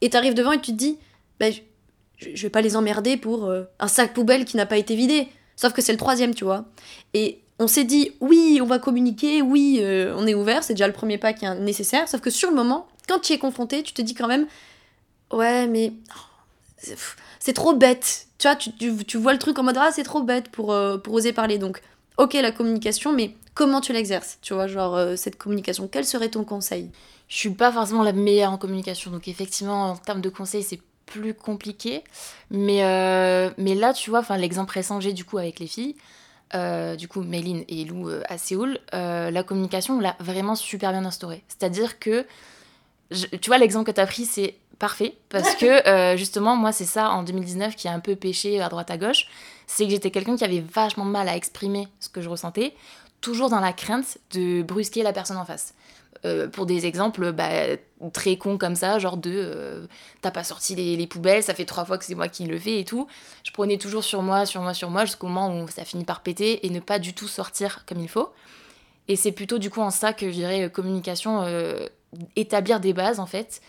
Et 0.00 0.10
t'arrives 0.10 0.34
devant 0.34 0.52
et 0.52 0.60
tu 0.60 0.72
te 0.72 0.76
dis, 0.76 0.98
bah, 1.38 1.46
je, 2.18 2.42
vais 2.42 2.50
pas 2.50 2.60
les 2.60 2.76
emmerder 2.76 3.16
pour 3.16 3.46
euh, 3.46 3.64
un 3.78 3.88
sac 3.88 4.14
poubelle 4.14 4.44
qui 4.44 4.56
n'a 4.56 4.66
pas 4.66 4.76
été 4.76 4.94
vidé. 4.94 5.28
Sauf 5.56 5.72
que 5.72 5.82
c'est 5.82 5.92
le 5.92 5.98
troisième, 5.98 6.34
tu 6.34 6.44
vois. 6.44 6.64
Et 7.12 7.40
on 7.58 7.66
s'est 7.66 7.84
dit, 7.84 8.12
oui, 8.20 8.58
on 8.62 8.66
va 8.66 8.78
communiquer, 8.78 9.42
oui, 9.42 9.78
euh, 9.80 10.14
on 10.16 10.26
est 10.26 10.34
ouvert, 10.34 10.64
c'est 10.64 10.74
déjà 10.74 10.86
le 10.86 10.92
premier 10.92 11.18
pas 11.18 11.32
qui 11.32 11.44
est 11.44 11.54
nécessaire. 11.56 12.08
Sauf 12.08 12.20
que 12.20 12.30
sur 12.30 12.50
le 12.50 12.56
moment, 12.56 12.88
quand 13.08 13.20
tu 13.20 13.32
y 13.32 13.36
es 13.36 13.38
confronté, 13.38 13.82
tu 13.82 13.92
te 13.92 14.02
dis 14.02 14.14
quand 14.14 14.26
même, 14.26 14.46
ouais, 15.32 15.66
mais 15.66 15.92
oh, 16.10 16.92
c'est 17.38 17.52
trop 17.52 17.74
bête. 17.74 18.26
Tu 18.38 18.48
vois, 18.48 18.56
tu, 18.56 18.72
tu, 18.72 19.16
vois 19.16 19.32
le 19.32 19.38
truc 19.38 19.58
en 19.58 19.62
mode, 19.62 19.78
ah, 19.78 19.90
c'est 19.92 20.02
trop 20.02 20.22
bête 20.22 20.48
pour, 20.50 20.72
euh, 20.72 20.98
pour 20.98 21.14
oser 21.14 21.32
parler. 21.32 21.58
Donc, 21.58 21.80
ok, 22.18 22.34
la 22.34 22.50
communication, 22.50 23.12
mais 23.12 23.36
comment 23.54 23.80
tu 23.80 23.92
l'exerces 23.92 24.38
Tu 24.42 24.54
vois, 24.54 24.66
genre, 24.66 25.16
cette 25.16 25.36
communication, 25.36 25.88
quel 25.90 26.04
serait 26.04 26.30
ton 26.30 26.44
conseil? 26.44 26.90
Je 27.28 27.36
suis 27.36 27.50
pas 27.50 27.72
forcément 27.72 28.02
la 28.02 28.12
meilleure 28.12 28.52
en 28.52 28.58
communication, 28.58 29.10
donc 29.10 29.28
effectivement, 29.28 29.90
en 29.90 29.96
termes 29.96 30.20
de 30.20 30.28
conseils, 30.28 30.62
c'est 30.62 30.80
plus 31.06 31.34
compliqué. 31.34 32.04
Mais, 32.50 32.84
euh, 32.84 33.50
mais 33.58 33.74
là, 33.74 33.92
tu 33.92 34.10
vois, 34.10 34.22
l'exemple 34.36 34.72
récent 34.72 34.98
que 34.98 35.04
j'ai 35.04 35.12
du 35.12 35.24
coup 35.24 35.38
avec 35.38 35.58
les 35.58 35.66
filles, 35.66 35.96
du 36.98 37.08
coup 37.08 37.22
Méline 37.22 37.64
et 37.68 37.84
Lou 37.84 38.08
à 38.28 38.38
Séoul, 38.38 38.78
la 38.92 39.42
communication, 39.42 39.96
on 39.96 40.00
l'a 40.00 40.16
vraiment 40.20 40.54
super 40.54 40.92
bien 40.92 41.04
instaurée. 41.04 41.42
C'est-à-dire 41.48 41.98
que, 41.98 42.24
tu 43.10 43.48
vois, 43.48 43.58
l'exemple 43.58 43.90
que 43.90 43.94
tu 43.94 44.00
as 44.00 44.06
pris, 44.06 44.24
c'est 44.24 44.54
parfait, 44.78 45.16
parce 45.30 45.54
que 45.56 46.16
justement, 46.16 46.54
moi, 46.54 46.70
c'est 46.70 46.84
ça 46.84 47.10
en 47.10 47.24
2019 47.24 47.74
qui 47.74 47.88
a 47.88 47.92
un 47.92 47.98
peu 47.98 48.14
pêché 48.14 48.60
à 48.60 48.68
droite 48.68 48.90
à 48.92 48.98
gauche, 48.98 49.26
c'est 49.66 49.84
que 49.84 49.90
j'étais 49.90 50.10
quelqu'un 50.12 50.36
qui 50.36 50.44
avait 50.44 50.60
vachement 50.72 51.04
mal 51.04 51.28
à 51.28 51.36
exprimer 51.36 51.88
ce 51.98 52.08
que 52.08 52.20
je 52.20 52.28
ressentais, 52.28 52.74
toujours 53.20 53.48
dans 53.48 53.60
la 53.60 53.72
crainte 53.72 54.18
de 54.32 54.62
brusquer 54.62 55.02
la 55.02 55.12
personne 55.12 55.38
en 55.38 55.44
face. 55.44 55.74
Euh, 56.24 56.48
pour 56.48 56.64
des 56.64 56.86
exemples 56.86 57.32
bah, 57.32 57.50
très 58.14 58.36
cons 58.36 58.56
comme 58.56 58.76
ça, 58.76 58.98
genre 58.98 59.18
de 59.18 59.30
euh, 59.34 59.86
t'as 60.22 60.30
pas 60.30 60.42
sorti 60.42 60.74
les, 60.74 61.06
poubelles, 61.06 61.42
ça 61.42 61.52
fait 61.52 61.66
trois 61.66 61.84
fois 61.84 61.98
que 61.98 62.04
c'est 62.04 62.14
moi 62.14 62.28
qui 62.28 62.46
le 62.46 62.58
fais 62.58 62.80
et 62.80 62.84
tout. 62.86 63.06
Je 63.44 63.50
prenais 63.50 63.76
toujours 63.76 64.04
sur 64.04 64.22
moi, 64.22 64.46
sur 64.46 64.62
moi, 64.62 64.72
sur 64.72 64.88
moi, 64.88 65.04
jusqu'au 65.04 65.26
moment 65.26 65.60
où 65.60 65.68
ça 65.68 65.84
finit 65.84 66.04
par 66.04 66.22
péter 66.22 66.64
et 66.64 66.70
ne 66.70 66.80
pas 66.80 66.98
du 66.98 67.12
tout 67.12 67.28
sortir 67.28 67.84
comme 67.84 68.00
il 68.00 68.08
faut. 68.08 68.32
Et 69.06 69.16
c'est 69.16 69.32
plutôt 69.32 69.58
du 69.58 69.68
coup 69.68 69.82
en 69.82 69.90
ça 69.90 70.14
que 70.14 70.28
je 70.28 70.32
dirais 70.32 70.64
euh, 70.64 70.68
communication, 70.70 71.44
établir 72.36 72.80
des 72.80 72.94
bases 72.94 73.20
en 73.20 73.26
fait, 73.26 73.60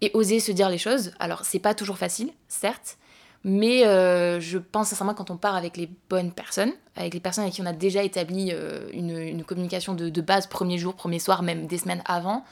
et 0.00 0.12
oser 0.14 0.38
se 0.38 0.52
dire 0.52 0.68
les 0.68 0.78
choses. 0.78 1.12
Alors 1.18 1.44
c'est 1.44 1.58
pas 1.58 1.74
toujours 1.74 1.98
facile, 1.98 2.30
certes, 2.46 2.96
mais 3.44 3.86
euh, 3.86 4.40
je 4.40 4.56
pense 4.56 4.88
sincèrement 4.88 5.12
quand 5.12 5.30
on 5.30 5.36
part 5.36 5.54
avec 5.54 5.76
les 5.76 5.90
bonnes 6.08 6.32
personnes, 6.32 6.72
avec 6.96 7.12
les 7.12 7.20
personnes 7.20 7.44
avec 7.44 7.54
qui 7.54 7.60
on 7.60 7.66
a 7.66 7.74
déjà 7.74 8.02
établi 8.02 8.50
euh, 8.52 8.88
une, 8.92 9.44
communication 9.44 9.94
de, 9.94 10.20
base, 10.22 10.46
premier 10.46 10.78
jour, 10.78 10.94
premier 10.94 11.18
soir, 11.18 11.42
même 11.42 11.66
des 11.66 11.76
semaines 11.76 12.02
avant, 12.06 12.42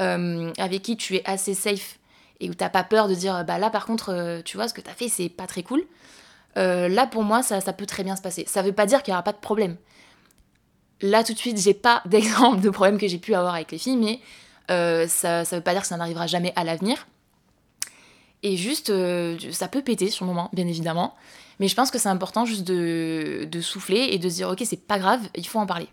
euh, 0.00 0.52
avec 0.58 0.82
qui 0.82 0.96
tu 0.96 1.14
es 1.14 1.22
assez 1.26 1.54
safe 1.54 2.00
et 2.40 2.50
où 2.50 2.54
t'as 2.54 2.68
pas 2.68 2.82
peur 2.82 3.08
de 3.08 3.14
dire 3.14 3.44
bah 3.46 3.58
là 3.58 3.70
par 3.70 3.86
contre 3.86 4.42
tu 4.44 4.58
vois 4.58 4.68
ce 4.68 4.74
que 4.74 4.82
t'as 4.82 4.92
fait 4.92 5.08
c'est 5.08 5.30
pas 5.30 5.46
très 5.46 5.62
cool. 5.62 5.86
là 6.56 7.06
pour 7.06 7.22
moi 7.22 7.42
ça, 7.42 7.60
peut 7.72 7.86
très 7.86 8.02
bien 8.02 8.16
se 8.16 8.20
passer. 8.20 8.44
Ça 8.46 8.62
veut 8.62 8.72
pas 8.72 8.84
dire 8.84 9.02
qu'il 9.02 9.12
y 9.12 9.14
aura 9.14 9.22
pas 9.22 9.32
de 9.32 9.38
problème. 9.38 9.76
Là 11.00 11.22
tout 11.22 11.34
de 11.34 11.38
suite 11.38 11.58
j'ai 11.58 11.72
pas 11.72 12.02
d'exemple 12.06 12.60
de 12.60 12.70
problème 12.70 12.98
que 12.98 13.06
j'ai 13.06 13.18
pu 13.18 13.34
avoir 13.34 13.54
avec 13.54 13.70
les 13.70 13.78
filles, 13.78 13.96
mais 13.96 14.20
ça, 15.06 15.44
ça 15.44 15.56
veut 15.56 15.62
pas 15.62 15.72
dire 15.72 15.82
que 15.82 15.88
ça 15.88 15.96
n'arrivera 15.96 16.26
jamais 16.26 16.52
à 16.56 16.64
l'avenir. 16.64 17.06
Et 18.46 18.56
juste, 18.56 18.90
euh, 18.90 19.36
ça 19.50 19.66
peut 19.66 19.82
péter 19.82 20.08
sur 20.08 20.24
le 20.24 20.30
moment, 20.30 20.50
bien 20.52 20.68
évidemment. 20.68 21.16
Mais 21.58 21.66
je 21.66 21.74
pense 21.74 21.90
que 21.90 21.98
c'est 21.98 22.08
important 22.08 22.44
juste 22.44 22.62
de, 22.62 23.48
de, 23.50 23.60
souffler 23.60 24.10
et 24.12 24.18
de 24.20 24.28
se 24.28 24.36
dire, 24.36 24.48
ok, 24.48 24.62
c'est 24.64 24.80
pas 24.80 25.00
grave, 25.00 25.20
il 25.34 25.44
faut 25.44 25.58
en 25.58 25.66
parler. 25.66 25.88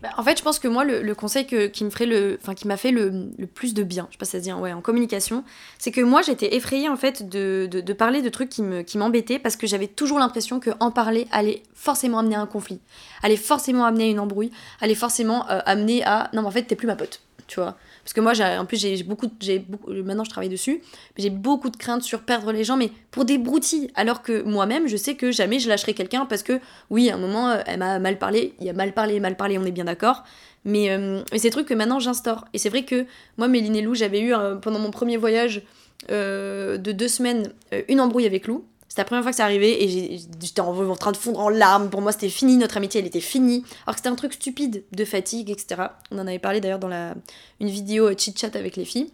Bah, 0.00 0.08
en 0.16 0.22
fait, 0.22 0.38
je 0.38 0.42
pense 0.42 0.58
que 0.58 0.66
moi, 0.66 0.84
le, 0.84 1.14
conseil 1.14 1.46
que, 1.46 1.66
qui 1.66 1.84
me 1.84 1.90
ferait 1.90 2.06
le, 2.06 2.38
enfin, 2.40 2.54
qui 2.54 2.66
m'a 2.66 2.78
fait 2.78 2.90
le, 2.90 3.28
le, 3.36 3.46
plus 3.46 3.74
de 3.74 3.82
bien, 3.82 4.06
je 4.08 4.14
sais 4.14 4.18
pas 4.18 4.24
si 4.24 4.30
ça 4.30 4.38
se 4.38 4.44
dit, 4.44 4.52
ouais, 4.54 4.72
en 4.72 4.80
communication, 4.80 5.44
c'est 5.76 5.90
que 5.90 6.00
moi, 6.00 6.22
j'étais 6.22 6.54
effrayée 6.54 6.88
en 6.88 6.96
fait 6.96 7.28
de, 7.28 7.68
de, 7.70 7.92
parler 7.92 8.22
de 8.22 8.30
trucs 8.30 8.48
qui 8.48 8.62
me, 8.62 8.80
qui 8.80 8.96
m'embêtaient 8.96 9.38
parce 9.38 9.56
que 9.56 9.66
j'avais 9.66 9.88
toujours 9.88 10.18
l'impression 10.18 10.60
que 10.60 10.70
en 10.80 10.90
parler 10.90 11.28
allait 11.32 11.64
forcément 11.74 12.20
amener 12.20 12.36
à 12.36 12.40
un 12.40 12.46
conflit, 12.46 12.80
allait 13.22 13.36
forcément 13.36 13.84
amener 13.84 14.04
à 14.04 14.08
une 14.08 14.20
embrouille, 14.20 14.52
allait 14.80 14.94
forcément 14.94 15.46
euh, 15.50 15.60
amener 15.66 16.02
à, 16.04 16.30
non, 16.32 16.40
mais 16.40 16.48
en 16.48 16.50
fait, 16.50 16.62
t'es 16.62 16.76
plus 16.76 16.86
ma 16.86 16.96
pote, 16.96 17.20
tu 17.46 17.60
vois. 17.60 17.76
Parce 18.04 18.12
que 18.12 18.20
moi, 18.20 18.32
en 18.58 18.66
plus, 18.66 18.76
j'ai 18.76 19.02
beaucoup, 19.02 19.28
beaucoup, 19.68 19.92
maintenant 19.92 20.24
je 20.24 20.30
travaille 20.30 20.50
dessus, 20.50 20.82
j'ai 21.16 21.30
beaucoup 21.30 21.70
de 21.70 21.76
crainte 21.76 22.02
sur 22.02 22.20
perdre 22.20 22.52
les 22.52 22.62
gens, 22.62 22.76
mais 22.76 22.90
pour 23.10 23.24
des 23.24 23.38
broutilles. 23.38 23.90
Alors 23.94 24.22
que 24.22 24.42
moi-même, 24.42 24.86
je 24.88 24.96
sais 24.96 25.14
que 25.14 25.32
jamais 25.32 25.58
je 25.58 25.68
lâcherai 25.68 25.94
quelqu'un 25.94 26.26
parce 26.26 26.42
que, 26.42 26.60
oui, 26.90 27.08
à 27.08 27.14
un 27.14 27.18
moment, 27.18 27.48
euh, 27.48 27.62
elle 27.66 27.78
m'a 27.78 27.98
mal 27.98 28.18
parlé, 28.18 28.54
il 28.60 28.66
y 28.66 28.70
a 28.70 28.74
mal 28.74 28.92
parlé, 28.92 29.20
mal 29.20 29.36
parlé, 29.36 29.56
on 29.58 29.64
est 29.64 29.72
bien 29.72 29.84
d'accord. 29.84 30.24
Mais, 30.66 30.90
euh, 30.90 31.22
c'est 31.32 31.44
des 31.44 31.50
trucs 31.50 31.66
que 31.66 31.74
maintenant 31.74 31.98
j'instaure. 31.98 32.44
Et 32.52 32.58
c'est 32.58 32.68
vrai 32.68 32.84
que 32.84 33.06
moi, 33.38 33.48
Méline 33.48 33.76
et 33.76 33.82
Lou, 33.82 33.94
j'avais 33.94 34.20
eu 34.20 34.34
euh, 34.34 34.56
pendant 34.56 34.78
mon 34.78 34.90
premier 34.90 35.16
voyage 35.16 35.62
de 36.10 36.76
deux 36.76 37.08
semaines 37.08 37.50
une 37.88 37.98
embrouille 37.98 38.26
avec 38.26 38.46
Lou. 38.46 38.66
C'était 38.94 39.02
la 39.02 39.06
première 39.06 39.24
fois 39.24 39.32
que 39.32 39.36
c'est 39.36 39.42
arrivé 39.42 39.82
et 39.82 40.18
j'étais 40.40 40.60
en, 40.60 40.94
train 40.94 41.10
de 41.10 41.16
fondre 41.16 41.40
en 41.40 41.48
larmes. 41.48 41.90
Pour 41.90 42.00
moi, 42.00 42.12
c'était 42.12 42.28
fini, 42.28 42.56
notre 42.56 42.76
amitié, 42.76 43.00
elle 43.00 43.08
était 43.08 43.18
finie. 43.18 43.64
Alors 43.86 43.96
que 43.96 43.98
c'était 43.98 44.08
un 44.08 44.14
truc 44.14 44.34
stupide 44.34 44.84
de 44.92 45.04
fatigue, 45.04 45.50
etc. 45.50 45.88
On 46.12 46.18
en 46.20 46.28
avait 46.28 46.38
parlé 46.38 46.60
d'ailleurs 46.60 46.78
dans 46.78 46.86
la, 46.86 47.16
une 47.58 47.70
vidéo 47.70 48.06
euh, 48.06 48.14
chit-chat 48.16 48.54
avec 48.54 48.76
les 48.76 48.84
filles. 48.84 49.10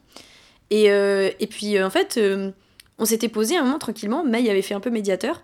Et, 0.68 0.90
euh, 0.90 1.30
et 1.40 1.46
puis, 1.46 1.78
euh, 1.78 1.86
en 1.86 1.88
fait, 1.88 2.20
on 2.98 3.04
s'était 3.06 3.30
posé 3.30 3.56
un 3.56 3.62
moment 3.62 3.78
tranquillement. 3.78 4.22
May 4.22 4.50
avait 4.50 4.60
fait 4.60 4.74
un 4.74 4.80
peu 4.80 4.90
médiateur. 4.90 5.42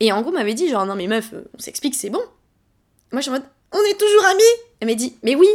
Et 0.00 0.12
en 0.12 0.22
gros, 0.22 0.32
m'avait 0.32 0.54
dit 0.54 0.70
genre, 0.70 0.86
non 0.86 0.94
mais 0.94 1.06
meuf, 1.06 1.34
on 1.54 1.60
s'explique, 1.60 1.96
c'est 1.96 2.08
bon. 2.08 2.22
Moi, 3.12 3.20
je 3.20 3.24
suis 3.24 3.30
en 3.30 3.34
mode, 3.34 3.44
on 3.72 3.80
est 3.80 3.98
toujours 3.98 4.24
amis 4.30 4.42
Elle 4.80 4.88
m'a 4.88 4.94
dit, 4.94 5.14
mais 5.22 5.34
oui, 5.34 5.48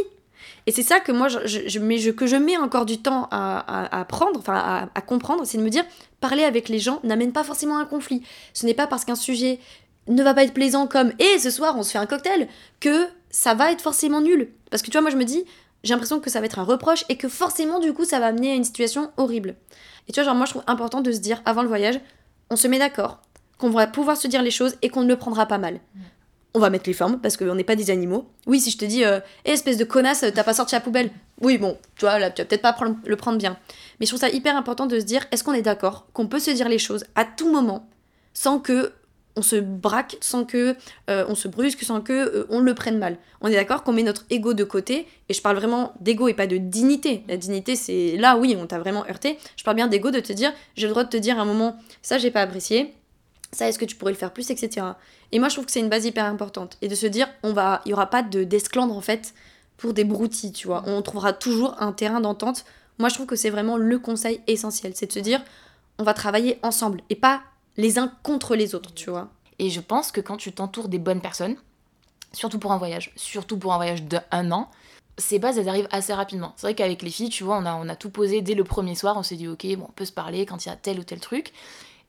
et 0.66 0.72
c'est 0.72 0.82
ça 0.82 0.98
que 0.98 1.12
moi, 1.12 1.28
je, 1.28 2.10
que 2.10 2.26
je 2.26 2.36
mets 2.36 2.56
encore 2.56 2.86
du 2.86 2.98
temps 2.98 3.28
à, 3.30 4.00
apprendre, 4.00 4.38
enfin 4.38 4.88
à, 4.92 5.00
comprendre, 5.00 5.44
c'est 5.44 5.58
de 5.58 5.62
me 5.62 5.70
dire, 5.70 5.84
parler 6.20 6.42
avec 6.42 6.68
les 6.68 6.80
gens 6.80 6.98
n'amène 7.04 7.32
pas 7.32 7.44
forcément 7.44 7.78
un 7.78 7.84
conflit. 7.84 8.22
Ce 8.52 8.66
n'est 8.66 8.74
pas 8.74 8.88
parce 8.88 9.04
qu'un 9.04 9.14
sujet 9.14 9.60
ne 10.08 10.22
va 10.22 10.34
pas 10.34 10.42
être 10.42 10.54
plaisant 10.54 10.88
comme 10.88 11.12
«et 11.18 11.38
ce 11.38 11.50
soir 11.50 11.76
on 11.78 11.82
se 11.82 11.92
fait 11.92 11.98
un 11.98 12.06
cocktail» 12.06 12.48
que 12.80 13.06
ça 13.30 13.54
va 13.54 13.70
être 13.70 13.80
forcément 13.80 14.20
nul. 14.20 14.50
Parce 14.70 14.82
que 14.82 14.88
tu 14.88 14.92
vois, 14.92 15.02
moi 15.02 15.10
je 15.10 15.16
me 15.16 15.24
dis, 15.24 15.44
j'ai 15.84 15.94
l'impression 15.94 16.18
que 16.18 16.30
ça 16.30 16.40
va 16.40 16.46
être 16.46 16.58
un 16.58 16.64
reproche 16.64 17.04
et 17.08 17.16
que 17.16 17.28
forcément 17.28 17.78
du 17.78 17.92
coup 17.92 18.04
ça 18.04 18.18
va 18.18 18.26
amener 18.26 18.50
à 18.50 18.54
une 18.54 18.64
situation 18.64 19.12
horrible. 19.16 19.54
Et 20.08 20.12
tu 20.12 20.20
vois, 20.20 20.24
genre 20.24 20.34
moi 20.34 20.46
je 20.46 20.50
trouve 20.50 20.64
important 20.66 21.00
de 21.00 21.12
se 21.12 21.18
dire 21.18 21.42
avant 21.44 21.62
le 21.62 21.68
voyage, 21.68 22.00
on 22.50 22.56
se 22.56 22.66
met 22.66 22.78
d'accord, 22.78 23.20
qu'on 23.58 23.70
va 23.70 23.86
pouvoir 23.86 24.16
se 24.16 24.26
dire 24.26 24.42
les 24.42 24.50
choses 24.50 24.76
et 24.82 24.88
qu'on 24.88 25.02
ne 25.02 25.08
le 25.08 25.16
prendra 25.16 25.46
pas 25.46 25.58
mal 25.58 25.80
on 26.56 26.58
va 26.58 26.70
mettre 26.70 26.88
les 26.88 26.94
formes 26.94 27.20
parce 27.20 27.36
qu'on 27.36 27.54
n'est 27.54 27.64
pas 27.64 27.76
des 27.76 27.90
animaux. 27.90 28.30
Oui, 28.46 28.60
si 28.60 28.70
je 28.70 28.78
te 28.78 28.86
dis, 28.86 29.04
euh, 29.04 29.20
espèce 29.44 29.76
de 29.76 29.84
connasse, 29.84 30.24
t'as 30.34 30.42
pas 30.42 30.54
sorti 30.54 30.74
la 30.74 30.80
poubelle. 30.80 31.10
Oui, 31.42 31.58
bon, 31.58 31.76
tu 31.96 32.06
vois, 32.06 32.18
vas 32.18 32.30
peut-être 32.30 32.62
pas 32.62 32.74
le 33.04 33.16
prendre 33.16 33.36
bien. 33.36 33.58
Mais 34.00 34.06
je 34.06 34.10
trouve 34.10 34.20
ça 34.20 34.30
hyper 34.30 34.56
important 34.56 34.86
de 34.86 34.98
se 34.98 35.04
dire, 35.04 35.26
est-ce 35.30 35.44
qu'on 35.44 35.52
est, 35.52 35.60
d'accord 35.60 36.06
qu'on 36.14 36.28
peut 36.28 36.38
se 36.38 36.50
dire 36.50 36.70
les 36.70 36.78
choses 36.78 37.04
à 37.14 37.26
tout 37.26 37.52
moment 37.52 37.86
sans 38.32 38.58
que 38.58 38.92
on 39.38 39.42
se 39.42 39.56
braque, 39.56 40.16
sans 40.22 40.46
que 40.46 40.74
euh, 41.10 41.26
on 41.28 41.34
se 41.34 41.46
brusque, 41.46 41.82
sans 41.82 42.00
que 42.00 42.12
euh, 42.14 42.46
on 42.48 42.60
le 42.60 42.74
prenne 42.74 42.98
mal. 42.98 43.18
On 43.42 43.48
est 43.48 43.54
d'accord 43.54 43.82
qu'on 43.82 43.92
met 43.92 44.02
notre 44.02 44.24
ego 44.30 44.54
de 44.54 44.64
côté, 44.64 45.06
et 45.28 45.34
je 45.34 45.42
parle 45.42 45.56
vraiment 45.56 45.92
d'ego 46.00 46.28
et 46.28 46.32
pas 46.32 46.46
de 46.46 46.56
dignité. 46.56 47.22
La 47.28 47.36
dignité, 47.36 47.76
c'est 47.76 48.16
là, 48.16 48.38
oui, 48.38 48.56
on 48.58 48.66
t'a 48.66 48.78
vraiment 48.78 49.04
heurté. 49.10 49.38
Je 49.56 49.64
parle 49.64 49.76
bien 49.76 49.88
d'ego, 49.88 50.10
de 50.10 50.20
te 50.20 50.32
dire, 50.32 50.54
j'ai 50.74 50.86
le 50.86 50.92
droit 50.92 51.04
de 51.04 51.10
te 51.10 51.18
dire 51.18 51.38
à 51.38 51.42
un 51.42 51.44
moment, 51.44 51.76
ça, 52.00 52.16
j'ai 52.16 52.30
pas 52.30 52.40
apprécié 52.40 52.94
ça 53.56 53.68
est-ce 53.68 53.78
que 53.78 53.84
tu 53.84 53.96
pourrais 53.96 54.12
le 54.12 54.18
faire 54.18 54.32
plus, 54.32 54.50
etc. 54.50 54.86
Et 55.32 55.38
moi 55.38 55.48
je 55.48 55.54
trouve 55.54 55.66
que 55.66 55.72
c'est 55.72 55.80
une 55.80 55.88
base 55.88 56.04
hyper 56.04 56.24
importante. 56.24 56.78
Et 56.82 56.88
de 56.88 56.94
se 56.94 57.06
dire, 57.06 57.28
on 57.42 57.52
va, 57.52 57.82
il 57.84 57.90
y 57.90 57.92
aura 57.92 58.06
pas 58.06 58.22
de 58.22 58.44
d'esclandre 58.44 58.96
en 58.96 59.00
fait 59.00 59.34
pour 59.76 59.92
des 59.92 60.04
broutilles, 60.04 60.52
tu 60.52 60.66
vois. 60.66 60.82
On 60.86 61.02
trouvera 61.02 61.32
toujours 61.32 61.74
un 61.80 61.92
terrain 61.92 62.20
d'entente. 62.20 62.64
Moi 62.98 63.08
je 63.08 63.14
trouve 63.14 63.26
que 63.26 63.36
c'est 63.36 63.50
vraiment 63.50 63.76
le 63.76 63.98
conseil 63.98 64.40
essentiel, 64.46 64.92
c'est 64.94 65.06
de 65.06 65.12
se 65.12 65.18
dire, 65.18 65.42
on 65.98 66.04
va 66.04 66.14
travailler 66.14 66.58
ensemble 66.62 67.00
et 67.10 67.16
pas 67.16 67.42
les 67.76 67.98
uns 67.98 68.12
contre 68.22 68.56
les 68.56 68.74
autres, 68.74 68.94
tu 68.94 69.10
vois. 69.10 69.28
Et 69.58 69.70
je 69.70 69.80
pense 69.80 70.12
que 70.12 70.20
quand 70.20 70.36
tu 70.36 70.52
t'entoures 70.52 70.88
des 70.88 70.98
bonnes 70.98 71.20
personnes, 71.20 71.56
surtout 72.32 72.58
pour 72.58 72.72
un 72.72 72.78
voyage, 72.78 73.12
surtout 73.16 73.58
pour 73.58 73.72
un 73.72 73.76
voyage 73.76 74.02
d'un 74.04 74.50
an, 74.50 74.70
ces 75.18 75.38
bases 75.38 75.58
elles 75.58 75.68
arrivent 75.68 75.88
assez 75.90 76.12
rapidement. 76.12 76.52
C'est 76.56 76.66
vrai 76.66 76.74
qu'avec 76.74 77.02
les 77.02 77.10
filles, 77.10 77.30
tu 77.30 77.44
vois, 77.44 77.56
on 77.56 77.64
a, 77.64 77.74
on 77.74 77.88
a 77.88 77.96
tout 77.96 78.10
posé 78.10 78.42
dès 78.42 78.54
le 78.54 78.64
premier 78.64 78.94
soir, 78.94 79.16
on 79.16 79.22
s'est 79.22 79.36
dit 79.36 79.48
ok, 79.48 79.66
on 79.80 79.92
peut 79.92 80.04
se 80.04 80.12
parler 80.12 80.44
quand 80.44 80.64
il 80.64 80.68
y 80.68 80.72
a 80.72 80.76
tel 80.76 80.98
ou 80.98 81.04
tel 81.04 81.20
truc. 81.20 81.52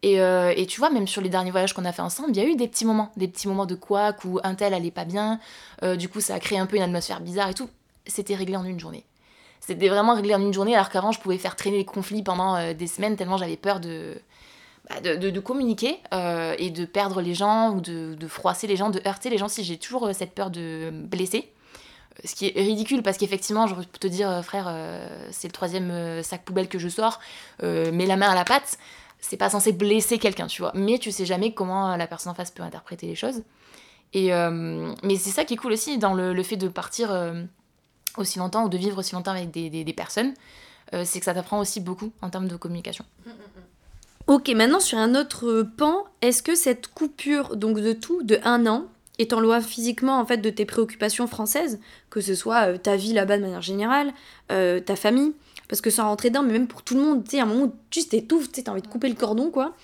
Euh, 0.06 0.54
et, 0.56 0.66
tu 0.66 0.80
vois, 0.80 0.90
même 0.90 1.08
sur 1.08 1.22
les 1.22 1.30
derniers 1.30 1.52
voyages 1.52 1.74
qu'on 1.74 1.86
a 1.86 1.92
fait 1.92 2.02
ensemble, 2.02 2.30
il 2.32 2.38
y 2.38 2.40
a 2.40 2.46
eu 2.46 2.56
des 2.56 2.68
petits 2.68 2.86
moments, 2.86 3.12
des 3.18 3.28
petits 3.28 3.48
moments 3.48 3.66
de 3.66 3.76
couac 3.76 4.24
où 4.26 4.40
un 4.44 4.56
tel 4.56 4.74
allait 4.74 4.92
pas 4.92 5.06
bien, 5.06 5.40
euh, 5.84 5.96
du 5.96 6.08
coup 6.08 6.22
ça 6.22 6.36
a 6.36 6.40
créé 6.40 6.60
un 6.60 6.66
peu 6.66 6.78
une 6.78 6.84
atmosphère 6.84 7.20
bizarre 7.20 7.50
et 7.50 7.54
tout. 7.54 7.70
C'était 8.06 8.36
réglé 8.36 8.56
en 8.56 8.64
une 8.64 8.80
journée. 8.80 9.04
C'était 9.60 9.90
vraiment 9.90 10.16
réglé 10.16 10.36
en 10.36 10.42
une 10.42 10.54
journée, 10.54 10.76
alors 10.76 10.90
qu'avant 10.90 11.12
je 11.12 11.20
pouvais 11.20 11.38
faire 11.38 11.56
traîner 11.56 11.78
les 11.78 11.86
conflits 11.86 12.24
pendant 12.24 12.56
euh, 12.56 12.74
des 12.74 12.88
semaines 12.88 13.16
tellement 13.16 13.38
j'avais 13.38 13.58
peur 13.58 13.80
de, 13.80 14.22
bah, 14.90 15.02
de, 15.02 15.40
communiquer 15.40 16.00
et 16.60 16.70
de 16.70 16.86
perdre 16.86 17.22
les 17.22 17.34
gens 17.34 17.72
ou 17.72 17.82
de, 17.82 18.28
froisser 18.28 18.68
les 18.68 18.76
gens, 18.76 18.90
de 18.90 19.02
heurter 19.06 19.30
les 19.30 19.38
gens 19.38 19.48
si 19.48 19.64
j'ai 19.64 19.78
toujours 19.78 20.10
cette 20.14 20.34
peur 20.34 20.52
de 20.52 20.92
blesser. 20.94 21.52
Ce 22.24 22.34
qui 22.34 22.48
est 22.48 22.60
ridicule 22.60 23.04
parce 23.04 23.18
qu'effectivement, 23.18 23.68
je 23.68 23.76
peux 23.76 23.84
te 23.84 24.08
dire, 24.08 24.44
frère, 24.44 24.74
c'est 25.32 25.48
le 25.48 25.52
troisième 25.52 26.24
sac 26.24 26.44
poubelle 26.46 26.68
que 26.68 26.80
je 26.80 26.88
sors, 26.88 27.20
mets 27.62 28.06
la 28.06 28.16
main 28.16 28.30
à 28.30 28.36
la 28.36 28.46
pâte 28.46 28.78
c'est 29.20 29.38
pas 29.38 29.50
censé 29.50 29.72
blesser 29.72 30.20
quelqu'un, 30.20 30.48
tu 30.48 30.62
vois. 30.62 30.72
Mais 30.76 31.00
tu 31.00 31.12
sais 31.12 31.26
jamais 31.26 31.54
comment 31.54 31.96
la 31.96 32.08
personne 32.08 32.32
en 32.32 32.36
face 32.36 32.52
peut 32.52 32.64
interpréter 32.64 33.08
les 33.08 33.16
choses. 33.16 33.44
Et, 34.14 34.34
euh, 34.34 34.94
mais 35.04 35.16
c'est 35.18 35.30
ça 35.30 35.44
qui 35.44 35.56
est 35.56 35.58
cool 35.58 35.74
aussi 35.74 35.98
dans 35.98 36.14
le, 36.14 36.42
fait 36.44 36.56
de 36.56 36.68
partir 36.68 37.12
euh, 37.12 37.44
aussi 38.18 38.40
longtemps 38.40 38.66
ou 38.66 38.70
de 38.70 38.78
vivre 38.78 38.98
aussi 39.00 39.14
longtemps 39.14 39.32
avec 39.32 39.52
des, 39.52 39.70
des, 39.70 39.94
personnes, 39.94 40.34
euh, 40.94 41.04
c'est 41.06 41.20
que 41.20 41.26
ça 41.26 41.34
t'apprend 41.34 41.60
aussi 41.60 41.82
beaucoup 41.82 42.12
en 42.22 42.30
termes 42.30 42.48
de 42.48 42.56
communication. 42.56 43.06
Ok, 44.28 44.50
maintenant 44.50 44.80
sur 44.80 44.98
un 44.98 45.16
autre 45.16 45.64
pan, 45.78 46.06
est-ce 46.22 46.44
que 46.44 46.56
cette 46.56 46.88
coupure 46.88 47.56
donc 47.56 47.80
de 47.80 47.94
tout, 47.94 48.24
de 48.24 48.40
un 48.44 48.66
an, 48.68 48.86
est 49.20 49.34
en 49.34 49.40
loi 49.40 49.62
physiquement 49.62 50.20
en 50.20 50.26
fait 50.26 50.38
de 50.38 50.50
tes 50.50 50.66
préoccupations 50.66 51.26
françaises, 51.26 51.80
que 52.12 52.22
ce 52.22 52.36
soit 52.36 52.78
ta 52.78 52.96
vie 52.98 53.14
là-bas 53.14 53.38
de 53.38 53.42
manière 53.42 53.64
générale, 53.64 54.14
ta 54.48 54.96
famille, 54.96 55.34
parce 55.68 55.82
que 55.82 55.90
sans 55.90 56.04
rentrer 56.04 56.30
dedans, 56.30 56.44
mais 56.44 56.54
même 56.54 56.68
pour 56.68 56.84
tout 56.84 56.96
le 56.96 57.02
monde, 57.02 57.24
tu 57.24 57.32
sais, 57.32 57.40
à 57.40 57.44
un 57.44 57.46
moment 57.46 57.66
où 57.66 57.74
tu 57.90 58.04
t'étouffes, 58.04 58.52
tu 58.52 58.62
as 58.66 58.72
envie 58.72 58.82
de 58.82 58.88
couper 58.88 59.10
le 59.10 59.16
cordon, 59.16 59.52
quoi. 59.52 59.76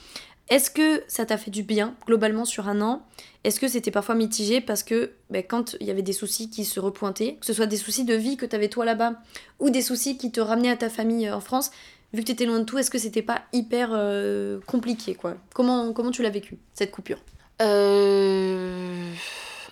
Est-ce 0.50 0.69
que 0.69 1.04
ça 1.08 1.26
t'a 1.26 1.38
fait 1.38 1.52
du 1.52 1.63
bien, 1.63 1.96
globalement, 2.06 2.43
sur 2.46 2.67
un 2.67 2.82
an? 2.82 3.02
Est-ce 3.43 3.60
que 3.60 3.67
c'était 3.67 3.91
parfois 3.91 4.13
mitigé 4.15 4.60
parce 4.62 4.84
que 4.84 5.12
ben, 5.30 5.41
quand 5.41 5.76
il 5.80 5.88
y 5.88 5.91
avait 5.91 6.02
des 6.02 6.13
soucis 6.13 6.50
qui 6.50 6.65
se 6.65 6.80
repointaient, 6.80 7.36
que 7.36 7.46
ce 7.46 7.54
soit 7.54 7.65
des 7.65 7.78
soucis 7.78 8.04
de 8.04 8.13
vie 8.13 8.36
que 8.38 8.46
tu 8.46 8.56
avais 8.56 8.67
toi 8.69 8.86
là-bas, 8.86 9.15
ou 9.60 9.69
des 9.69 9.82
soucis 9.82 10.17
qui 10.17 10.32
te 10.32 10.41
ramenaient 10.41 10.69
à 10.72 10.78
ta 10.78 10.89
famille 10.89 11.28
euh, 11.28 11.36
en 11.36 11.39
France, 11.39 11.72
vu 12.13 12.22
que 12.22 12.26
tu 12.26 12.34
étais 12.34 12.46
loin 12.46 12.60
de 12.60 12.65
tout, 12.65 12.78
est-ce 12.78 12.91
que 12.91 12.98
c'était 12.98 13.22
pas 13.22 13.41
hyper 13.54 13.89
euh, 13.93 14.60
compliqué, 14.67 15.15
quoi? 15.15 15.36
Comment, 15.54 15.93
comment 15.93 16.12
tu 16.12 16.22
l'as 16.22 16.30
vécu, 16.30 16.58
cette 16.74 16.91
coupure? 16.91 17.19
Euh, 17.62 19.12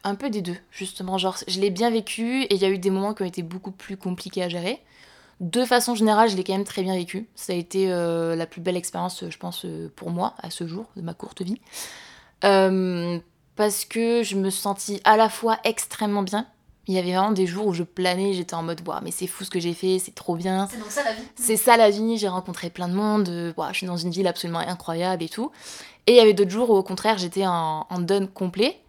Un 0.03 0.15
peu 0.15 0.29
des 0.29 0.41
deux, 0.41 0.57
justement. 0.71 1.17
Genre, 1.17 1.37
je 1.47 1.59
l'ai 1.59 1.69
bien 1.69 1.89
vécu 1.91 2.43
et 2.43 2.55
il 2.55 2.61
y 2.61 2.65
a 2.65 2.69
eu 2.69 2.79
des 2.79 2.89
moments 2.89 3.13
qui 3.13 3.23
ont 3.23 3.27
été 3.27 3.43
beaucoup 3.43 3.71
plus 3.71 3.97
compliqués 3.97 4.41
à 4.43 4.49
gérer. 4.49 4.81
De 5.41 5.65
façon 5.65 5.95
générale, 5.95 6.29
je 6.29 6.35
l'ai 6.35 6.43
quand 6.43 6.53
même 6.53 6.63
très 6.63 6.83
bien 6.83 6.95
vécu. 6.95 7.27
Ça 7.33 7.53
a 7.53 7.55
été 7.55 7.91
euh, 7.91 8.35
la 8.35 8.45
plus 8.45 8.61
belle 8.61 8.77
expérience, 8.77 9.23
je 9.27 9.37
pense, 9.39 9.65
euh, 9.65 9.91
pour 9.95 10.11
moi, 10.11 10.35
à 10.37 10.51
ce 10.51 10.67
jour, 10.67 10.85
de 10.95 11.01
ma 11.01 11.15
courte 11.15 11.41
vie. 11.41 11.59
Euh, 12.43 13.17
parce 13.55 13.83
que 13.83 14.21
je 14.21 14.35
me 14.35 14.51
sentis 14.51 15.01
à 15.03 15.17
la 15.17 15.29
fois 15.29 15.57
extrêmement 15.63 16.21
bien. 16.21 16.45
Il 16.85 16.93
y 16.93 16.99
avait 16.99 17.13
vraiment 17.13 17.31
des 17.31 17.47
jours 17.47 17.65
où 17.65 17.73
je 17.73 17.81
planais, 17.81 18.33
j'étais 18.33 18.53
en 18.53 18.61
mode, 18.61 18.87
waouh, 18.87 18.99
mais 19.03 19.09
c'est 19.09 19.25
fou 19.25 19.43
ce 19.43 19.49
que 19.49 19.59
j'ai 19.59 19.73
fait, 19.73 19.97
c'est 19.97 20.13
trop 20.13 20.35
bien. 20.35 20.67
C'est 20.69 20.77
donc 20.77 20.91
ça 20.91 21.03
la 21.03 21.13
vie. 21.13 21.23
C'est 21.35 21.57
ça 21.57 21.75
la 21.75 21.89
vie, 21.89 22.17
j'ai 22.17 22.27
rencontré 22.27 22.69
plein 22.69 22.87
de 22.87 22.93
monde, 22.93 23.27
je 23.27 23.73
suis 23.75 23.87
dans 23.87 23.97
une 23.97 24.11
ville 24.11 24.27
absolument 24.27 24.59
incroyable 24.59 25.23
et 25.23 25.29
tout. 25.29 25.51
Et 26.05 26.13
il 26.13 26.17
y 26.17 26.19
avait 26.19 26.33
d'autres 26.33 26.51
jours 26.51 26.69
où 26.69 26.75
au 26.75 26.83
contraire 26.83 27.17
j'étais 27.17 27.45
en, 27.47 27.87
en 27.89 27.99
down 27.99 28.27
complet, 28.27 28.80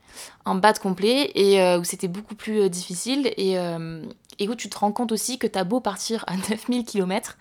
en 0.44 0.54
bad 0.54 0.78
complet, 0.78 1.30
et 1.34 1.60
euh, 1.60 1.78
où 1.78 1.84
c'était 1.84 2.08
beaucoup 2.08 2.34
plus 2.34 2.62
euh, 2.62 2.68
difficile. 2.68 3.32
Et, 3.36 3.58
euh, 3.58 4.02
et 4.38 4.48
où 4.48 4.54
tu 4.54 4.68
te 4.68 4.78
rends 4.78 4.92
compte 4.92 5.12
aussi 5.12 5.38
que 5.38 5.46
t'as 5.46 5.64
beau 5.64 5.80
partir 5.80 6.24
à 6.26 6.36
9000 6.50 6.84
km 6.84 7.36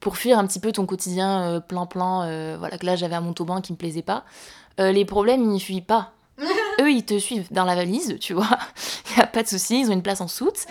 pour 0.00 0.16
fuir 0.16 0.38
un 0.38 0.46
petit 0.46 0.60
peu 0.60 0.72
ton 0.72 0.86
quotidien 0.86 1.42
euh, 1.42 1.60
plan-plan, 1.60 2.22
euh, 2.22 2.56
voilà, 2.58 2.78
que 2.78 2.86
là 2.86 2.96
j'avais 2.96 3.16
un 3.16 3.20
Montauban 3.20 3.60
qui 3.60 3.72
me 3.72 3.76
plaisait 3.76 4.02
pas. 4.02 4.24
Les 4.80 5.04
problèmes, 5.04 5.42
ils 5.42 5.48
n'y 5.48 5.58
fuient 5.58 5.80
pas. 5.80 6.12
Eux, 6.80 6.92
ils 6.92 7.04
te 7.04 7.18
suivent 7.18 7.48
dans 7.50 7.64
la 7.64 7.74
valise, 7.74 8.16
tu 8.20 8.32
vois. 8.32 8.48
N'y 9.16 9.20
a 9.20 9.26
pas 9.26 9.42
de 9.42 9.48
souci, 9.48 9.80
ils 9.80 9.90
ont 9.90 9.92
une 9.92 10.04
place 10.04 10.20
en 10.20 10.28
soute. 10.28 10.66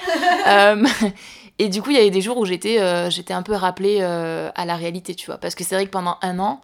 Et 1.59 1.67
du 1.67 1.81
coup, 1.81 1.89
il 1.89 1.97
y 1.97 1.99
avait 1.99 2.09
des 2.09 2.21
jours 2.21 2.37
où 2.37 2.45
j'étais 2.45 3.11
j'étais 3.11 3.33
un 3.33 3.41
peu 3.41 3.53
rappelée 3.53 4.01
à 4.01 4.65
la 4.65 4.75
réalité, 4.77 5.13
tu 5.13 5.25
vois. 5.25 5.39
Parce 5.39 5.55
que 5.55 5.65
c'est 5.65 5.75
vrai 5.75 5.85
que 5.85 5.91
pendant 5.91 6.17
un 6.21 6.39
an, 6.39 6.61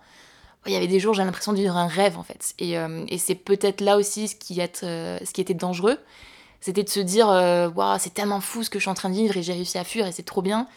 il 0.66 0.74
y 0.74 0.76
avait 0.76 0.88
des 0.88 1.00
jours, 1.00 1.14
j'ai 1.14 1.24
l'impression 1.24 1.52
de 1.52 1.58
vivre 1.58 1.76
un 1.76 1.88
rêve, 1.88 2.18
en 2.18 2.24
fait. 2.24 2.54
Et, 2.60 2.78
euh, 2.78 3.06
et 3.10 3.18
c'est 3.18 3.36
peut-être 3.36 3.82
là 3.82 3.98
aussi 3.98 4.28
ce 4.28 4.36
qui, 4.36 4.62
euh, 4.62 5.18
ce 5.24 5.32
qui 5.34 5.42
était 5.42 5.54
dangereux. 5.54 5.98
C'était 6.62 6.84
de 6.84 6.90
se 6.90 7.02
dire, 7.02 7.30
euh, 7.30 7.70
Waouh, 7.70 7.98
c'est 8.00 8.14
tellement 8.14 8.40
fou 8.40 8.64
ce 8.64 8.70
que 8.70 8.80
je 8.80 8.84
suis 8.84 8.90
en 8.90 8.94
train 8.94 9.10
de 9.10 9.16
vivre 9.16 9.36
et 9.36 9.44
j'ai 9.44 9.54
réussi 9.54 9.78
à 9.78 9.84
fuir 9.84 10.08
et 10.08 10.12
c'est 10.12 10.24
trop 10.24 10.42
bien 10.42 10.68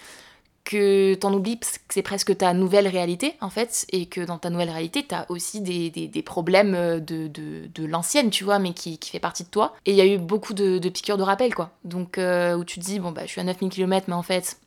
que 0.65 1.15
t'en 1.15 1.33
oublies 1.33 1.55
parce 1.55 1.79
que 1.79 1.85
c'est 1.95 2.03
presque 2.03 2.37
ta 2.37 2.53
nouvelle 2.53 2.89
réalité 2.89 3.37
en 3.41 3.51
fait 3.51 3.87
et 3.93 4.07
que 4.07 4.21
dans 4.21 4.37
ta 4.37 4.51
nouvelle 4.51 4.71
réalité 4.71 5.05
t'as 5.07 5.25
aussi 5.29 5.61
des, 5.61 5.91
des, 5.91 6.09
des 6.09 6.23
problèmes 6.23 6.73
de, 6.99 7.29
de, 7.29 7.69
de 7.73 7.85
l'ancienne 7.85 8.31
tu 8.31 8.43
vois 8.43 8.59
mais 8.59 8.73
qui, 8.73 8.99
qui 8.99 9.11
fait 9.11 9.21
partie 9.21 9.45
de 9.45 9.49
toi 9.49 9.77
et 9.87 9.93
il 9.93 9.97
y 9.97 10.01
a 10.01 10.07
eu 10.07 10.19
beaucoup 10.19 10.55
de, 10.55 10.81
piqûres 10.89 11.19
de 11.19 11.23
rappel 11.23 11.55
quoi 11.55 11.71
donc 11.85 12.19
où 12.19 12.65
tu 12.65 12.81
te 12.81 12.85
dis 12.85 12.99
bon 12.99 13.13
bah 13.13 13.23
je 13.27 13.29
suis 13.31 13.41
à 13.41 13.45
9000 13.45 13.71
km 13.71 14.07
mais 14.09 14.15
en 14.15 14.25
fait 14.25 14.59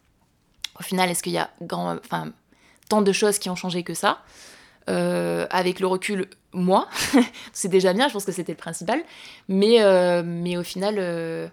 au 0.79 0.83
final 0.83 1.09
est-ce 1.09 1.21
qu'il 1.21 1.33
y 1.33 1.37
a 1.37 1.49
grand 1.61 1.97
enfin 1.97 2.31
tant 2.87 3.01
de 3.01 3.11
choses 3.11 3.37
qui 3.37 3.49
ont 3.49 3.57
changé 3.57 3.83
que 3.83 3.93
ça? 3.93 4.19
Euh, 4.89 5.45
avec 5.51 5.79
le 5.79 5.87
recul 5.87 6.27
moi 6.51 6.87
c'est 7.53 7.67
déjà 7.67 7.93
bien 7.93 8.07
je 8.07 8.13
pense 8.13 8.25
que 8.25 8.31
c'était 8.31 8.53
le 8.53 8.57
principal. 8.57 9.01
Mais, 9.47 9.81
euh, 9.81 10.23
mais 10.25 10.57
au 10.57 10.63
final 10.63 10.95
euh, 10.97 11.47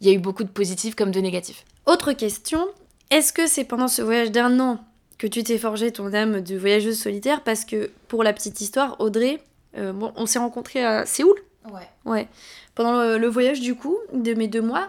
il 0.00 0.06
y 0.06 0.10
a 0.10 0.12
eu 0.12 0.18
beaucoup 0.18 0.44
de 0.44 0.48
positifs 0.48 0.94
comme 0.94 1.10
de 1.10 1.20
négatifs. 1.20 1.64
Autre 1.86 2.12
question, 2.12 2.68
est-ce 3.10 3.32
que 3.32 3.46
c'est 3.46 3.64
pendant 3.64 3.88
ce 3.88 4.02
voyage 4.02 4.30
d'un 4.30 4.60
an 4.60 4.78
que 5.16 5.26
tu 5.26 5.42
t'es 5.42 5.58
forgé 5.58 5.90
ton 5.90 6.12
âme 6.12 6.40
de 6.40 6.56
voyageuse 6.56 6.98
solitaire? 6.98 7.42
Parce 7.42 7.64
que 7.64 7.90
pour 8.06 8.22
la 8.22 8.32
petite 8.32 8.60
histoire, 8.60 9.00
Audrey, 9.00 9.40
euh, 9.76 9.92
bon, 9.92 10.12
on 10.16 10.26
s'est 10.26 10.38
rencontrés 10.38 10.84
à 10.84 11.06
Séoul, 11.06 11.34
ouais. 11.72 11.88
Ouais, 12.04 12.28
pendant 12.74 13.02
le, 13.02 13.18
le 13.18 13.26
voyage 13.26 13.60
du 13.60 13.74
coup, 13.74 13.96
de 14.12 14.34
mes 14.34 14.48
deux 14.48 14.62
mois. 14.62 14.88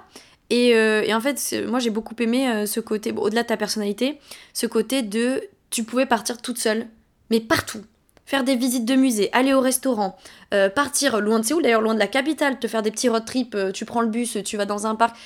Et, 0.49 0.75
euh, 0.75 1.03
et 1.03 1.13
en 1.13 1.21
fait, 1.21 1.55
moi 1.67 1.79
j'ai 1.79 1.91
beaucoup 1.91 2.15
aimé 2.19 2.49
euh, 2.49 2.65
ce 2.65 2.79
côté, 2.79 3.11
bon, 3.11 3.21
au-delà 3.21 3.43
de 3.43 3.47
ta 3.47 3.57
personnalité, 3.57 4.19
ce 4.53 4.65
côté 4.65 5.01
de 5.01 5.43
tu 5.69 5.83
pouvais 5.83 6.07
partir 6.07 6.41
toute 6.41 6.57
seule, 6.57 6.87
mais 7.29 7.39
partout. 7.39 7.83
Faire 8.25 8.43
des 8.43 8.55
visites 8.55 8.85
de 8.85 8.95
musées, 8.95 9.29
aller 9.33 9.53
au 9.53 9.59
restaurant, 9.59 10.15
euh, 10.53 10.69
partir 10.69 11.19
loin 11.19 11.39
de 11.39 11.45
Séoul, 11.45 11.63
d'ailleurs 11.63 11.81
loin 11.81 11.95
de 11.95 11.99
la 11.99 12.07
capitale, 12.07 12.59
te 12.59 12.67
faire 12.67 12.83
des 12.83 12.91
petits 12.91 13.09
road 13.09 13.25
trips, 13.25 13.55
euh, 13.55 13.71
tu 13.71 13.85
prends 13.85 14.01
le 14.01 14.07
bus, 14.07 14.37
tu 14.45 14.55
vas 14.55 14.65
dans 14.65 14.85
un 14.85 14.95
parc. 14.95 15.17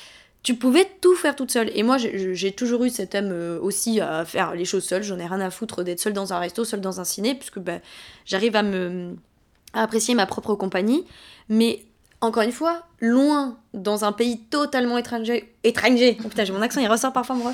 Tu 0.42 0.56
pouvais 0.56 0.86
tout 1.02 1.16
faire 1.16 1.36
toute 1.36 1.52
seule. 1.52 1.72
Et 1.74 1.84
moi, 1.84 1.98
j'ai 1.98 2.52
toujours 2.52 2.84
eu 2.84 2.90
cet 2.90 3.16
âme 3.16 3.32
euh, 3.32 3.60
aussi 3.62 4.02
à 4.02 4.26
faire 4.26 4.56
les 4.56 4.66
choses 4.66 4.84
seule. 4.84 5.04
J'en 5.04 5.18
ai 5.18 5.26
rien 5.26 5.40
à 5.40 5.50
foutre 5.50 5.84
d'être 5.84 6.02
seule 6.02 6.12
dans 6.14 6.34
un 6.34 6.40
resto, 6.40 6.66
seule 6.66 6.82
dans 6.82 7.00
un 7.00 7.06
ciné, 7.06 7.34
puisque 7.36 7.60
bah, 7.60 7.80
j'arrive 8.26 8.56
à 8.58 8.64
me 8.64 9.16
apprécier 9.74 10.16
ma 10.16 10.26
propre 10.26 10.56
compagnie. 10.56 11.06
Mais 11.50 11.86
encore 12.22 12.44
une 12.44 12.52
fois, 12.52 12.84
loin, 13.00 13.58
dans 13.74 14.06
un 14.06 14.14
pays 14.14 14.40
totalement 14.50 14.98
étranger, 14.98 15.54
étranger, 15.64 16.18
oh 16.24 16.30
putain, 16.30 16.46
j'ai 16.46 16.54
mon 16.54 16.62
accent, 16.62 16.80
il 16.80 16.88
ressort 16.88 17.12
parfois, 17.12 17.36
moi, 17.36 17.54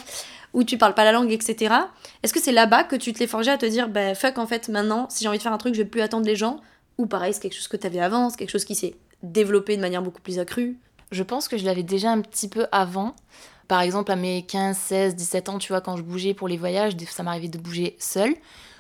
où 0.54 0.64
tu 0.64 0.78
parles 0.78 0.94
pas 0.94 1.04
la 1.04 1.12
langue, 1.12 1.32
etc. 1.32 1.74
Est-ce 2.24 2.34
que 2.34 2.42
c'est 2.42 2.52
là-bas 2.52 2.84
que 2.84 2.96
tu 2.96 3.14
te 3.14 3.20
l'es 3.20 3.28
forgé 3.28 3.52
à 3.52 3.58
te 3.58 3.66
dire, 3.66 3.90
bah 3.90 4.16
fuck, 4.16 4.38
en 4.38 4.48
fait, 4.48 4.70
maintenant, 4.70 5.08
si 5.10 5.24
j'ai 5.24 5.30
envie 5.30 5.38
de 5.38 5.44
faire 5.44 5.54
un 5.54 5.58
truc, 5.58 5.74
je 5.74 5.82
vais 5.82 5.88
plus 5.90 6.02
attendre 6.02 6.26
les 6.26 6.36
gens? 6.36 6.60
Ou 6.98 7.06
pareil, 7.06 7.34
c'est 7.34 7.42
quelque 7.42 7.56
chose 7.56 7.68
que 7.68 7.78
t'avais 7.78 8.00
avant, 8.00 8.30
c'est 8.30 8.38
quelque 8.38 8.52
chose 8.52 8.66
qui 8.66 8.76
s'est 8.76 8.96
développé 9.24 9.76
de 9.76 9.82
manière 9.82 10.02
beaucoup 10.02 10.22
plus 10.22 10.40
accrue? 10.40 10.78
Je 11.12 11.24
pense 11.24 11.48
que 11.48 11.58
je 11.58 11.66
l'avais 11.66 11.84
déjà 11.84 12.12
un 12.12 12.22
petit 12.22 12.48
peu 12.48 12.68
avant. 12.72 13.16
Par 13.68 13.82
exemple, 13.82 14.12
à 14.12 14.16
mes 14.16 14.44
15, 14.44 14.78
16, 14.78 15.16
17 15.16 15.50
ans, 15.50 15.60
tu 15.60 15.72
vois, 15.72 15.82
quand 15.82 15.96
je 15.96 16.02
bougeais 16.02 16.34
pour 16.34 16.48
les 16.48 16.58
voyages, 16.58 16.94
ça 17.10 17.24
m'arrivait 17.24 17.48
de 17.48 17.58
bouger 17.58 17.96
seule. 18.00 18.36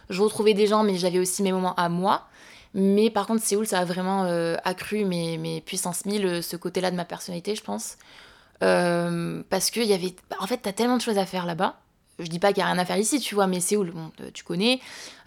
Je 0.09 0.21
retrouvais 0.21 0.53
des 0.53 0.67
gens, 0.67 0.83
mais 0.83 0.95
j'avais 0.95 1.19
aussi 1.19 1.43
mes 1.43 1.51
moments 1.51 1.75
à 1.75 1.89
moi. 1.89 2.27
Mais 2.73 3.09
par 3.09 3.25
contre, 3.25 3.43
Séoul, 3.43 3.65
ça 3.65 3.79
a 3.79 3.85
vraiment 3.85 4.25
euh, 4.25 4.55
accru 4.63 5.05
mes, 5.05 5.37
mes 5.37 5.61
puissances 5.61 6.05
1000, 6.05 6.25
euh, 6.25 6.41
ce 6.41 6.55
côté-là 6.55 6.91
de 6.91 6.95
ma 6.95 7.05
personnalité, 7.05 7.55
je 7.55 7.63
pense. 7.63 7.97
Euh, 8.63 9.41
parce 9.49 9.71
qu'il 9.71 9.83
y 9.85 9.93
avait. 9.93 10.15
En 10.39 10.47
fait, 10.47 10.57
t'as 10.57 10.73
tellement 10.73 10.97
de 10.97 11.01
choses 11.01 11.17
à 11.17 11.25
faire 11.25 11.45
là-bas. 11.45 11.79
Je 12.19 12.27
dis 12.27 12.39
pas 12.39 12.49
qu'il 12.49 12.57
y 12.59 12.63
a 12.63 12.65
rien 12.65 12.77
à 12.77 12.83
faire 12.83 12.97
ici, 12.97 13.21
tu 13.21 13.33
vois, 13.33 13.47
mais 13.47 13.61
Séoul, 13.61 13.91
bon, 13.91 14.11
euh, 14.19 14.29
tu 14.33 14.43
connais. 14.43 14.81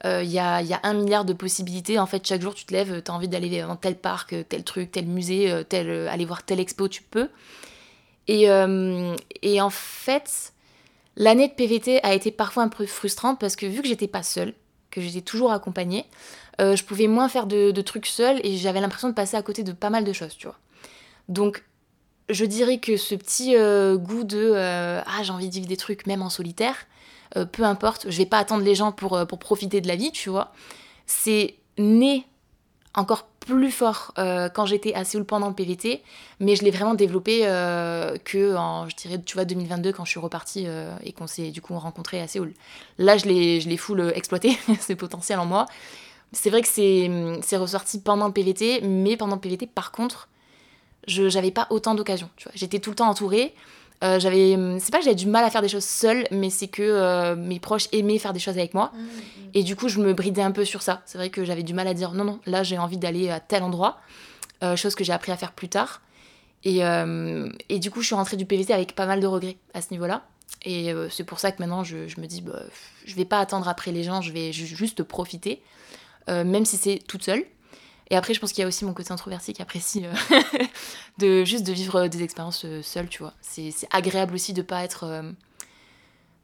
Euh, 0.04 0.22
Il 0.22 0.30
y, 0.30 0.38
a, 0.38 0.60
y 0.60 0.74
a 0.74 0.80
un 0.82 0.92
milliard 0.92 1.24
de 1.24 1.32
possibilités. 1.32 1.98
En 1.98 2.04
fait, 2.04 2.26
chaque 2.26 2.42
jour, 2.42 2.54
tu 2.54 2.66
te 2.66 2.72
lèves, 2.74 3.00
t'as 3.02 3.14
envie 3.14 3.28
d'aller 3.28 3.62
dans 3.62 3.76
tel 3.76 3.96
parc, 3.96 4.34
euh, 4.34 4.42
tel 4.46 4.62
truc, 4.62 4.92
tel 4.92 5.06
musée, 5.06 5.50
euh, 5.50 5.62
tel, 5.64 5.88
euh, 5.88 6.10
aller 6.10 6.26
voir 6.26 6.42
telle 6.42 6.60
expo, 6.60 6.88
tu 6.88 7.02
peux. 7.02 7.30
Et, 8.28 8.50
euh, 8.50 9.16
et 9.40 9.60
en 9.62 9.70
fait, 9.70 10.52
l'année 11.16 11.48
de 11.48 11.54
PVT 11.54 12.04
a 12.04 12.12
été 12.14 12.30
parfois 12.30 12.62
un 12.62 12.68
peu 12.68 12.84
frustrante 12.84 13.40
parce 13.40 13.56
que 13.56 13.64
vu 13.66 13.80
que 13.80 13.88
j'étais 13.88 14.06
pas 14.06 14.22
seule, 14.22 14.52
que 14.90 15.00
j'étais 15.00 15.22
toujours 15.22 15.52
accompagnée, 15.52 16.04
euh, 16.60 16.76
je 16.76 16.84
pouvais 16.84 17.06
moins 17.08 17.30
faire 17.30 17.46
de, 17.46 17.70
de 17.70 17.80
trucs 17.80 18.06
seule 18.06 18.38
et 18.44 18.58
j'avais 18.58 18.80
l'impression 18.80 19.08
de 19.08 19.14
passer 19.14 19.36
à 19.38 19.42
côté 19.42 19.62
de 19.62 19.72
pas 19.72 19.88
mal 19.88 20.04
de 20.04 20.12
choses, 20.12 20.36
tu 20.36 20.46
vois. 20.46 20.58
Donc, 21.28 21.64
je 22.32 22.44
dirais 22.44 22.78
que 22.78 22.96
ce 22.96 23.14
petit 23.14 23.56
euh, 23.56 23.96
goût 23.96 24.24
de 24.24 24.52
euh, 24.54 25.00
ah 25.04 25.22
j'ai 25.22 25.32
envie 25.32 25.48
de 25.48 25.54
vivre 25.54 25.66
des 25.66 25.76
trucs 25.76 26.06
même 26.06 26.22
en 26.22 26.30
solitaire, 26.30 26.76
euh, 27.36 27.44
peu 27.44 27.64
importe, 27.64 28.10
je 28.10 28.18
vais 28.18 28.26
pas 28.26 28.38
attendre 28.38 28.64
les 28.64 28.74
gens 28.74 28.92
pour, 28.92 29.26
profiter 29.38 29.80
de 29.80 29.88
la 29.88 29.96
vie, 29.96 30.12
tu 30.12 30.30
vois. 30.30 30.52
C'est 31.06 31.56
né 31.78 32.26
encore 32.94 33.26
plus 33.40 33.72
fort 33.72 34.12
quand 34.16 34.66
j'étais 34.66 34.94
à 34.94 35.04
Séoul 35.04 35.24
pendant 35.24 35.48
le 35.48 35.54
PVT, 35.54 36.02
mais 36.38 36.54
je 36.54 36.62
l'ai 36.62 36.70
vraiment 36.70 36.94
développé 36.94 37.40
que 37.40 38.54
en, 38.54 38.88
je 38.88 38.94
dirais, 38.94 39.20
tu 39.20 39.34
vois, 39.34 39.44
2022 39.44 39.92
quand 39.92 40.04
je 40.04 40.10
suis 40.10 40.20
repartie 40.20 40.66
et 41.02 41.12
qu'on 41.12 41.26
s'est 41.26 41.50
du 41.50 41.60
coup 41.60 41.76
rencontrés 41.76 42.20
à 42.20 42.28
Séoul. 42.28 42.52
Là, 42.98 43.16
je 43.16 43.24
l'ai, 43.24 43.60
je 43.60 43.76
full 43.76 44.12
exploité, 44.14 44.56
ce 44.80 44.92
potentiel 44.92 45.40
en 45.40 45.46
moi. 45.46 45.66
C'est 46.32 46.50
vrai 46.50 46.62
que 46.62 46.68
c'est 46.68 47.56
ressorti 47.56 48.00
pendant 48.00 48.26
le 48.26 48.32
PVT, 48.32 48.82
mais 48.82 49.16
pendant 49.16 49.34
le 49.34 49.40
PVT, 49.40 49.66
par 49.66 49.90
contre, 49.90 50.28
je 51.08 51.28
j'avais 51.28 51.50
pas 51.50 51.66
autant 51.70 51.94
d'occasions, 51.94 52.30
tu 52.36 52.44
vois. 52.44 52.52
J'étais 52.54 52.78
tout 52.78 52.90
le 52.90 52.96
temps 52.96 53.08
entourée. 53.08 53.54
Euh, 54.04 54.18
j'avais, 54.18 54.56
c'est 54.80 54.90
pas 54.90 54.98
que 54.98 55.04
j'avais 55.04 55.14
du 55.14 55.26
mal 55.26 55.44
à 55.44 55.50
faire 55.50 55.62
des 55.62 55.68
choses 55.68 55.84
seule, 55.84 56.26
mais 56.32 56.50
c'est 56.50 56.66
que 56.66 56.82
euh, 56.82 57.36
mes 57.36 57.60
proches 57.60 57.86
aimaient 57.92 58.18
faire 58.18 58.32
des 58.32 58.40
choses 58.40 58.58
avec 58.58 58.74
moi. 58.74 58.90
Et 59.54 59.62
du 59.62 59.76
coup, 59.76 59.88
je 59.88 60.00
me 60.00 60.12
bridais 60.12 60.42
un 60.42 60.50
peu 60.50 60.64
sur 60.64 60.82
ça. 60.82 61.02
C'est 61.06 61.18
vrai 61.18 61.30
que 61.30 61.44
j'avais 61.44 61.62
du 61.62 61.72
mal 61.72 61.86
à 61.86 61.94
dire 61.94 62.12
non, 62.12 62.24
non, 62.24 62.40
là 62.46 62.64
j'ai 62.64 62.78
envie 62.78 62.96
d'aller 62.98 63.30
à 63.30 63.38
tel 63.38 63.62
endroit. 63.62 64.00
Euh, 64.64 64.74
chose 64.76 64.94
que 64.96 65.04
j'ai 65.04 65.12
appris 65.12 65.30
à 65.30 65.36
faire 65.36 65.52
plus 65.52 65.68
tard. 65.68 66.00
Et, 66.64 66.80
et 67.68 67.78
du 67.80 67.90
coup, 67.90 68.00
je 68.02 68.06
suis 68.06 68.14
rentrée 68.14 68.36
du 68.36 68.46
PVT 68.46 68.72
avec 68.72 68.94
pas 68.94 69.06
mal 69.06 69.18
de 69.20 69.26
regrets 69.26 69.56
à 69.74 69.82
ce 69.82 69.88
niveau-là. 69.90 70.22
Et 70.64 70.92
euh, 70.92 71.08
c'est 71.10 71.24
pour 71.24 71.40
ça 71.40 71.50
que 71.50 71.60
maintenant, 71.60 71.82
je, 71.82 72.06
je 72.06 72.20
me 72.20 72.26
dis, 72.26 72.40
bah, 72.40 72.60
je 73.04 73.14
vais 73.16 73.24
pas 73.24 73.38
attendre 73.40 73.66
après 73.68 73.90
les 73.90 74.04
gens, 74.04 74.20
je 74.20 74.32
vais 74.32 74.52
ju- 74.52 74.66
juste 74.66 75.02
profiter, 75.02 75.60
même 76.28 76.64
si 76.64 76.76
c'est 76.76 77.00
toute 77.06 77.24
seule. 77.24 77.44
Et 78.12 78.16
après, 78.16 78.34
je 78.34 78.40
pense 78.40 78.52
qu'il 78.52 78.62
y 78.62 78.64
a 78.64 78.68
aussi 78.68 78.84
mon 78.84 78.92
côté 78.94 79.10
introverti 79.10 79.52
qui 79.54 79.62
apprécie 79.62 80.04
euh, 80.06 80.40
de 81.18 81.44
juste 81.44 81.66
de 81.66 81.72
vivre 81.72 82.06
des 82.06 82.22
expériences 82.22 82.64
euh, 82.64 82.80
seule, 82.82 83.08
tu 83.08 83.22
vois. 83.22 83.32
C'est 83.40 83.70
c'est 83.72 83.88
agréable 83.90 84.34
aussi 84.34 84.52
de 84.52 84.62
pas 84.62 84.84
être. 84.84 85.04
euh, 85.04 85.32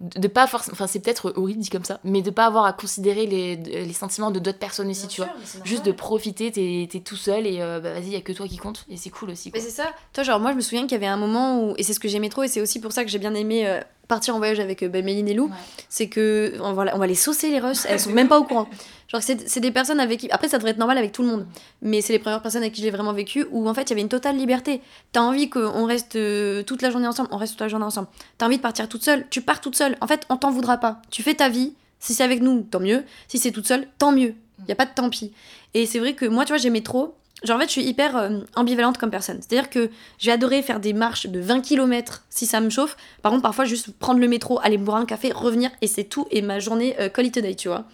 de 0.01 0.29
pas 0.29 0.47
forcément. 0.47 0.75
Enfin, 0.75 0.87
c'est 0.87 1.01
peut-être 1.01 1.33
horrible 1.37 1.59
dit 1.61 1.71
comme 1.71 1.85
ça, 1.85 1.99
mais 2.05 2.23
de 2.23 2.31
pas 2.31 2.47
avoir 2.47 2.65
à 2.67 2.73
considérer 2.73 3.27
les, 3.27 3.57
les 3.57 3.93
sentiments 3.93 4.31
de 4.31 4.39
d'autres 4.39 4.61
personnes 4.61 4.89
aussi, 4.89 5.09
tu 5.09 5.21
vois. 5.21 5.31
Juste 5.65 5.85
de 5.85 5.91
profiter, 5.93 6.53
t'es 6.53 6.89
t'es 6.91 7.01
tout 7.01 7.17
seul 7.17 7.47
et 7.49 7.61
euh, 7.61 7.81
bah, 7.81 7.93
vas-y, 7.93 8.07
il 8.07 8.13
y 8.13 8.17
a 8.17 8.21
que 8.21 8.33
toi 8.33 8.47
qui 8.47 8.59
compte. 8.59 8.87
Et 8.89 8.97
c'est 8.97 9.11
cool 9.11 9.31
aussi. 9.31 9.51
Mais 9.53 9.59
c'est 9.61 9.71
ça. 9.71 9.93
Toi, 10.13 10.23
genre, 10.23 10.39
moi, 10.39 10.53
je 10.53 10.57
me 10.57 10.61
souviens 10.61 10.83
qu'il 10.83 10.93
y 10.93 10.95
avait 10.95 11.07
un 11.07 11.17
moment 11.17 11.65
où, 11.65 11.75
et 11.77 11.83
c'est 11.83 11.95
ce 11.95 12.01
que 12.01 12.09
j'aimais 12.09 12.29
trop, 12.29 12.45
et 12.45 12.49
c'est 12.49 12.61
aussi 12.61 12.81
pour 12.81 12.93
ça 12.93 13.03
que 13.05 13.11
j'ai 13.11 13.19
bien 13.19 13.35
aimé 13.35 13.67
euh, 13.67 13.81
partir 14.09 14.35
en 14.35 14.39
voyage 14.39 14.59
avec 14.59 14.83
euh, 14.83 14.89
bah, 14.89 15.03
Méline 15.03 15.29
et 15.29 15.35
Lou, 15.35 15.47
Ouais. 15.47 15.53
c'est 15.89 16.09
que 16.09 16.55
on 16.61 16.73
va, 16.73 16.95
on 16.95 16.99
va 16.99 17.07
les 17.07 17.15
saucer 17.15 17.51
les 17.51 17.61
Russes, 17.61 17.87
elles 17.89 18.01
sont 18.01 18.11
même 18.13 18.29
pas 18.29 18.39
au 18.39 18.45
courant. 18.45 18.69
Genre, 19.09 19.23
c'est 19.23 19.49
c'est 19.49 19.61
des 19.61 19.71
personnes 19.71 20.01
avec 20.01 20.21
qui. 20.21 20.31
Après, 20.31 20.49
ça 20.49 20.59
devrait 20.59 20.73
être 20.73 20.79
normal 20.79 20.99
avec 20.99 21.13
tout 21.13 21.23
le 21.23 21.29
monde, 21.29 21.47
mais 21.81 22.01
c'est 22.03 22.13
les 22.13 22.19
premières 22.19 22.43
personnes 22.43 22.63
avec 22.63 22.75
qui 22.75 22.83
j'ai 22.83 22.91
vraiment 22.91 23.13
vécu 23.13 23.47
où 23.53 23.69
en 23.69 23.73
fait 23.75 23.83
il 23.85 23.91
y 23.91 23.93
avait 23.93 24.03
une 24.03 24.09
totale 24.09 24.37
liberté. 24.37 24.83
T'as 25.13 25.21
envie 25.21 25.49
qu'on 25.49 25.87
reste 25.87 26.17
euh, 26.17 26.63
toute 26.63 26.83
la 26.83 26.91
journée 26.91 27.07
ensemble, 27.07 27.29
on 27.33 27.37
reste 27.39 27.53
toute 27.53 27.61
la 27.63 27.69
journée 27.69 27.87
ensemble. 27.87 28.09
T'as 28.37 28.47
envie 28.47 28.57
de 28.59 28.63
partir 28.63 28.89
toute 28.89 29.03
seule, 29.05 29.27
tu 29.31 29.41
pars 29.41 29.61
toute 29.61 29.77
seule. 29.77 29.97
En 30.01 30.07
fait, 30.07 30.27
on 30.29 30.37
t'en 30.37 30.51
voudra 30.51 30.77
pas. 30.79 31.01
Tu 31.11 31.23
fais 31.23 31.35
ta 31.35 31.49
vie. 31.49 31.75
Si 32.01 32.15
c'est 32.15 32.23
avec 32.23 32.43
nous, 32.43 32.63
tant 32.71 32.81
mieux. 32.81 33.03
Si 33.29 33.39
c'est 33.39 33.51
toute 33.51 33.67
seule, 33.67 33.89
tant 33.99 34.13
mieux. 34.13 34.35
Y 34.69 34.73
a 34.73 34.75
pas 34.75 34.85
de 34.87 34.91
tant 34.95 35.09
pis. 35.11 35.33
Et 35.75 35.87
c'est 35.87 35.99
vrai 36.01 36.15
que 36.15 36.27
moi, 36.27 36.45
tu 36.45 36.53
vois, 36.53 36.59
j'aimais 36.59 36.83
trop 36.83 37.15
Genre, 37.45 37.57
en 37.57 37.61
fait, 37.61 37.67
je 37.67 37.73
suis 37.73 37.85
hyper 37.85 38.17
euh, 38.17 38.41
ambivalente 38.57 38.99
comme 38.99 39.11
personne. 39.11 39.41
C'est-à-dire 39.41 39.71
que 39.71 39.91
j'ai 40.19 40.33
adoré 40.33 40.63
faire 40.63 40.81
des 40.81 40.93
marches 40.93 41.27
de 41.27 41.39
20 41.41 41.61
km 41.61 42.25
si 42.31 42.47
ça 42.47 42.61
me 42.61 42.69
chauffe. 42.69 42.97
Par 43.23 43.31
contre, 43.31 43.43
parfois, 43.43 43.65
juste 43.65 43.93
prendre 43.99 44.21
le 44.21 44.29
métro, 44.29 44.59
aller 44.63 44.79
boire 44.79 44.99
un 44.99 45.07
café, 45.07 45.31
revenir, 45.33 45.71
et 45.81 45.87
c'est 45.87 46.05
tout. 46.05 46.27
Et 46.31 46.43
ma 46.43 46.59
journée 46.59 46.97
euh, 46.99 47.09
call 47.09 47.27
it 47.27 47.37
a 47.37 47.41
day, 47.41 47.55
tu 47.55 47.69
vois. 47.69 47.85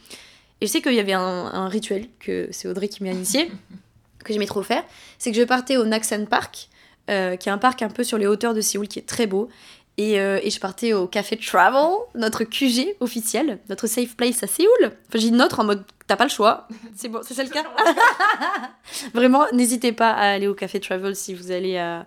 Et 0.61 0.67
je 0.67 0.73
sais 0.73 0.81
qu'il 0.81 0.95
y 0.95 1.01
avait 1.01 1.13
un, 1.13 1.21
un 1.21 1.69
rituel, 1.69 2.07
que 2.21 2.49
c'est 2.53 2.69
Audrey 2.69 2.89
qui 2.89 3.03
m'a 3.03 3.11
initié, 3.11 3.51
que 4.25 4.33
j'aimais 4.33 4.47
trop 4.47 4.63
faire. 4.63 4.83
C'est 5.19 5.31
que 5.31 5.37
je 5.37 5.43
partais 5.43 5.77
au 5.77 5.85
Naksan 5.85 6.27
Park, 6.27 6.69
euh, 7.11 7.37
qui 7.37 7.51
est 7.51 7.53
un 7.53 7.59
parc 7.59 7.83
un 7.83 7.91
peu 7.91 8.03
sur 8.03 8.17
les 8.17 8.27
hauteurs 8.27 8.55
de 8.55 8.63
Séoul, 8.63 8.89
qui 8.89 8.99
est 8.99 9.07
très 9.07 9.27
beau. 9.27 9.51
Et, 9.97 10.19
euh, 10.21 10.41
et 10.43 10.51
je 10.51 10.59
partais 10.59 10.93
au 10.93 11.07
Café 11.07 11.37
Travel, 11.37 11.81
notre 12.17 12.43
QG 12.43 12.97
officiel, 13.01 13.61
notre 13.69 13.87
safe 13.87 14.17
place 14.17 14.43
à 14.43 14.49
Séoul. 14.49 14.69
Enfin, 14.83 14.93
j'ai 15.15 15.19
dit 15.21 15.33
notre 15.33 15.61
en 15.61 15.65
mode 15.65 15.85
t'as 16.09 16.17
pas 16.17 16.25
le 16.25 16.31
choix. 16.31 16.67
C'est 16.97 17.09
bon, 17.09 17.21
c'est 17.23 17.41
le 17.43 17.49
cas 17.49 17.63
Vraiment, 19.15 19.45
n'hésitez 19.53 19.93
pas 19.93 20.11
à 20.11 20.33
aller 20.33 20.49
au 20.49 20.55
Café 20.55 20.81
Travel 20.81 21.15
si 21.17 21.35
vous 21.35 21.51
allez 21.51 21.77
à- 21.79 22.07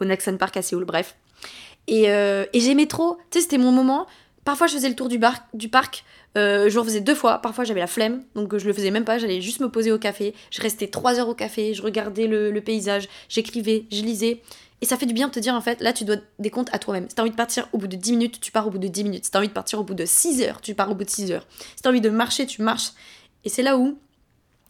au 0.00 0.04
Naksan 0.04 0.36
Park 0.38 0.56
à 0.56 0.62
Séoul, 0.62 0.84
bref. 0.84 1.16
Et, 1.86 2.10
euh, 2.10 2.44
et 2.52 2.60
j'aimais 2.60 2.86
trop, 2.86 3.16
tu 3.30 3.38
sais, 3.38 3.42
c'était 3.42 3.58
mon 3.58 3.72
moment. 3.72 4.06
Parfois, 4.44 4.66
je 4.66 4.74
faisais 4.74 4.88
le 4.88 4.94
tour 4.94 5.08
du, 5.08 5.18
bar, 5.18 5.34
du 5.54 5.68
parc. 5.68 6.04
Euh, 6.38 6.68
je 6.70 6.78
le 6.78 6.84
faisais 6.84 7.00
deux 7.00 7.14
fois. 7.14 7.38
Parfois, 7.38 7.64
j'avais 7.64 7.80
la 7.80 7.86
flemme, 7.86 8.22
donc 8.34 8.54
euh, 8.54 8.58
je 8.58 8.66
le 8.66 8.72
faisais 8.72 8.90
même 8.90 9.04
pas. 9.04 9.18
J'allais 9.18 9.40
juste 9.40 9.60
me 9.60 9.68
poser 9.68 9.90
au 9.92 9.98
café. 9.98 10.34
Je 10.50 10.60
restais 10.62 10.86
trois 10.88 11.18
heures 11.18 11.28
au 11.28 11.34
café. 11.34 11.74
Je 11.74 11.82
regardais 11.82 12.26
le, 12.26 12.50
le 12.50 12.60
paysage. 12.60 13.08
J'écrivais, 13.28 13.84
je 13.90 14.02
lisais. 14.02 14.42
Et 14.82 14.86
ça 14.86 14.96
fait 14.96 15.06
du 15.06 15.12
bien 15.12 15.28
de 15.28 15.32
te 15.32 15.40
dire, 15.40 15.54
en 15.54 15.60
fait, 15.60 15.80
là, 15.80 15.92
tu 15.92 16.04
dois 16.04 16.16
des 16.38 16.50
comptes 16.50 16.70
à 16.72 16.78
toi-même. 16.78 17.08
Si 17.08 17.14
t'as 17.14 17.22
envie 17.22 17.30
de 17.30 17.36
partir 17.36 17.68
au 17.72 17.78
bout 17.78 17.86
de 17.86 17.96
10 17.96 18.12
minutes, 18.12 18.40
tu 18.40 18.50
pars 18.50 18.66
au 18.66 18.70
bout 18.70 18.78
de 18.78 18.88
10 18.88 19.04
minutes. 19.04 19.24
Si 19.26 19.30
t'as 19.30 19.38
envie 19.38 19.48
de 19.48 19.52
partir 19.52 19.78
au 19.78 19.84
bout 19.84 19.94
de 19.94 20.06
6 20.06 20.42
heures, 20.42 20.60
tu 20.60 20.74
pars 20.74 20.90
au 20.90 20.94
bout 20.94 21.04
de 21.04 21.10
6 21.10 21.32
heures. 21.32 21.46
Si 21.76 21.82
t'as 21.82 21.90
envie 21.90 22.00
de 22.00 22.08
marcher, 22.08 22.46
tu 22.46 22.62
marches. 22.62 22.92
Et 23.44 23.48
c'est 23.50 23.62
là 23.62 23.76
où 23.76 23.98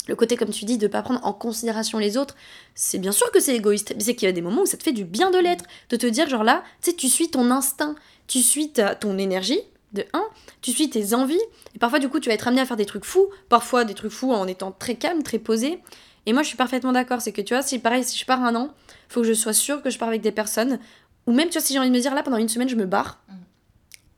le 0.08 0.16
côté, 0.16 0.36
comme 0.36 0.50
tu 0.50 0.64
dis, 0.64 0.78
de 0.78 0.88
pas 0.88 1.02
prendre 1.02 1.24
en 1.24 1.32
considération 1.32 1.98
les 1.98 2.16
autres, 2.16 2.34
c'est 2.74 2.98
bien 2.98 3.12
sûr 3.12 3.30
que 3.30 3.38
c'est 3.38 3.54
égoïste, 3.54 3.92
mais 3.96 4.02
c'est 4.02 4.16
qu'il 4.16 4.26
y 4.26 4.28
a 4.28 4.32
des 4.32 4.40
moments 4.40 4.62
où 4.62 4.66
ça 4.66 4.76
te 4.76 4.82
fait 4.82 4.92
du 4.92 5.04
bien 5.04 5.30
de 5.30 5.38
l'être, 5.38 5.64
de 5.90 5.96
te 5.96 6.06
dire, 6.06 6.28
genre 6.28 6.42
là, 6.42 6.64
tu 6.82 6.90
sais, 6.90 6.96
tu 6.96 7.08
suis 7.08 7.30
ton 7.30 7.50
instinct, 7.50 7.94
tu 8.26 8.40
suis 8.40 8.70
ta- 8.72 8.94
ton 8.96 9.18
énergie, 9.18 9.60
de 9.92 10.04
1, 10.12 10.24
tu 10.62 10.72
suis 10.72 10.88
tes 10.88 11.14
envies, 11.14 11.40
et 11.74 11.78
parfois, 11.78 11.98
du 11.98 12.08
coup, 12.08 12.18
tu 12.18 12.28
vas 12.28 12.34
être 12.34 12.48
amené 12.48 12.60
à 12.60 12.66
faire 12.66 12.76
des 12.76 12.86
trucs 12.86 13.04
fous, 13.04 13.28
parfois 13.48 13.84
des 13.84 13.94
trucs 13.94 14.12
fous 14.12 14.32
en 14.32 14.46
étant 14.46 14.72
très 14.72 14.94
calme, 14.94 15.22
très 15.22 15.38
posé. 15.38 15.80
Et 16.26 16.32
moi, 16.32 16.42
je 16.42 16.48
suis 16.48 16.56
parfaitement 16.56 16.92
d'accord, 16.92 17.20
c'est 17.20 17.32
que 17.32 17.40
tu 17.40 17.54
vois, 17.54 17.62
si 17.62 17.78
pareil, 17.78 18.04
si 18.04 18.18
je 18.18 18.24
pars 18.24 18.42
un 18.42 18.54
an, 18.54 18.70
faut 19.12 19.22
que 19.22 19.26
je 19.26 19.34
sois 19.34 19.52
sûre 19.52 19.82
que 19.82 19.90
je 19.90 19.98
pars 19.98 20.08
avec 20.08 20.20
des 20.22 20.32
personnes, 20.32 20.78
ou 21.26 21.32
même, 21.32 21.48
tu 21.48 21.54
vois, 21.54 21.62
si 21.62 21.72
j'ai 21.72 21.78
envie 21.78 21.90
de 21.90 21.94
me 21.94 22.00
dire, 22.00 22.14
là, 22.14 22.22
pendant 22.22 22.38
une 22.38 22.48
semaine, 22.48 22.68
je 22.68 22.76
me 22.76 22.86
barre, 22.86 23.20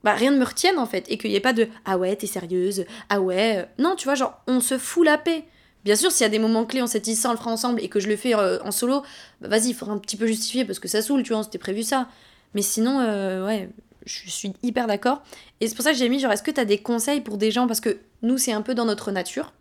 bah 0.05 0.15
rien 0.15 0.31
ne 0.31 0.39
me 0.39 0.45
retienne 0.45 0.79
en 0.79 0.87
fait. 0.87 1.05
Et 1.09 1.19
qu'il 1.19 1.31
n'y 1.31 1.37
ait 1.37 1.41
pas 1.41 1.53
de 1.53 1.69
ah 1.85 1.97
ouais 1.97 2.17
t'es 2.17 2.27
sérieuse. 2.27 2.85
Ah 3.09 3.21
ouais 3.21 3.59
euh. 3.59 3.65
non 3.79 3.95
tu 3.97 4.05
vois 4.05 4.15
genre 4.15 4.43
on 4.47 4.61
se 4.61 4.79
fout 4.79 5.05
la 5.05 5.19
paix. 5.19 5.45
Bien 5.85 5.97
sûr 5.97 6.11
s'il 6.11 6.25
y 6.25 6.27
a 6.27 6.29
des 6.29 6.39
moments 6.39 6.65
clés 6.65 6.83
on 6.83 6.87
s'est 6.87 7.01
dit 7.01 7.15
ça 7.15 7.29
on 7.29 7.33
le 7.33 7.39
fera 7.39 7.51
ensemble 7.51 7.81
et 7.81 7.89
que 7.89 8.01
je 8.01 8.09
le 8.09 8.17
fais 8.17 8.35
euh, 8.35 8.59
en 8.63 8.71
solo 8.71 9.03
bah 9.41 9.49
vas-y 9.49 9.69
il 9.69 9.75
faudra 9.75 9.95
un 9.95 9.99
petit 9.99 10.17
peu 10.17 10.27
justifier 10.27 10.65
parce 10.65 10.79
que 10.79 10.89
ça 10.89 11.03
saoule 11.03 11.23
tu 11.23 11.29
vois 11.29 11.39
on 11.39 11.43
s'était 11.43 11.59
prévu 11.59 11.83
ça. 11.83 12.09
Mais 12.55 12.63
sinon 12.63 13.01
euh, 13.01 13.47
ouais 13.47 13.69
je 14.05 14.29
suis 14.29 14.53
hyper 14.65 14.89
d'accord. 14.89 15.23
Et 15.61 15.69
c'est 15.69 15.77
pour 15.77 15.85
ça 15.85 15.93
que 15.93 15.99
j'ai 15.99 16.09
mis 16.09 16.19
genre 16.19 16.33
est-ce 16.33 16.43
que 16.43 16.51
t'as 16.51 16.65
des 16.65 16.79
conseils 16.79 17.21
pour 17.21 17.37
des 17.37 17.53
gens? 17.53 17.69
Parce 17.69 17.81
que 17.81 17.99
nous 18.23 18.39
c'est 18.39 18.53
un 18.53 18.63
peu 18.63 18.75
dans 18.75 18.85
notre 18.85 19.13
nature 19.13 19.53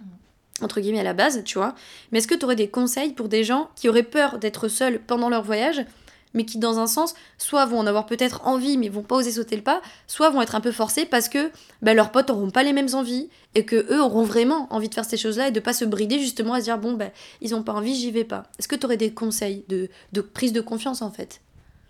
entre 0.63 0.79
guillemets 0.81 0.99
à 0.99 1.03
la 1.03 1.13
base 1.13 1.43
tu 1.43 1.57
vois. 1.57 1.75
Mais 2.11 2.19
est-ce 2.19 2.27
que 2.27 2.35
tu 2.35 2.45
aurais 2.45 2.55
des 2.55 2.69
conseils 2.69 3.13
pour 3.13 3.29
des 3.29 3.43
gens 3.43 3.69
qui 3.75 3.89
auraient 3.89 4.03
peur 4.03 4.37
d'être 4.39 4.67
seuls 4.67 4.99
pendant 4.99 5.29
leur 5.29 5.43
voyage 5.43 5.85
mais 6.33 6.45
qui 6.45 6.57
dans 6.57 6.79
un 6.79 6.87
sens 6.87 7.13
soit 7.37 7.65
vont 7.65 7.79
en 7.79 7.87
avoir 7.87 8.05
peut-être 8.05 8.47
envie 8.47 8.77
mais 8.77 8.89
vont 8.89 9.03
pas 9.03 9.15
oser 9.15 9.31
sauter 9.31 9.55
le 9.55 9.61
pas 9.61 9.81
soit 10.07 10.29
vont 10.29 10.41
être 10.41 10.55
un 10.55 10.61
peu 10.61 10.71
forcés 10.71 11.05
parce 11.05 11.29
que 11.29 11.51
bah, 11.81 11.93
leurs 11.93 12.11
potes 12.11 12.29
auront 12.29 12.51
pas 12.51 12.63
les 12.63 12.73
mêmes 12.73 12.93
envies 12.93 13.29
et 13.55 13.65
que 13.65 13.75
eux 13.93 14.01
auront 14.01 14.23
vraiment 14.23 14.67
envie 14.69 14.89
de 14.89 14.93
faire 14.93 15.05
ces 15.05 15.17
choses-là 15.17 15.49
et 15.49 15.51
de 15.51 15.59
pas 15.59 15.73
se 15.73 15.85
brider 15.85 16.19
justement 16.19 16.53
à 16.53 16.59
se 16.59 16.65
dire 16.65 16.77
bon 16.77 16.93
bah 16.93 17.09
ils 17.41 17.53
ont 17.55 17.63
pas 17.63 17.73
envie 17.73 17.95
j'y 17.95 18.11
vais 18.11 18.23
pas. 18.23 18.43
Est-ce 18.59 18.67
que 18.67 18.75
tu 18.75 18.85
aurais 18.85 18.97
des 18.97 19.11
conseils 19.11 19.65
de, 19.67 19.89
de 20.13 20.21
prise 20.21 20.53
de 20.53 20.61
confiance 20.61 21.01
en 21.01 21.11
fait 21.11 21.41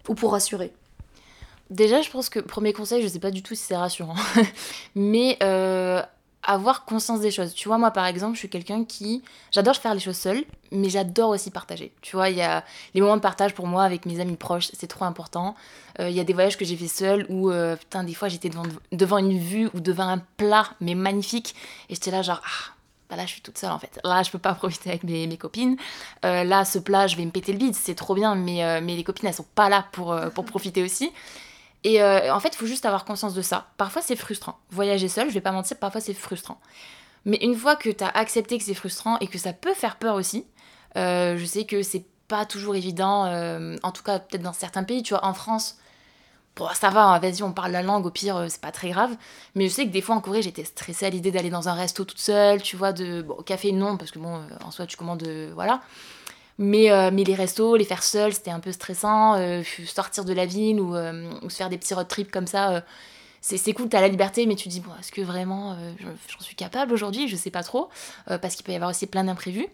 ou 0.09 0.15
pour 0.15 0.31
rassurer? 0.31 0.73
Déjà, 1.71 2.01
je 2.01 2.09
pense 2.09 2.27
que 2.27 2.39
premier 2.39 2.73
conseil, 2.73 3.01
je 3.01 3.07
sais 3.07 3.19
pas 3.19 3.31
du 3.31 3.41
tout 3.41 3.55
si 3.55 3.63
c'est 3.63 3.77
rassurant, 3.77 4.15
mais 4.95 5.37
euh, 5.41 6.01
avoir 6.43 6.85
conscience 6.85 7.19
des 7.21 7.31
choses. 7.31 7.53
Tu 7.53 7.67
vois, 7.67 7.77
moi 7.77 7.91
par 7.91 8.05
exemple, 8.05 8.35
je 8.35 8.39
suis 8.39 8.49
quelqu'un 8.49 8.83
qui. 8.83 9.23
J'adore 9.51 9.75
faire 9.75 9.93
les 9.93 9.99
choses 9.99 10.17
seule, 10.17 10.43
mais 10.71 10.89
j'adore 10.89 11.29
aussi 11.29 11.51
partager. 11.51 11.91
Tu 12.01 12.15
vois, 12.15 12.29
il 12.29 12.37
y 12.37 12.41
a 12.41 12.63
les 12.93 13.01
moments 13.01 13.17
de 13.17 13.21
partage 13.21 13.53
pour 13.53 13.67
moi 13.67 13.83
avec 13.83 14.05
mes 14.05 14.19
amis 14.19 14.37
proches, 14.37 14.69
c'est 14.73 14.87
trop 14.87 15.05
important. 15.05 15.55
Euh, 15.99 16.09
Il 16.09 16.15
y 16.15 16.19
a 16.19 16.23
des 16.23 16.33
voyages 16.33 16.57
que 16.57 16.65
j'ai 16.65 16.77
fait 16.77 16.87
seule 16.87 17.25
où, 17.29 17.51
euh, 17.51 17.75
putain, 17.75 18.03
des 18.03 18.13
fois 18.13 18.27
j'étais 18.27 18.49
devant, 18.49 18.63
devant 18.91 19.17
une 19.17 19.37
vue 19.37 19.69
ou 19.73 19.79
devant 19.79 20.07
un 20.07 20.19
plat, 20.37 20.69
mais 20.79 20.95
magnifique, 20.95 21.55
et 21.89 21.95
j'étais 21.95 22.11
là, 22.11 22.21
genre, 22.21 22.41
ah. 22.43 22.73
Bah 23.09 23.17
là, 23.17 23.25
je 23.25 23.31
suis 23.33 23.41
toute 23.41 23.57
seule 23.57 23.71
en 23.71 23.77
fait. 23.77 23.99
Là, 24.05 24.23
je 24.23 24.31
peux 24.31 24.39
pas 24.39 24.53
profiter 24.55 24.89
avec 24.89 25.03
mes, 25.03 25.27
mes 25.27 25.35
copines. 25.35 25.75
Euh, 26.23 26.45
là, 26.45 26.63
ce 26.63 26.79
plat, 26.79 27.07
je 27.07 27.17
vais 27.17 27.25
me 27.25 27.31
péter 27.31 27.51
le 27.51 27.57
bide, 27.57 27.75
c'est 27.75 27.93
trop 27.93 28.15
bien, 28.15 28.35
mais, 28.35 28.79
mais 28.81 28.95
les 28.95 29.03
copines, 29.03 29.27
elles 29.27 29.35
sont 29.35 29.45
pas 29.53 29.67
là 29.67 29.85
pour, 29.91 30.17
pour 30.33 30.45
profiter 30.45 30.81
aussi. 30.81 31.11
Et 31.83 32.01
euh, 32.01 32.33
en 32.33 32.39
fait, 32.39 32.49
il 32.49 32.57
faut 32.57 32.65
juste 32.65 32.85
avoir 32.85 33.05
conscience 33.05 33.33
de 33.33 33.41
ça. 33.41 33.67
Parfois, 33.77 34.01
c'est 34.01 34.15
frustrant. 34.15 34.59
Voyager 34.69 35.07
seul, 35.07 35.29
je 35.29 35.33
vais 35.33 35.41
pas 35.41 35.51
mentir, 35.51 35.77
parfois 35.77 36.01
c'est 36.01 36.13
frustrant. 36.13 36.59
Mais 37.25 37.37
une 37.41 37.55
fois 37.55 37.75
que 37.75 37.89
tu 37.89 38.03
as 38.03 38.09
accepté 38.09 38.57
que 38.57 38.63
c'est 38.63 38.73
frustrant 38.73 39.17
et 39.19 39.27
que 39.27 39.37
ça 39.37 39.53
peut 39.53 39.73
faire 39.73 39.97
peur 39.97 40.15
aussi, 40.15 40.45
euh, 40.97 41.37
je 41.37 41.45
sais 41.45 41.65
que 41.65 41.81
c'est 41.83 42.05
pas 42.27 42.45
toujours 42.45 42.75
évident, 42.75 43.25
euh, 43.25 43.77
en 43.83 43.91
tout 43.91 44.03
cas 44.03 44.19
peut-être 44.19 44.41
dans 44.41 44.53
certains 44.53 44.83
pays, 44.83 45.03
tu 45.03 45.13
vois, 45.13 45.25
en 45.25 45.33
France, 45.33 45.77
bon, 46.55 46.67
ça 46.73 46.89
va, 46.89 47.05
hein, 47.05 47.19
vas-y, 47.19 47.43
on 47.43 47.51
parle 47.51 47.71
la 47.71 47.83
langue, 47.83 48.05
au 48.05 48.11
pire, 48.11 48.45
c'est 48.47 48.61
pas 48.61 48.71
très 48.71 48.89
grave. 48.89 49.15
Mais 49.55 49.67
je 49.67 49.73
sais 49.73 49.85
que 49.85 49.91
des 49.91 50.01
fois 50.01 50.15
en 50.15 50.21
Corée, 50.21 50.41
j'étais 50.41 50.63
stressée 50.63 51.07
à 51.07 51.09
l'idée 51.09 51.31
d'aller 51.31 51.49
dans 51.49 51.67
un 51.67 51.73
resto 51.73 52.05
toute 52.05 52.19
seule, 52.19 52.61
tu 52.61 52.75
vois, 52.75 52.93
de. 52.93 53.21
Bon, 53.23 53.35
café, 53.43 53.71
non, 53.71 53.97
parce 53.97 54.11
que 54.11 54.19
bon, 54.19 54.41
en 54.63 54.71
soi, 54.71 54.85
tu 54.85 54.97
commandes. 54.97 55.27
voilà. 55.53 55.81
Mais, 56.63 56.91
euh, 56.91 57.09
mais 57.11 57.23
les 57.23 57.33
restos, 57.33 57.75
les 57.75 57.85
faire 57.85 58.03
seuls, 58.03 58.33
c'était 58.33 58.51
un 58.51 58.59
peu 58.59 58.71
stressant. 58.71 59.33
euh, 59.35 59.63
sortir 59.85 60.23
de 60.25 60.31
la 60.33 60.45
ville 60.45 60.79
ou, 60.79 60.95
euh, 60.95 61.33
ou 61.41 61.49
se 61.49 61.55
faire 61.57 61.69
des 61.69 61.77
petits 61.79 61.93
road 61.95 62.07
trips 62.07 62.29
comme 62.31 62.45
ça, 62.47 62.83
c'est 63.41 63.73
cool, 63.73 63.89
t'as 63.89 63.99
la 63.99 64.07
liberté, 64.07 64.45
mais 64.45 64.55
tu 64.55 64.65
te 64.65 64.69
dis, 64.69 64.79
bon, 64.79 64.91
est-ce 64.99 65.11
que 65.11 65.21
vraiment 65.21 65.75
je- 65.99 66.05
j'en 66.05 66.39
suis 66.39 66.55
capable 66.55 66.93
aujourd'hui? 66.93 67.27
Je 67.27 67.35
sais 67.35 67.49
pas 67.49 67.63
trop, 67.63 67.89
parce 68.27 68.55
qu'il 68.55 68.63
peut 68.63 68.71
y 68.71 68.75
avoir 68.75 68.91
aussi 68.91 69.07
plein 69.07 69.23
d'imprévus. 69.23 69.67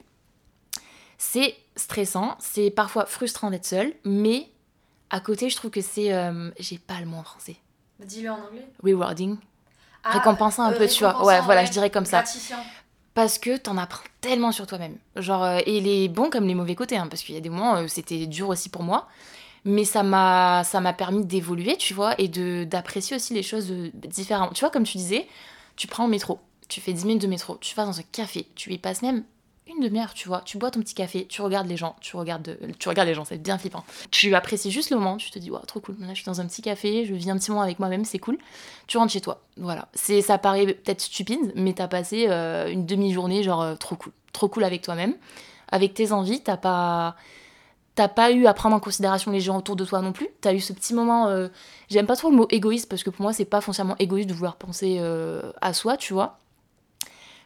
C'est 1.17 1.55
stressant, 1.75 2.35
c'est 2.39 2.69
parfois 2.71 3.05
frustrant 3.05 3.51
d'être 3.51 3.65
seul, 3.65 3.93
mais 4.05 4.47
à 5.09 5.19
côté, 5.19 5.49
je 5.49 5.55
trouve 5.57 5.71
que 5.71 5.81
c'est. 5.81 6.11
J'ai 6.59 6.77
pas 6.77 6.99
le 7.01 7.05
mot 7.07 7.17
en 7.17 7.23
français. 7.23 7.57
dis-le 7.99 8.29
en 8.31 8.35
anglais 8.35 8.65
Rewarding. 8.83 9.37
Ah, 10.03 10.13
récompensant 10.13 10.63
un 10.63 10.71
peu, 10.71 10.87
tu 10.87 11.03
vois. 11.03 11.25
Ouais, 11.25 11.41
voilà, 11.41 11.65
je 11.65 11.71
dirais 11.71 11.89
comme 11.89 12.05
ça. 12.05 12.23
Parce 13.17 13.39
que 13.39 13.57
t'en 13.57 13.77
apprends 13.77 14.03
tellement 14.21 14.51
sur 14.51 14.67
toi-même. 14.67 14.95
Genre, 15.15 15.43
euh, 15.43 15.59
et 15.65 15.81
les 15.81 16.07
bons 16.07 16.29
comme 16.29 16.45
les 16.45 16.53
mauvais 16.53 16.75
côtés, 16.75 16.97
hein, 16.97 17.07
parce 17.07 17.23
qu'il 17.23 17.33
y 17.33 17.37
a 17.39 17.41
des 17.41 17.49
moments 17.49 17.81
où 17.81 17.87
c'était 17.87 18.27
dur 18.27 18.47
aussi 18.49 18.69
pour 18.69 18.83
moi. 18.83 19.07
Mais 19.65 19.85
ça 19.85 20.03
m'a 20.03 20.93
permis 20.95 21.25
d'évoluer, 21.25 21.77
tu 21.77 21.95
vois, 21.95 22.13
et 22.19 22.27
d'apprécier 22.27 23.15
aussi 23.15 23.33
les 23.33 23.41
choses 23.41 23.71
euh, 23.71 23.89
différemment. 24.07 24.51
Tu 24.53 24.59
vois, 24.59 24.69
comme 24.69 24.83
tu 24.83 24.99
disais, 24.99 25.27
tu 25.75 25.87
prends 25.87 26.05
le 26.05 26.11
métro, 26.11 26.39
tu 26.69 26.79
fais 26.79 26.93
10 26.93 27.05
minutes 27.05 27.23
de 27.23 27.27
métro, 27.27 27.57
tu 27.59 27.73
vas 27.73 27.85
dans 27.85 27.99
un 27.99 28.03
café, 28.03 28.45
tu 28.53 28.71
y 28.71 28.77
passes 28.77 29.01
même 29.01 29.23
une 29.69 29.81
demi-heure, 29.83 30.13
tu 30.13 30.27
vois. 30.27 30.41
Tu 30.45 30.57
bois 30.57 30.71
ton 30.71 30.79
petit 30.79 30.93
café, 30.95 31.25
tu 31.27 31.41
regardes 31.41 31.67
les 31.67 31.77
gens, 31.77 31.95
tu 32.01 32.15
regardes, 32.15 32.57
tu 32.79 32.89
regardes 32.89 33.07
les 33.07 33.13
gens, 33.13 33.25
c'est 33.25 33.37
bien 33.37 33.57
flippant. 33.57 33.83
Tu 34.11 34.33
apprécies 34.35 34.71
juste 34.71 34.89
le 34.91 34.97
moment, 34.97 35.17
tu 35.17 35.29
te 35.31 35.39
dis, 35.39 35.51
waouh, 35.51 35.65
trop 35.65 35.79
cool. 35.79 35.95
Là, 35.99 36.07
je 36.09 36.15
suis 36.15 36.25
dans 36.25 36.41
un 36.41 36.45
petit 36.47 36.61
café, 36.61 37.05
je 37.05 37.13
vis 37.13 37.29
un 37.29 37.37
petit 37.37 37.51
moment 37.51 37.63
avec 37.63 37.79
moi-même, 37.79 38.05
c'est 38.05 38.19
cool. 38.19 38.37
Tu 38.87 38.97
rentres 38.97 39.11
chez 39.11 39.21
toi, 39.21 39.41
voilà. 39.57 39.87
C'est, 39.93 40.21
ça 40.21 40.37
paraît 40.37 40.65
peut-être 40.65 41.01
stupide, 41.01 41.51
mais 41.55 41.73
t'as 41.73 41.87
passé 41.87 42.27
euh, 42.29 42.69
une 42.71 42.85
demi-journée, 42.85 43.43
genre, 43.43 43.61
euh, 43.61 43.75
trop 43.75 43.95
cool. 43.95 44.13
Trop 44.33 44.47
cool 44.47 44.63
avec 44.63 44.81
toi-même. 44.81 45.15
Avec 45.69 45.93
tes 45.93 46.11
envies, 46.11 46.41
t'as 46.41 46.57
pas. 46.57 47.15
T'as 47.95 48.07
pas 48.07 48.31
eu 48.31 48.45
à 48.45 48.53
prendre 48.53 48.75
en 48.75 48.79
considération 48.79 49.31
les 49.31 49.39
gens 49.39 49.57
autour 49.57 49.75
de 49.75 49.83
toi 49.83 50.01
non 50.03 50.11
plus. 50.13 50.29
T'as 50.39 50.53
eu 50.53 50.59
ce 50.59 50.71
petit 50.71 50.93
moment. 50.93 51.29
euh, 51.29 51.47
J'aime 51.89 52.05
pas 52.05 52.15
trop 52.15 52.29
le 52.29 52.35
mot 52.35 52.45
égoïste 52.51 52.87
parce 52.87 53.01
que 53.03 53.09
pour 53.09 53.23
moi, 53.23 53.33
c'est 53.33 53.43
pas 53.45 53.59
foncièrement 53.59 53.95
égoïste 53.97 54.29
de 54.29 54.35
vouloir 54.35 54.55
penser 54.57 55.01
à 55.61 55.73
soi, 55.73 55.97
tu 55.97 56.13
vois. 56.13 56.37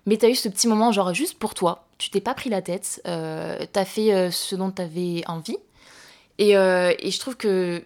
Mais 0.06 0.18
t'as 0.18 0.30
eu 0.30 0.36
ce 0.36 0.50
petit 0.50 0.68
moment, 0.68 0.92
genre 0.92 1.14
juste 1.14 1.38
pour 1.38 1.54
toi. 1.54 1.88
Tu 1.98 2.10
t'es 2.10 2.22
pas 2.22 2.34
pris 2.34 2.50
la 2.50 2.62
tête. 2.62 3.02
euh, 3.08 3.60
t'as 3.72 3.86
fait 3.86 4.14
euh, 4.14 4.32
ce 4.32 4.56
dont 4.56 4.72
t'avais 4.72 5.24
envie. 5.28 5.58
Et, 6.40 6.58
euh, 6.58 6.94
et 7.00 7.12
je 7.12 7.20
trouve 7.20 7.36
que. 7.38 7.84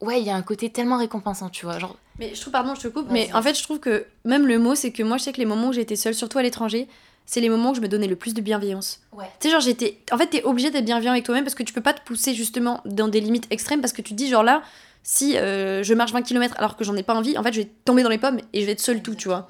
Ouais, 0.00 0.20
il 0.20 0.26
y 0.26 0.30
a 0.30 0.34
un 0.34 0.42
côté 0.42 0.68
tellement 0.70 0.98
récompensant, 0.98 1.48
tu 1.48 1.64
vois. 1.64 1.78
Genre, 1.78 1.96
Mais 2.18 2.34
je 2.34 2.40
trouve, 2.40 2.52
pardon, 2.52 2.74
je 2.74 2.80
te 2.82 2.88
coupe, 2.88 3.06
mais 3.10 3.32
en 3.32 3.40
fait, 3.40 3.56
je 3.56 3.62
trouve 3.62 3.78
que 3.78 4.04
même 4.24 4.46
le 4.46 4.58
mot, 4.58 4.74
c'est 4.74 4.90
que 4.90 5.02
moi, 5.02 5.16
je 5.16 5.22
sais 5.24 5.32
que 5.32 5.38
les 5.38 5.46
moments 5.46 5.68
où 5.68 5.72
j'étais 5.72 5.96
seule, 5.96 6.14
surtout 6.14 6.38
à 6.38 6.42
l'étranger, 6.42 6.86
c'est 7.24 7.40
les 7.40 7.48
moments 7.48 7.70
où 7.70 7.74
je 7.74 7.80
me 7.80 7.88
donnais 7.88 8.06
le 8.06 8.16
plus 8.16 8.34
de 8.34 8.40
bienveillance. 8.42 9.00
Ouais. 9.12 9.24
Tu 9.40 9.46
sais, 9.46 9.52
genre, 9.52 9.60
j'étais. 9.62 9.98
En 10.12 10.18
fait, 10.18 10.26
t'es 10.26 10.42
obligé 10.42 10.70
d'être 10.70 10.84
bienveillant 10.84 11.12
avec 11.12 11.24
toi-même 11.24 11.44
parce 11.44 11.54
que 11.54 11.62
tu 11.62 11.72
peux 11.72 11.80
pas 11.80 11.94
te 11.94 12.02
pousser 12.02 12.34
justement 12.34 12.80
dans 12.84 13.08
des 13.08 13.20
limites 13.20 13.46
extrêmes 13.50 13.80
parce 13.80 13.92
que 13.92 14.02
tu 14.02 14.10
te 14.12 14.16
dis, 14.16 14.28
genre 14.28 14.42
là, 14.42 14.62
si 15.02 15.32
je 15.34 15.94
marche 15.94 16.12
20 16.12 16.22
km 16.22 16.54
alors 16.58 16.76
que 16.76 16.84
j'en 16.84 16.96
ai 16.96 17.02
pas 17.04 17.14
envie, 17.14 17.38
en 17.38 17.42
fait, 17.42 17.52
je 17.52 17.60
vais 17.60 17.70
tomber 17.84 18.02
dans 18.02 18.10
les 18.10 18.18
pommes 18.18 18.40
et 18.52 18.60
je 18.60 18.66
vais 18.66 18.72
être 18.72 18.80
seule 18.80 19.00
tout, 19.02 19.14
tu 19.14 19.28
vois. 19.28 19.48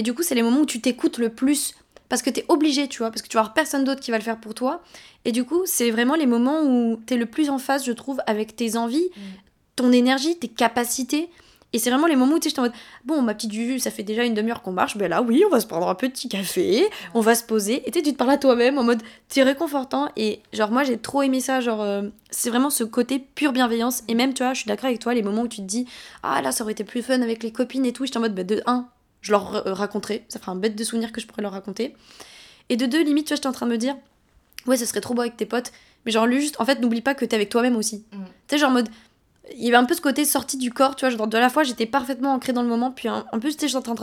Et 0.00 0.02
du 0.02 0.14
coup, 0.14 0.22
c'est 0.22 0.34
les 0.34 0.42
moments 0.42 0.60
où 0.60 0.66
tu 0.66 0.80
t'écoutes 0.80 1.18
le 1.18 1.28
plus 1.28 1.74
parce 2.08 2.22
que 2.22 2.30
t'es 2.30 2.46
obligé, 2.48 2.88
tu 2.88 3.00
vois, 3.00 3.10
parce 3.10 3.20
que 3.20 3.28
tu 3.28 3.34
vas 3.34 3.40
avoir 3.40 3.52
personne 3.52 3.84
d'autre 3.84 4.00
qui 4.00 4.10
va 4.10 4.16
le 4.16 4.22
faire 4.22 4.40
pour 4.40 4.54
toi. 4.54 4.82
Et 5.26 5.30
du 5.30 5.44
coup, 5.44 5.60
c'est 5.66 5.90
vraiment 5.90 6.14
les 6.14 6.24
moments 6.24 6.62
où 6.62 6.96
t'es 7.04 7.18
le 7.18 7.26
plus 7.26 7.50
en 7.50 7.58
phase, 7.58 7.84
je 7.84 7.92
trouve, 7.92 8.18
avec 8.26 8.56
tes 8.56 8.78
envies, 8.78 9.10
ton 9.76 9.92
énergie, 9.92 10.38
tes 10.38 10.48
capacités. 10.48 11.28
Et 11.74 11.78
c'est 11.78 11.90
vraiment 11.90 12.06
les 12.06 12.16
moments 12.16 12.36
où 12.36 12.38
tu 12.38 12.48
j'étais 12.48 12.60
en 12.60 12.62
mode, 12.62 12.72
bon, 13.04 13.20
ma 13.20 13.34
petite 13.34 13.52
Juju, 13.52 13.78
ça 13.78 13.90
fait 13.90 14.02
déjà 14.02 14.24
une 14.24 14.32
demi-heure 14.32 14.62
qu'on 14.62 14.72
marche, 14.72 14.96
ben 14.96 15.10
là, 15.10 15.20
oui, 15.20 15.44
on 15.46 15.50
va 15.50 15.60
se 15.60 15.66
prendre 15.66 15.86
un 15.86 15.94
petit 15.94 16.30
café, 16.30 16.88
on 17.12 17.20
va 17.20 17.34
se 17.34 17.44
poser. 17.44 17.86
Et 17.86 17.90
tu 17.90 18.02
te 18.02 18.16
parles 18.16 18.30
à 18.30 18.38
toi-même 18.38 18.78
en 18.78 18.84
mode, 18.84 19.02
c'est 19.28 19.42
réconfortant. 19.42 20.08
Et 20.16 20.40
genre, 20.54 20.70
moi, 20.70 20.82
j'ai 20.82 20.96
trop 20.96 21.20
aimé 21.20 21.40
ça. 21.40 21.60
Genre, 21.60 21.82
euh, 21.82 22.04
c'est 22.30 22.48
vraiment 22.48 22.70
ce 22.70 22.84
côté 22.84 23.18
pure 23.18 23.52
bienveillance. 23.52 24.02
Et 24.08 24.14
même, 24.14 24.32
tu 24.32 24.42
vois, 24.42 24.54
je 24.54 24.60
suis 24.60 24.68
d'accord 24.68 24.86
avec 24.86 25.00
toi, 25.00 25.12
les 25.12 25.22
moments 25.22 25.42
où 25.42 25.48
tu 25.48 25.58
te 25.58 25.66
dis, 25.66 25.84
ah 26.22 26.40
là, 26.40 26.52
ça 26.52 26.64
aurait 26.64 26.72
été 26.72 26.84
plus 26.84 27.02
fun 27.02 27.20
avec 27.20 27.42
les 27.42 27.52
copines 27.52 27.84
et 27.84 27.92
tout. 27.92 28.06
J'étais 28.06 28.16
en 28.16 28.22
mode, 28.22 28.34
ben, 28.34 28.46
de 28.46 28.62
un, 28.64 28.88
je 29.20 29.32
leur 29.32 29.64
raconterai. 29.76 30.24
Ça 30.28 30.38
fera 30.38 30.52
un 30.52 30.56
bête 30.56 30.76
de 30.76 30.84
souvenir 30.84 31.12
que 31.12 31.20
je 31.20 31.26
pourrais 31.26 31.42
leur 31.42 31.52
raconter. 31.52 31.94
Et 32.68 32.76
de 32.76 32.86
deux, 32.86 33.02
limite, 33.02 33.26
tu 33.26 33.30
vois, 33.30 33.36
j'étais 33.36 33.48
en 33.48 33.52
train 33.52 33.66
de 33.66 33.72
me 33.72 33.78
dire, 33.78 33.96
ouais, 34.66 34.76
ça 34.76 34.86
serait 34.86 35.00
trop 35.00 35.14
beau 35.14 35.22
avec 35.22 35.36
tes 35.36 35.46
potes. 35.46 35.72
Mais 36.06 36.12
genre, 36.12 36.26
lui, 36.26 36.40
juste, 36.40 36.60
en 36.60 36.64
fait, 36.64 36.80
n'oublie 36.80 37.02
pas 37.02 37.14
que 37.14 37.24
t'es 37.24 37.34
avec 37.36 37.48
toi-même 37.50 37.76
aussi. 37.76 38.04
Mm. 38.12 38.16
Tu 38.24 38.30
sais, 38.48 38.58
genre, 38.58 38.70
en 38.70 38.74
mode, 38.74 38.88
il 39.54 39.62
y 39.64 39.68
avait 39.68 39.76
un 39.76 39.84
peu 39.84 39.94
ce 39.94 40.00
côté 40.00 40.24
sorti 40.24 40.56
du 40.56 40.72
corps, 40.72 40.94
tu 40.96 41.04
vois, 41.04 41.14
genre, 41.14 41.26
de 41.26 41.36
la 41.38 41.48
fois, 41.50 41.62
j'étais 41.64 41.86
parfaitement 41.86 42.32
ancrée 42.34 42.52
dans 42.52 42.62
le 42.62 42.68
moment. 42.68 42.90
Puis 42.92 43.08
en, 43.08 43.22
plus, 43.40 43.56
tu 43.56 43.68
sais, 43.68 43.68
j'étais 43.68 43.88
en, 43.90 43.94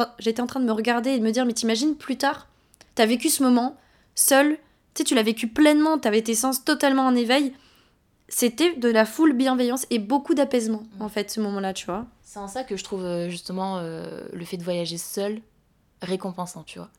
train- 0.47 0.59
de 0.59 0.65
me 0.65 0.72
regarder 0.72 1.11
et 1.11 1.20
de 1.20 1.24
me 1.24 1.32
dire, 1.32 1.45
mais 1.45 1.53
t'imagines 1.53 1.95
plus 1.95 2.18
tard, 2.18 2.47
t'as 2.95 3.05
vécu 3.05 3.30
ce 3.30 3.41
moment, 3.41 3.78
seul, 4.15 4.57
tu 4.93 4.99
sais, 4.99 5.03
tu 5.05 5.15
l'as 5.15 5.24
vécu 5.24 5.47
pleinement, 5.47 5.97
t'avais 5.97 6.22
tes 6.22 6.36
sens 6.36 6.63
totalement 6.65 7.03
en 7.05 7.15
éveil. 7.15 7.53
C'était 8.30 8.74
de 8.76 8.89
la 8.89 9.05
full 9.05 9.32
bienveillance 9.34 9.86
et 9.89 9.99
beaucoup 9.99 10.34
d'apaisement, 10.34 10.84
Mm. 10.99 11.01
en 11.03 11.09
fait, 11.09 11.32
ce 11.32 11.39
moment-là, 11.39 11.74
tu 11.74 11.86
vois. 11.86 12.05
C'est 12.28 12.39
en 12.39 12.49
ça 12.49 12.65
que 12.65 12.75
je 12.75 12.84
trouve 12.84 13.05
euh, 13.05 13.30
justement 13.30 13.78
euh, 13.78 14.28
le 14.34 14.43
fait 14.43 14.57
de 14.57 14.63
voyager 14.63 14.97
seul 14.97 15.39
récompensant, 16.01 16.63
tu 16.63 16.78
vois. 16.78 16.89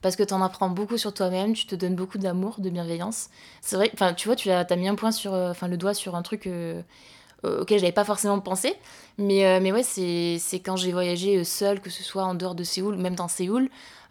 Parce 0.00 0.14
que 0.14 0.22
t'en 0.22 0.40
apprends 0.40 0.68
beaucoup 0.68 0.96
sur 0.96 1.12
toi-même, 1.12 1.54
tu 1.54 1.66
te 1.66 1.74
donnes 1.74 1.96
beaucoup 1.96 2.18
d'amour, 2.18 2.60
de 2.60 2.70
bienveillance. 2.70 3.28
C'est 3.62 3.74
vrai, 3.74 3.90
enfin, 3.94 4.14
tu 4.14 4.28
vois, 4.28 4.36
tu 4.36 4.48
as, 4.48 4.76
mis 4.76 4.86
un 4.86 4.94
point 4.94 5.10
sur, 5.10 5.34
euh, 5.34 5.50
enfin, 5.50 5.66
le 5.66 5.76
doigt 5.76 5.92
sur 5.92 6.14
un 6.14 6.22
truc 6.22 6.46
euh, 6.46 6.82
auquel 7.42 7.80
j'avais 7.80 7.90
pas 7.90 8.04
forcément 8.04 8.38
pensé. 8.38 8.76
Mais, 9.18 9.58
mais 9.58 9.72
ouais, 9.72 9.82
c'est, 9.82 10.38
quand 10.60 10.76
j'ai 10.76 10.92
voyagé 10.92 11.42
seule, 11.42 11.80
que 11.80 11.90
ce 11.90 12.04
soit 12.04 12.22
en 12.22 12.36
dehors 12.36 12.54
de 12.54 12.62
Séoul, 12.62 12.94
ou 12.94 12.98
même 12.98 13.16
dans 13.16 13.26
Séoul, 13.26 13.68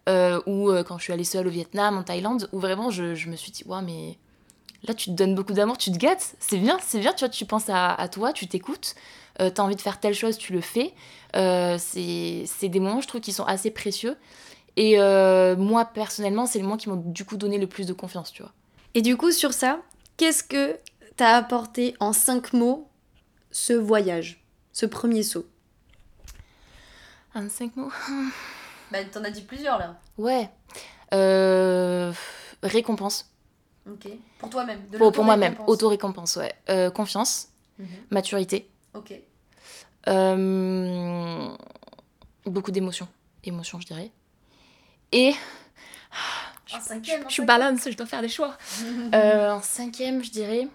ou 0.09 0.71
quand 0.85 0.97
je 0.97 1.03
suis 1.03 1.13
allée 1.13 1.23
seule 1.23 1.47
au 1.47 1.51
Vietnam, 1.51 1.97
en 1.97 2.03
Thaïlande, 2.03 2.49
où 2.51 2.59
vraiment 2.59 2.89
je, 2.89 3.15
je 3.15 3.29
me 3.29 3.37
suis 3.37 3.51
dit, 3.51 3.63
waouh, 3.65 3.81
mais 3.81 4.17
là, 4.87 4.93
tu 4.93 5.09
te 5.09 5.15
donnes 5.15 5.35
beaucoup 5.35 5.53
d'amour, 5.53 5.77
tu 5.77 5.91
te 5.91 5.97
gâtes, 5.97 6.35
c'est 6.39 6.57
bien, 6.57 6.77
c'est 6.81 6.99
bien, 6.99 7.13
tu 7.13 7.19
vois, 7.25 7.29
tu 7.29 7.45
penses 7.45 7.69
à, 7.69 7.93
à 7.93 8.07
toi, 8.07 8.33
tu 8.33 8.47
t'écoutes, 8.47 8.95
euh, 9.41 9.49
t'as 9.49 9.63
envie 9.63 9.75
de 9.75 9.81
faire 9.81 9.99
telle 9.99 10.13
chose, 10.13 10.37
tu 10.37 10.53
le 10.53 10.61
fais. 10.61 10.93
Euh, 11.35 11.77
c'est 11.79 12.43
c'est 12.45 12.69
des 12.69 12.79
moments, 12.79 13.01
je 13.01 13.07
trouve, 13.07 13.21
qui 13.21 13.33
sont 13.33 13.45
assez 13.45 13.71
précieux. 13.71 14.17
Et 14.77 14.99
euh, 14.99 15.55
moi, 15.55 15.85
personnellement, 15.85 16.45
c'est 16.45 16.59
les 16.59 16.63
moments 16.63 16.77
qui 16.77 16.89
m'ont 16.89 17.01
du 17.03 17.25
coup 17.25 17.37
donné 17.37 17.57
le 17.57 17.67
plus 17.67 17.85
de 17.87 17.93
confiance, 17.93 18.31
tu 18.31 18.41
vois. 18.41 18.51
Et 18.93 19.01
du 19.01 19.17
coup, 19.17 19.31
sur 19.31 19.53
ça, 19.53 19.79
qu'est-ce 20.17 20.43
que 20.43 20.77
t'as 21.15 21.35
apporté 21.35 21.95
en 21.99 22.13
cinq 22.13 22.53
mots 22.53 22.89
ce 23.51 23.73
voyage, 23.73 24.43
ce 24.73 24.85
premier 24.85 25.23
saut? 25.23 25.45
Un 27.33 27.49
cinq 27.49 27.75
mots 27.75 27.91
Bah, 28.91 28.99
t'en 29.11 29.23
as 29.23 29.31
dit 29.31 29.41
plusieurs 29.41 29.77
là. 29.79 29.97
Ouais. 30.17 30.49
Euh, 31.13 32.11
récompense. 32.63 33.31
Ok. 33.89 34.07
Pour 34.39 34.49
toi-même. 34.49 34.81
Pour, 34.97 35.11
pour 35.11 35.23
moi-même. 35.23 35.55
Auto-récompense, 35.67 36.37
ouais. 36.37 36.53
Euh, 36.69 36.89
confiance, 36.89 37.49
Mhm. 37.79 37.87
maturité. 38.09 38.69
Ok. 38.93 39.13
Euh, 40.07 41.49
beaucoup 42.45 42.71
d'émotions. 42.71 43.07
Émotions, 43.43 43.79
je 43.79 43.85
dirais. 43.87 44.11
Et. 45.11 45.33
Un 46.73 46.79
cinquième. 46.79 47.23
Je 47.27 47.33
suis 47.33 47.45
balance, 47.45 47.81
je 47.89 47.95
dois 47.95 48.05
faire 48.07 48.21
des 48.21 48.29
choix. 48.29 48.57
Euh, 49.13 49.51
en 49.51 49.61
cinquième, 49.61 50.23
je 50.23 50.31
dirais. 50.31 50.67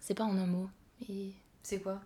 C'est 0.00 0.14
pas 0.14 0.24
en 0.24 0.36
un 0.36 0.46
mot. 0.46 0.68
Mais 1.08 1.30
C'est 1.62 1.80
quoi? 1.80 2.00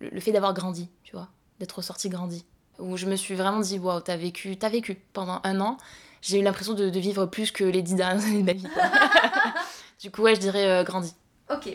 le, 0.00 0.08
le 0.10 0.20
fait 0.20 0.32
d'avoir 0.32 0.52
grandi, 0.54 0.88
tu 1.04 1.12
vois, 1.12 1.28
d'être 1.60 1.72
ressorti 1.76 2.08
grandi. 2.08 2.44
Où 2.78 2.96
je 2.96 3.06
me 3.06 3.16
suis 3.16 3.34
vraiment 3.34 3.60
dit, 3.60 3.78
waouh, 3.78 4.00
t'as 4.00 4.16
vécu, 4.16 4.56
t'as 4.58 4.68
vécu 4.68 4.96
pendant 5.12 5.40
un 5.44 5.60
an. 5.60 5.76
J'ai 6.22 6.40
eu 6.40 6.42
l'impression 6.42 6.74
de, 6.74 6.90
de 6.90 6.98
vivre 7.00 7.24
plus 7.26 7.50
que 7.52 7.64
les 7.64 7.82
dix 7.82 7.94
dernières 7.94 8.24
années 8.24 8.40
de 8.42 8.46
ma 8.46 8.52
vie. 8.52 8.66
du 10.00 10.10
coup, 10.10 10.22
ouais, 10.22 10.34
je 10.34 10.40
dirais 10.40 10.66
euh, 10.66 10.84
grandi. 10.84 11.14
Ok. 11.50 11.68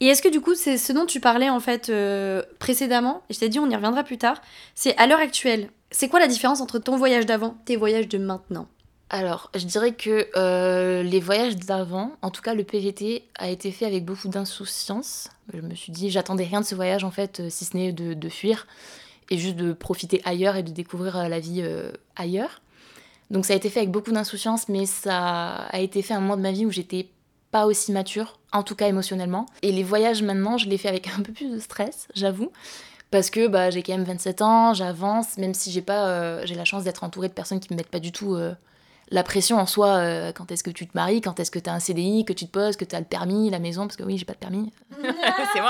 Et 0.00 0.06
est-ce 0.08 0.22
que 0.22 0.28
du 0.28 0.40
coup, 0.40 0.54
c'est 0.54 0.76
ce 0.76 0.92
dont 0.92 1.06
tu 1.06 1.20
parlais 1.20 1.48
en 1.48 1.60
fait 1.60 1.88
euh, 1.88 2.42
précédemment, 2.58 3.22
et 3.30 3.34
je 3.34 3.38
t'ai 3.38 3.48
dit 3.48 3.58
on 3.58 3.70
y 3.70 3.74
reviendra 3.74 4.04
plus 4.04 4.18
tard, 4.18 4.42
c'est 4.74 4.96
à 4.98 5.06
l'heure 5.06 5.20
actuelle, 5.20 5.70
c'est 5.90 6.08
quoi 6.08 6.20
la 6.20 6.26
différence 6.26 6.60
entre 6.60 6.78
ton 6.78 6.96
voyage 6.96 7.24
d'avant, 7.24 7.56
tes 7.64 7.76
voyages 7.76 8.08
de 8.08 8.18
maintenant? 8.18 8.68
Alors, 9.08 9.50
je 9.54 9.64
dirais 9.64 9.92
que 9.92 10.26
euh, 10.36 11.02
les 11.02 11.20
voyages 11.20 11.56
d'avant, 11.56 12.12
en 12.22 12.30
tout 12.30 12.42
cas 12.42 12.54
le 12.54 12.64
PVT, 12.64 13.24
a 13.38 13.48
été 13.48 13.70
fait 13.70 13.86
avec 13.86 14.04
beaucoup 14.04 14.28
d'insouciance. 14.28 15.28
Je 15.54 15.60
me 15.60 15.76
suis 15.76 15.92
dit, 15.92 16.10
j'attendais 16.10 16.44
rien 16.44 16.60
de 16.60 16.66
ce 16.66 16.74
voyage 16.74 17.04
en 17.04 17.12
fait, 17.12 17.38
euh, 17.38 17.48
si 17.48 17.64
ce 17.64 17.76
n'est 17.76 17.92
de, 17.92 18.14
de 18.14 18.28
fuir 18.28 18.66
et 19.30 19.38
juste 19.38 19.56
de 19.56 19.72
profiter 19.72 20.20
ailleurs 20.24 20.56
et 20.56 20.62
de 20.62 20.72
découvrir 20.72 21.28
la 21.28 21.40
vie 21.40 21.60
ailleurs. 22.14 22.60
Donc 23.32 23.44
ça 23.44 23.54
a 23.54 23.56
été 23.56 23.70
fait 23.70 23.80
avec 23.80 23.90
beaucoup 23.90 24.12
d'insouciance, 24.12 24.68
mais 24.68 24.86
ça 24.86 25.66
a 25.68 25.80
été 25.80 26.00
fait 26.02 26.14
à 26.14 26.18
un 26.18 26.20
moment 26.20 26.36
de 26.36 26.42
ma 26.42 26.52
vie 26.52 26.64
où 26.64 26.70
j'étais 26.70 27.08
pas 27.56 27.64
aussi 27.64 27.90
mature, 27.90 28.38
en 28.52 28.62
tout 28.62 28.74
cas 28.74 28.86
émotionnellement. 28.86 29.46
Et 29.62 29.72
les 29.72 29.82
voyages 29.82 30.22
maintenant, 30.22 30.58
je 30.58 30.68
les 30.68 30.76
fais 30.76 30.88
avec 30.88 31.08
un 31.18 31.22
peu 31.22 31.32
plus 31.32 31.50
de 31.50 31.58
stress, 31.58 32.06
j'avoue. 32.14 32.52
Parce 33.10 33.30
que 33.30 33.46
bah, 33.46 33.70
j'ai 33.70 33.82
quand 33.82 33.94
même 33.94 34.04
27 34.04 34.42
ans, 34.42 34.74
j'avance, 34.74 35.38
même 35.38 35.54
si 35.54 35.70
j'ai 35.70 35.80
pas, 35.80 36.06
euh, 36.08 36.42
j'ai 36.44 36.54
la 36.54 36.66
chance 36.66 36.84
d'être 36.84 37.02
entourée 37.02 37.28
de 37.28 37.32
personnes 37.32 37.58
qui 37.58 37.72
me 37.72 37.78
mettent 37.78 37.88
pas 37.88 37.98
du 37.98 38.12
tout 38.12 38.34
euh, 38.34 38.52
la 39.10 39.22
pression 39.22 39.56
en 39.58 39.64
soi. 39.64 39.86
euh, 39.94 40.32
quand 40.32 40.52
est-ce 40.52 40.62
que 40.62 40.70
tu 40.70 40.86
te 40.86 40.90
maries, 40.94 41.22
quand 41.22 41.40
est-ce 41.40 41.50
que 41.50 41.58
tu 41.58 41.70
as 41.70 41.72
un 41.72 41.80
CDI, 41.80 42.26
que 42.26 42.34
tu 42.34 42.44
te 42.44 42.50
poses, 42.50 42.76
que 42.76 42.84
tu 42.84 42.94
as 42.94 43.00
le 43.00 43.06
permis, 43.06 43.48
la 43.48 43.58
maison, 43.58 43.86
parce 43.86 43.96
que 43.96 44.02
oui, 44.02 44.18
j'ai 44.18 44.26
pas 44.26 44.34
de 44.34 44.38
permis. 44.38 44.70
c'est. 45.54 45.60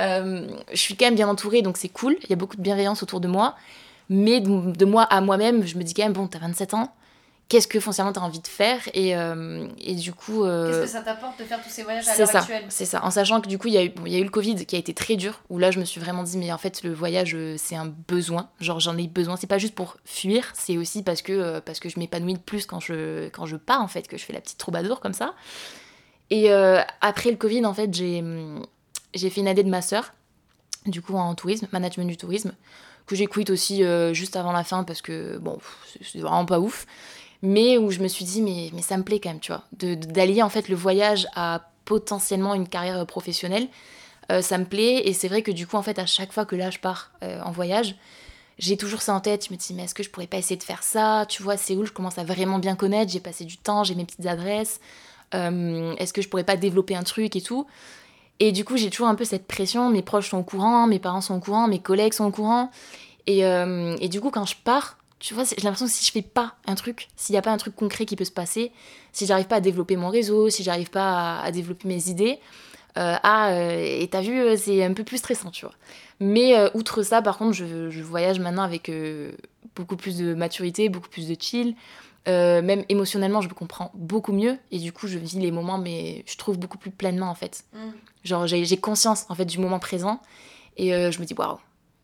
Euh, 0.00 0.48
je 0.72 0.76
suis 0.76 0.96
quand 0.96 1.06
même 1.06 1.14
bien 1.14 1.28
entourée, 1.28 1.62
donc 1.62 1.76
c'est 1.76 1.88
cool. 1.88 2.16
Il 2.24 2.30
y 2.30 2.32
a 2.32 2.36
beaucoup 2.36 2.56
de 2.56 2.62
bienveillance 2.62 3.04
autour 3.04 3.20
de 3.20 3.28
moi. 3.28 3.54
Mais 4.08 4.40
de, 4.40 4.72
de 4.72 4.84
moi 4.84 5.04
à 5.04 5.20
moi-même, 5.20 5.64
je 5.64 5.78
me 5.78 5.84
dis 5.84 5.94
quand 5.94 6.02
même, 6.02 6.14
bon, 6.14 6.26
t'as 6.26 6.40
27 6.40 6.74
ans, 6.74 6.92
qu'est-ce 7.48 7.66
que 7.66 7.80
foncièrement 7.80 8.12
t'as 8.12 8.20
envie 8.20 8.40
de 8.40 8.46
faire 8.46 8.80
et, 8.92 9.16
euh, 9.16 9.66
et 9.78 9.94
du 9.94 10.12
coup. 10.12 10.44
euh, 10.44 10.86
ça 10.86 11.00
t'apporte 11.00 11.38
de 11.38 11.44
faire 11.44 11.62
tous 11.62 11.70
ces 11.70 11.82
voyages 11.82 12.04
c'est 12.04 12.26
ça, 12.26 12.46
c'est 12.68 12.84
ça. 12.84 13.04
En 13.04 13.10
sachant 13.10 13.40
que 13.40 13.48
du 13.48 13.58
coup, 13.58 13.68
il 13.68 13.74
y, 13.74 13.78
a 13.78 13.84
eu, 13.84 13.88
bon, 13.88 14.06
y 14.06 14.14
a 14.14 14.18
eu 14.18 14.24
le 14.24 14.30
Covid 14.30 14.66
qui 14.66 14.76
a 14.76 14.78
été 14.78 14.92
très 14.92 15.16
dur, 15.16 15.40
où 15.48 15.58
là, 15.58 15.70
je 15.70 15.80
me 15.80 15.84
suis 15.84 16.00
vraiment 16.00 16.22
dit, 16.22 16.36
mais 16.36 16.52
en 16.52 16.58
fait, 16.58 16.82
le 16.82 16.92
voyage, 16.92 17.34
euh, 17.34 17.56
c'est 17.58 17.74
un 17.74 17.86
besoin. 18.06 18.50
Genre, 18.60 18.80
j'en 18.80 18.96
ai 18.98 19.06
besoin. 19.08 19.36
C'est 19.36 19.46
pas 19.46 19.58
juste 19.58 19.74
pour 19.74 19.96
fuir, 20.04 20.52
c'est 20.54 20.76
aussi 20.76 21.02
parce 21.02 21.22
que, 21.22 21.58
parce 21.60 21.80
que 21.80 21.88
je 21.88 21.98
m'épanouis 21.98 22.34
de 22.34 22.38
plus 22.38 22.66
quand 22.66 22.80
je, 22.80 23.28
quand 23.28 23.46
je 23.46 23.56
pars, 23.56 23.80
en 23.80 23.88
fait, 23.88 24.06
que 24.08 24.18
je 24.18 24.24
fais 24.24 24.34
la 24.34 24.40
petite 24.40 24.58
troubadour 24.58 25.00
comme 25.00 25.14
ça. 25.14 25.34
Et 26.30 26.50
euh, 26.50 26.82
après 27.00 27.30
le 27.30 27.36
Covid, 27.36 27.64
en 27.64 27.72
fait, 27.72 27.94
j'ai, 27.94 28.20
hum, 28.20 28.66
j'ai 29.14 29.30
fait 29.30 29.40
une 29.40 29.48
année 29.48 29.64
de 29.64 29.70
master, 29.70 30.12
du 30.84 31.00
coup, 31.00 31.16
en 31.16 31.34
tourisme, 31.34 31.66
management 31.72 32.06
du 32.06 32.18
tourisme, 32.18 32.52
que 33.06 33.16
j'ai 33.16 33.26
quitté 33.26 33.50
aussi 33.50 33.82
juste 34.12 34.36
avant 34.36 34.52
la 34.52 34.64
fin 34.64 34.84
parce 34.84 35.00
que, 35.00 35.38
bon, 35.38 35.58
c'est 36.02 36.18
vraiment 36.18 36.44
pas 36.44 36.60
ouf 36.60 36.86
mais 37.42 37.78
où 37.78 37.90
je 37.90 38.00
me 38.00 38.08
suis 38.08 38.24
dit 38.24 38.42
mais, 38.42 38.70
mais 38.74 38.82
ça 38.82 38.96
me 38.96 39.02
plaît 39.02 39.20
quand 39.20 39.30
même 39.30 39.40
tu 39.40 39.52
vois. 39.52 39.64
D'allier 39.72 40.42
en 40.42 40.48
fait 40.48 40.68
le 40.68 40.76
voyage 40.76 41.26
à 41.34 41.70
potentiellement 41.84 42.54
une 42.54 42.68
carrière 42.68 43.04
professionnelle 43.06 43.68
euh, 44.30 44.42
ça 44.42 44.58
me 44.58 44.64
plaît. 44.64 45.02
Et 45.08 45.12
c'est 45.12 45.28
vrai 45.28 45.42
que 45.42 45.50
du 45.50 45.66
coup 45.66 45.76
en 45.76 45.82
fait 45.82 45.98
à 45.98 46.06
chaque 46.06 46.32
fois 46.32 46.44
que 46.44 46.56
là 46.56 46.70
je 46.70 46.78
pars 46.78 47.10
euh, 47.22 47.40
en 47.42 47.50
voyage 47.50 47.96
j'ai 48.58 48.76
toujours 48.76 49.02
ça 49.02 49.14
en 49.14 49.20
tête. 49.20 49.46
Je 49.46 49.52
me 49.52 49.58
dis 49.58 49.72
mais 49.74 49.84
est-ce 49.84 49.94
que 49.94 50.02
je 50.02 50.10
pourrais 50.10 50.26
pas 50.26 50.36
essayer 50.36 50.56
de 50.56 50.62
faire 50.62 50.82
ça? 50.82 51.26
Tu 51.28 51.42
vois 51.42 51.56
Séoul 51.56 51.86
je 51.86 51.92
commence 51.92 52.18
à 52.18 52.24
vraiment 52.24 52.58
bien 52.58 52.76
connaître. 52.76 53.10
J'ai 53.10 53.20
passé 53.20 53.44
du 53.44 53.56
temps 53.56 53.84
j'ai 53.84 53.94
mes 53.94 54.04
petites 54.04 54.26
adresses. 54.26 54.80
Euh, 55.34 55.94
est-ce 55.96 56.12
que 56.12 56.22
je 56.22 56.28
pourrais 56.28 56.44
pas 56.44 56.56
développer 56.56 56.96
un 56.96 57.02
truc 57.02 57.36
et 57.36 57.42
tout? 57.42 57.66
Et 58.40 58.52
du 58.52 58.64
coup 58.64 58.76
j'ai 58.76 58.90
toujours 58.90 59.08
un 59.08 59.14
peu 59.14 59.24
cette 59.24 59.46
pression. 59.46 59.90
Mes 59.90 60.02
proches 60.02 60.30
sont 60.30 60.38
au 60.38 60.44
courant 60.44 60.86
mes 60.86 60.98
parents 60.98 61.20
sont 61.20 61.36
au 61.36 61.40
courant 61.40 61.68
mes 61.68 61.80
collègues 61.80 62.12
sont 62.12 62.26
au 62.26 62.32
courant. 62.32 62.70
Et, 63.26 63.46
euh, 63.46 63.96
et 64.00 64.08
du 64.08 64.20
coup 64.20 64.30
quand 64.30 64.46
je 64.46 64.56
pars 64.62 64.98
tu 65.18 65.34
vois, 65.34 65.44
j'ai 65.44 65.62
l'impression 65.62 65.86
que 65.86 65.92
si 65.92 66.04
je 66.04 66.12
fais 66.12 66.22
pas 66.22 66.54
un 66.66 66.74
truc, 66.74 67.08
s'il 67.16 67.32
n'y 67.32 67.38
a 67.38 67.42
pas 67.42 67.50
un 67.52 67.56
truc 67.56 67.74
concret 67.74 68.06
qui 68.06 68.16
peut 68.16 68.24
se 68.24 68.30
passer, 68.30 68.72
si 69.12 69.26
j'arrive 69.26 69.46
pas 69.46 69.56
à 69.56 69.60
développer 69.60 69.96
mon 69.96 70.08
réseau, 70.08 70.48
si 70.50 70.62
j'arrive 70.62 70.90
pas 70.90 71.40
à, 71.40 71.44
à 71.44 71.50
développer 71.50 71.88
mes 71.88 72.08
idées, 72.08 72.38
euh, 72.96 73.16
ah, 73.22 73.50
euh, 73.50 74.00
et 74.00 74.08
t'as 74.08 74.22
vu, 74.22 74.40
euh, 74.40 74.56
c'est 74.56 74.82
un 74.82 74.92
peu 74.92 75.04
plus 75.04 75.18
stressant, 75.18 75.50
tu 75.50 75.64
vois. 75.64 75.74
Mais 76.20 76.58
euh, 76.58 76.68
outre 76.74 77.02
ça, 77.02 77.22
par 77.22 77.38
contre, 77.38 77.52
je, 77.52 77.90
je 77.90 78.02
voyage 78.02 78.40
maintenant 78.40 78.62
avec 78.62 78.90
beaucoup 79.76 79.96
plus 79.96 80.18
de 80.18 80.34
maturité, 80.34 80.88
beaucoup 80.88 81.08
plus 81.08 81.28
de 81.28 81.36
chill. 81.38 81.74
Même 82.26 82.84
émotionnellement, 82.90 83.40
je 83.40 83.48
me 83.48 83.54
comprends 83.54 83.90
beaucoup 83.94 84.32
mieux 84.32 84.58
et 84.70 84.78
du 84.78 84.92
coup, 84.92 85.06
je 85.06 85.16
vis 85.16 85.38
les 85.38 85.50
moments, 85.50 85.78
mais 85.78 86.24
je 86.26 86.36
trouve 86.36 86.58
beaucoup 86.58 86.76
plus 86.76 86.90
pleinement 86.90 87.30
en 87.30 87.34
fait. 87.34 87.64
Genre, 88.22 88.46
j'ai 88.46 88.66
j'ai 88.66 88.76
conscience 88.76 89.24
en 89.30 89.34
fait 89.34 89.46
du 89.46 89.58
moment 89.58 89.78
présent 89.78 90.20
et 90.76 90.90
je 90.90 91.20
me 91.20 91.24
dis 91.24 91.32
waouh. 91.32 91.58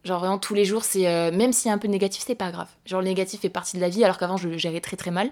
Genre 0.04 0.20
vraiment 0.20 0.38
tous 0.38 0.54
les 0.54 0.64
jours, 0.64 0.84
c'est 0.84 1.08
euh, 1.08 1.32
même 1.32 1.52
s'il 1.52 1.68
y 1.68 1.72
a 1.72 1.74
un 1.74 1.78
peu 1.78 1.88
de 1.88 1.92
négatif, 1.92 2.24
c'est 2.26 2.34
pas 2.34 2.50
grave. 2.50 2.68
Genre 2.84 3.00
le 3.00 3.06
négatif 3.06 3.40
fait 3.40 3.48
partie 3.48 3.76
de 3.76 3.80
la 3.80 3.88
vie, 3.88 4.04
alors 4.04 4.18
qu'avant 4.18 4.36
je 4.36 4.48
le 4.48 4.58
gérais 4.58 4.80
très 4.80 4.96
très 4.96 5.10
mal. 5.10 5.30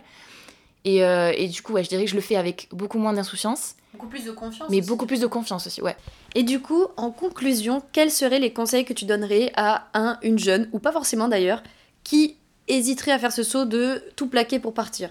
Et, 0.84 1.04
euh, 1.04 1.32
et 1.36 1.46
du 1.48 1.62
coup, 1.62 1.74
ouais, 1.74 1.84
je 1.84 1.88
dirais 1.88 2.04
que 2.04 2.10
je 2.10 2.16
le 2.16 2.20
fais 2.22 2.36
avec 2.36 2.68
beaucoup 2.72 2.98
moins 2.98 3.12
d'insouciance, 3.12 3.76
Beaucoup 3.92 4.08
plus 4.08 4.24
de 4.24 4.32
confiance. 4.32 4.68
mais 4.70 4.80
beaucoup 4.80 5.06
plus 5.06 5.20
de 5.20 5.26
confiance 5.26 5.66
aussi, 5.66 5.80
ouais. 5.82 5.96
Et 6.34 6.42
du 6.42 6.60
coup, 6.60 6.86
en 6.96 7.10
conclusion, 7.10 7.82
quels 7.92 8.10
seraient 8.10 8.40
les 8.40 8.52
conseils 8.52 8.84
que 8.84 8.92
tu 8.92 9.04
donnerais 9.04 9.52
à 9.54 9.88
un, 9.94 10.18
une 10.22 10.38
jeune, 10.38 10.68
ou 10.72 10.78
pas 10.78 10.90
forcément 10.90 11.28
d'ailleurs, 11.28 11.62
qui 12.02 12.36
hésiterait 12.66 13.12
à 13.12 13.18
faire 13.18 13.32
ce 13.32 13.42
saut 13.42 13.64
de 13.64 14.02
tout 14.16 14.26
plaquer 14.26 14.58
pour 14.58 14.74
partir? 14.74 15.10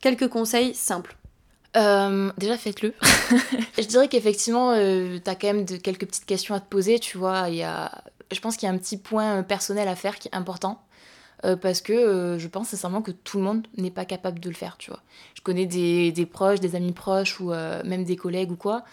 Quelques 0.00 0.28
conseils 0.28 0.74
simples. 0.74 1.16
Euh, 1.76 2.30
déjà, 2.38 2.56
faites-le. 2.56 2.94
je 3.78 3.86
dirais 3.86 4.08
qu'effectivement, 4.08 4.72
euh, 4.72 5.18
t'as 5.22 5.34
quand 5.34 5.48
même 5.48 5.64
de, 5.64 5.76
quelques 5.76 6.06
petites 6.06 6.26
questions 6.26 6.54
à 6.54 6.60
te 6.60 6.68
poser, 6.68 6.98
tu 6.98 7.18
vois. 7.18 7.48
Il 7.48 7.56
y 7.56 7.62
a 7.62 7.90
je 8.32 8.40
pense 8.40 8.56
qu'il 8.56 8.68
y 8.68 8.70
a 8.70 8.74
un 8.74 8.78
petit 8.78 8.96
point 8.96 9.42
personnel 9.42 9.88
à 9.88 9.96
faire 9.96 10.18
qui 10.18 10.28
est 10.28 10.34
important. 10.34 10.82
parce 11.62 11.80
que 11.80 12.36
je 12.38 12.48
pense 12.48 12.68
sincèrement 12.68 13.02
que 13.02 13.10
tout 13.10 13.38
le 13.38 13.44
monde 13.44 13.66
n'est 13.76 13.90
pas 13.90 14.04
capable 14.04 14.40
de 14.40 14.48
le 14.48 14.54
faire, 14.54 14.76
tu 14.76 14.90
vois. 14.90 15.00
Je 15.34 15.40
connais 15.40 15.66
des, 15.66 16.26
proches, 16.26 16.60
des 16.60 16.76
amis 16.76 16.92
proches 16.92 17.40
ou 17.40 17.50
même 17.50 18.04
des 18.04 18.16
collègues 18.16 18.50
ou 18.52 18.56
quoi 18.56 18.84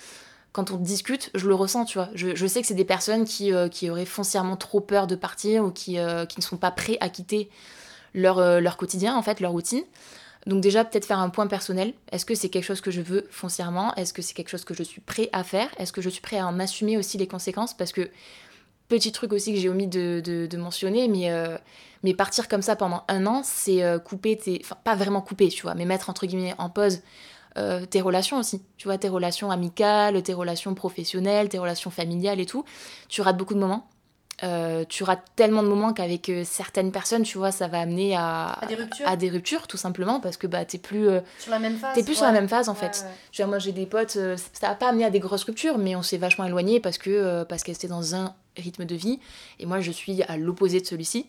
quand 0.58 0.72
on 0.72 0.78
discute, 0.78 1.30
je 1.36 1.48
le 1.48 1.54
ressens, 1.54 1.86
tu 1.86 2.00
vois. 2.00 2.10
Je, 2.16 2.48
sais 2.48 2.62
que 2.62 2.68
c'est 2.68 2.74
des 2.74 2.84
personnes 2.84 3.26
qui, 3.26 3.54
euh, 3.54 3.70
qui, 3.70 3.92
auraient 3.92 4.06
foncièrement 4.06 4.58
trop 4.58 4.80
peur 4.80 5.06
de 5.06 5.16
partir 5.16 5.64
ou 5.64 5.70
qui, 5.70 6.00
euh, 6.00 6.26
qui 6.26 6.40
ne 6.40 6.44
sont 6.44 6.58
pas 6.58 6.72
prêts 6.72 6.98
à 7.00 7.10
quitter 7.10 7.52
leur, 8.16 8.40
euh, 8.40 8.60
leur, 8.60 8.76
quotidien, 8.76 9.16
en 9.16 9.22
fait, 9.22 9.40
leur 9.40 9.52
routine. 9.52 9.84
Donc 10.48 10.62
déjà, 10.62 10.84
peut-être 10.84 11.06
faire 11.06 11.20
un 11.20 11.30
point 11.30 11.46
personnel. 11.46 11.94
Est-ce 12.12 12.26
que 12.26 12.34
c'est 12.34 12.50
quelque 12.50 12.64
chose 12.64 12.82
que 12.82 12.90
je 12.90 13.02
veux 13.02 13.28
foncièrement? 13.30 13.94
Est-ce 13.98 14.14
que 14.14 14.24
c'est 14.24 14.34
quelque 14.34 14.50
chose 14.50 14.66
que 14.66 14.74
je 14.74 14.82
suis 14.82 15.00
prêt 15.00 15.30
à 15.32 15.44
faire? 15.44 15.70
Est-ce 15.78 15.94
que 15.94 16.02
je 16.02 16.10
suis 16.10 16.22
prêt 16.22 16.40
à 16.40 16.48
en 16.48 16.60
assumer 16.60 16.98
aussi 16.98 17.20
les 17.20 17.28
conséquences? 17.28 17.76
Parce 17.76 17.92
que, 17.92 18.10
petit 18.88 19.12
truc 19.12 19.34
aussi 19.34 19.54
que 19.54 19.60
j'ai 19.60 19.70
omis 19.70 19.88
de, 19.88 20.22
de, 20.22 20.58
mentionner, 20.58 21.08
mais, 21.08 21.30
mais 22.04 22.14
partir 22.14 22.48
comme 22.48 22.62
ça 22.62 22.76
pendant 22.76 23.04
un 23.08 23.26
an, 23.26 23.42
c'est 23.44 23.84
couper 24.06 24.38
tes... 24.38 24.62
Enfin, 24.64 24.78
pas 24.84 24.96
vraiment 24.96 25.22
couper, 25.22 25.50
tu 25.50 25.64
vois, 25.64 25.76
mais 25.76 25.86
mettre 25.86 26.10
entre 26.10 26.26
guillemets 26.26 26.56
en 26.58 26.70
pause 26.70 27.02
euh, 27.58 27.86
tes 27.86 28.02
relations 28.02 28.38
aussi. 28.38 28.62
Tu 28.78 28.88
vois, 28.88 28.98
tes 28.98 29.10
relations 29.10 29.50
amicales, 29.50 30.22
tes 30.22 30.34
relations 30.34 30.76
professionnelles, 30.76 31.50
tes 31.50 31.58
relations 31.58 31.90
familiales 31.90 32.40
et 32.40 32.46
tout. 32.46 32.64
Tu 33.10 33.22
rates 33.22 33.38
beaucoup 33.38 33.56
de 33.56 33.60
moments. 33.60 33.90
Euh, 34.44 34.86
tu 34.88 35.04
rates 35.04 35.24
tellement 35.36 35.64
de 35.64 35.68
moments 35.68 35.94
qu'avec 35.94 36.30
euh, 36.30 36.44
certaines 36.46 36.92
personnes, 36.92 37.24
tu 37.24 37.40
vois, 37.40 37.52
ça 37.52 37.68
va 37.68 37.80
amener 37.80 38.16
à, 38.16 38.50
à, 38.50 38.68
des, 39.16 39.30
ruptures. 39.30 39.66
tout 39.66 39.78
simplement, 39.78 40.20
parce 40.20 40.38
que 40.38 40.46
bah, 40.46 40.64
t'es 40.64 40.78
plus, 40.78 41.10
sur 41.40 41.50
la 41.50 41.58
même 41.58 41.78
phase. 41.78 41.96
T'es 41.96 42.04
plus 42.04 42.14
sur 42.14 42.26
la 42.26 42.32
même 42.32 42.48
phase, 42.48 42.70
en 42.70 42.76
fait. 42.76 43.04
moi, 43.48 43.58
j'ai 43.58 43.72
des 43.72 43.88
potes, 43.88 44.12
ça 44.12 44.68
n'a 44.68 44.76
pas 44.76 44.90
amené 44.90 45.06
à 45.06 45.10
des 45.10 45.20
grosses 45.20 45.44
ruptures, 45.44 45.80
mais 45.80 45.96
on 45.96 46.04
s'est 46.04 46.20
vachement 46.20 46.46
éloigné 46.46 46.80
parce 46.80 47.00
que 47.00 47.44
parce 47.46 47.64
qu'elles 47.64 47.76
étaient 47.76 47.88
dans 47.88 48.14
un 48.14 48.36
rythme 48.58 48.86
de 48.86 48.96
vie, 48.96 49.20
et 49.60 49.66
moi, 49.66 49.80
je 49.80 49.92
suis 49.92 50.24
à 50.24 50.38
l'opposé 50.38 50.82
de 50.82 50.86
celui-ci. 50.86 51.26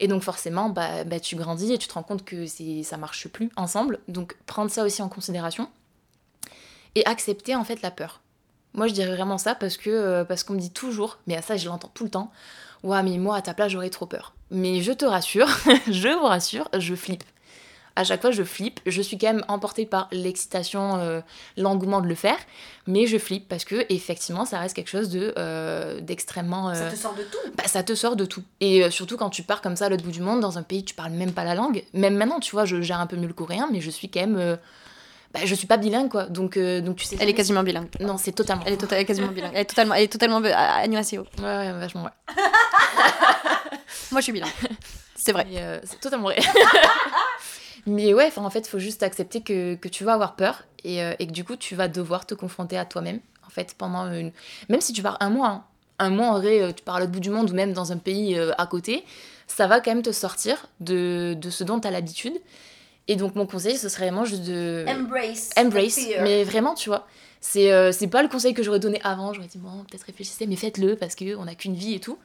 Et 0.00 0.08
donc 0.08 0.22
forcément, 0.22 0.70
bah, 0.70 1.04
bah, 1.04 1.20
tu 1.20 1.36
grandis 1.36 1.72
et 1.72 1.78
tu 1.78 1.86
te 1.86 1.92
rends 1.92 2.02
compte 2.02 2.24
que 2.24 2.46
ça 2.46 2.96
marche 2.96 3.28
plus 3.28 3.50
ensemble. 3.56 4.00
Donc 4.08 4.36
prendre 4.46 4.70
ça 4.70 4.84
aussi 4.84 5.02
en 5.02 5.10
considération 5.10 5.68
et 6.94 7.04
accepter 7.06 7.54
en 7.54 7.64
fait 7.64 7.82
la 7.82 7.90
peur. 7.90 8.20
Moi 8.72 8.86
je 8.86 8.94
dirais 8.94 9.14
vraiment 9.14 9.38
ça 9.38 9.54
parce 9.54 9.76
que 9.76 9.90
euh, 9.90 10.24
parce 10.24 10.42
qu'on 10.42 10.54
me 10.54 10.60
dit 10.60 10.70
toujours, 10.70 11.18
mais 11.26 11.36
à 11.36 11.42
ça 11.42 11.56
je 11.56 11.68
l'entends 11.68 11.90
tout 11.92 12.04
le 12.04 12.10
temps, 12.10 12.30
ouais 12.82 13.02
mais 13.02 13.18
moi 13.18 13.36
à 13.36 13.42
ta 13.42 13.52
place 13.52 13.72
j'aurais 13.72 13.90
trop 13.90 14.06
peur. 14.06 14.34
Mais 14.50 14.80
je 14.80 14.92
te 14.92 15.04
rassure, 15.04 15.48
je 15.88 16.08
vous 16.18 16.26
rassure, 16.26 16.68
je 16.78 16.94
flippe 16.94 17.24
à 17.96 18.04
chaque 18.04 18.20
fois 18.20 18.30
je 18.30 18.42
flippe. 18.42 18.80
Je 18.86 19.02
suis 19.02 19.18
quand 19.18 19.32
même 19.32 19.44
emportée 19.48 19.86
par 19.86 20.08
l'excitation, 20.12 20.96
euh, 20.96 21.20
l'engouement 21.56 22.00
de 22.00 22.06
le 22.06 22.14
faire, 22.14 22.38
mais 22.86 23.06
je 23.06 23.18
flippe 23.18 23.48
parce 23.48 23.64
que 23.64 23.86
effectivement 23.88 24.44
ça 24.44 24.58
reste 24.58 24.74
quelque 24.74 24.90
chose 24.90 25.10
de 25.10 25.34
euh, 25.38 26.00
d'extrêmement. 26.00 26.74
ça 26.74 26.90
te 26.90 26.96
sort 26.96 27.14
de 27.14 27.22
tout. 27.22 27.38
Bah, 27.56 27.64
ça 27.66 27.82
te 27.82 27.94
sort 27.94 28.16
de 28.16 28.24
tout. 28.24 28.42
Et 28.60 28.84
euh, 28.84 28.90
surtout 28.90 29.16
quand 29.16 29.30
tu 29.30 29.42
pars 29.42 29.60
comme 29.60 29.76
ça 29.76 29.86
à 29.86 29.88
l'autre 29.88 30.04
bout 30.04 30.10
du 30.10 30.20
monde, 30.20 30.40
dans 30.40 30.58
un 30.58 30.62
pays 30.62 30.84
tu 30.84 30.94
parles 30.94 31.12
même 31.12 31.32
pas 31.32 31.44
la 31.44 31.54
langue. 31.54 31.84
Même 31.92 32.16
maintenant, 32.16 32.40
tu 32.40 32.52
vois, 32.52 32.64
je 32.64 32.80
gère 32.80 33.00
un 33.00 33.06
peu 33.06 33.16
mieux 33.16 33.28
le 33.28 33.34
coréen, 33.34 33.68
mais 33.72 33.80
je 33.80 33.90
suis 33.90 34.08
quand 34.08 34.20
même. 34.20 34.58
Bah, 35.32 35.40
je 35.44 35.54
suis 35.54 35.68
pas 35.68 35.76
bilingue 35.76 36.08
quoi 36.08 36.24
donc 36.24 36.58
donc 36.58 36.96
tu 36.96 37.04
sais 37.04 37.16
elle 37.20 37.28
est 37.28 37.34
quasiment 37.34 37.62
bilingue 37.62 37.86
non 38.00 38.18
c'est 38.18 38.32
totalement 38.32 38.64
elle 38.66 38.72
est, 38.72 38.76
tota-, 38.76 39.04
quasiment 39.04 39.28
bilingue 39.28 39.52
elle 39.54 39.60
est 39.60 39.64
totalement 39.64 39.94
elle 39.94 40.02
est 40.02 40.08
totalement 40.08 40.40
ouais 40.40 40.52
ouais 40.52 41.72
vachement 41.74 42.02
ouais 42.02 42.34
moi 44.10 44.20
je 44.20 44.24
suis 44.24 44.32
bilingue 44.32 44.50
c'est 45.14 45.30
vrai 45.30 45.46
c'est 45.84 46.00
totalement 46.00 46.24
vrai 46.24 46.38
Mais 47.86 48.14
ouais, 48.14 48.30
en 48.36 48.50
fait, 48.50 48.60
il 48.60 48.68
faut 48.68 48.78
juste 48.78 49.02
accepter 49.02 49.40
que, 49.40 49.74
que, 49.74 49.88
tu 49.88 50.04
vas 50.04 50.14
avoir 50.14 50.36
peur 50.36 50.64
et, 50.84 51.02
euh, 51.02 51.14
et, 51.18 51.26
que 51.26 51.32
du 51.32 51.44
coup, 51.44 51.56
tu 51.56 51.74
vas 51.74 51.88
devoir 51.88 52.26
te 52.26 52.34
confronter 52.34 52.76
à 52.76 52.84
toi-même. 52.84 53.20
En 53.46 53.50
fait, 53.50 53.74
pendant 53.76 54.12
une. 54.12 54.32
Même 54.68 54.80
si 54.80 54.92
tu 54.92 55.02
pars 55.02 55.16
un 55.20 55.30
mois, 55.30 55.48
hein. 55.48 55.64
un 55.98 56.10
mois 56.10 56.28
en 56.28 56.38
vrai, 56.38 56.62
euh, 56.62 56.72
tu 56.72 56.84
pars 56.84 56.96
à 56.96 57.00
l'autre 57.00 57.12
bout 57.12 57.20
du 57.20 57.30
monde 57.30 57.50
ou 57.50 57.54
même 57.54 57.72
dans 57.72 57.92
un 57.92 57.96
pays 57.96 58.38
euh, 58.38 58.52
à 58.58 58.66
côté, 58.66 59.04
ça 59.46 59.66
va 59.66 59.80
quand 59.80 59.90
même 59.90 60.02
te 60.02 60.12
sortir 60.12 60.66
de, 60.78 61.34
de 61.38 61.50
ce 61.50 61.64
dont 61.64 61.80
tu 61.80 61.88
as 61.88 61.90
l'habitude. 61.90 62.34
Et 63.08 63.16
donc, 63.16 63.34
mon 63.34 63.46
conseil, 63.46 63.76
ce 63.76 63.88
serait 63.88 64.06
vraiment 64.06 64.24
juste 64.24 64.44
de. 64.44 64.84
Embrace. 64.88 65.50
Embrace. 65.56 65.98
Mais 66.22 66.44
vraiment, 66.44 66.74
tu 66.74 66.88
vois. 66.88 67.06
C'est 67.40 67.92
c'est 67.92 68.06
pas 68.06 68.22
le 68.22 68.28
conseil 68.28 68.52
que 68.52 68.62
j'aurais 68.62 68.80
donné 68.80 69.00
avant. 69.02 69.32
J'aurais 69.32 69.48
dit, 69.48 69.58
bon, 69.58 69.84
peut-être 69.90 70.04
réfléchissez, 70.04 70.46
mais 70.46 70.56
faites-le 70.56 70.94
parce 70.94 71.16
qu'on 71.16 71.44
n'a 71.44 71.54
qu'une 71.54 71.74
vie 71.74 71.94
et 71.94 72.00
tout. 72.00 72.18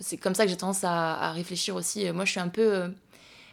C'est 0.00 0.16
comme 0.16 0.34
ça 0.34 0.44
que 0.44 0.50
j'ai 0.50 0.56
tendance 0.56 0.82
à, 0.84 1.14
à, 1.20 1.32
réfléchir 1.32 1.76
aussi. 1.76 2.10
Moi, 2.10 2.24
je 2.24 2.30
suis 2.30 2.40
un 2.40 2.48
peu 2.48 2.90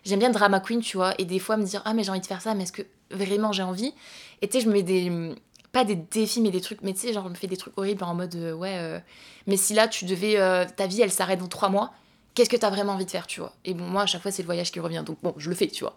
j'aime 0.03 0.19
bien 0.19 0.29
drama 0.29 0.59
queen, 0.59 0.81
tu 0.81 0.97
vois, 0.97 1.13
et 1.17 1.25
des 1.25 1.39
fois 1.39 1.57
me 1.57 1.63
dire 1.63 1.81
ah 1.85 1.93
mais 1.93 2.03
j'ai 2.03 2.11
envie 2.11 2.19
de 2.19 2.25
faire 2.25 2.41
ça, 2.41 2.55
mais 2.55 2.63
est-ce 2.63 2.71
que 2.71 2.83
vraiment 3.11 3.51
j'ai 3.51 3.63
envie? 3.63 3.93
Et 4.41 4.47
tu 4.47 4.57
sais, 4.57 4.63
je 4.63 4.67
me 4.69 4.73
mets 4.73 4.83
des 4.83 5.33
pas 5.71 5.83
des 5.83 5.95
défis 5.95 6.41
mais 6.41 6.51
des 6.51 6.61
trucs, 6.61 6.81
mais 6.81 6.93
tu 6.93 6.99
sais, 6.99 7.13
genre 7.13 7.25
je 7.25 7.29
me 7.29 7.35
fais 7.35 7.47
des 7.47 7.57
trucs 7.57 7.77
horribles 7.77 8.03
en 8.03 8.15
mode 8.15 8.35
euh, 8.35 8.53
ouais, 8.53 8.77
euh, 8.77 8.99
mais 9.47 9.57
si 9.57 9.73
là 9.73 9.87
tu 9.87 10.05
devais 10.05 10.37
euh, 10.37 10.65
ta 10.75 10.87
vie 10.87 11.01
elle 11.01 11.11
s'arrête 11.11 11.39
dans 11.39 11.47
trois 11.47 11.69
mois, 11.69 11.93
qu'est-ce 12.33 12.49
que 12.49 12.57
t'as 12.57 12.69
vraiment 12.69 12.93
envie 12.93 13.05
de 13.05 13.11
faire, 13.11 13.27
tu 13.27 13.39
vois? 13.39 13.53
Et 13.65 13.73
bon 13.73 13.85
moi 13.85 14.03
à 14.03 14.05
chaque 14.05 14.21
fois 14.21 14.31
c'est 14.31 14.41
le 14.41 14.47
voyage 14.47 14.71
qui 14.71 14.79
revient, 14.79 15.03
donc 15.05 15.17
bon 15.21 15.33
je 15.37 15.49
le 15.49 15.55
fais, 15.55 15.67
tu 15.67 15.83
vois 15.83 15.95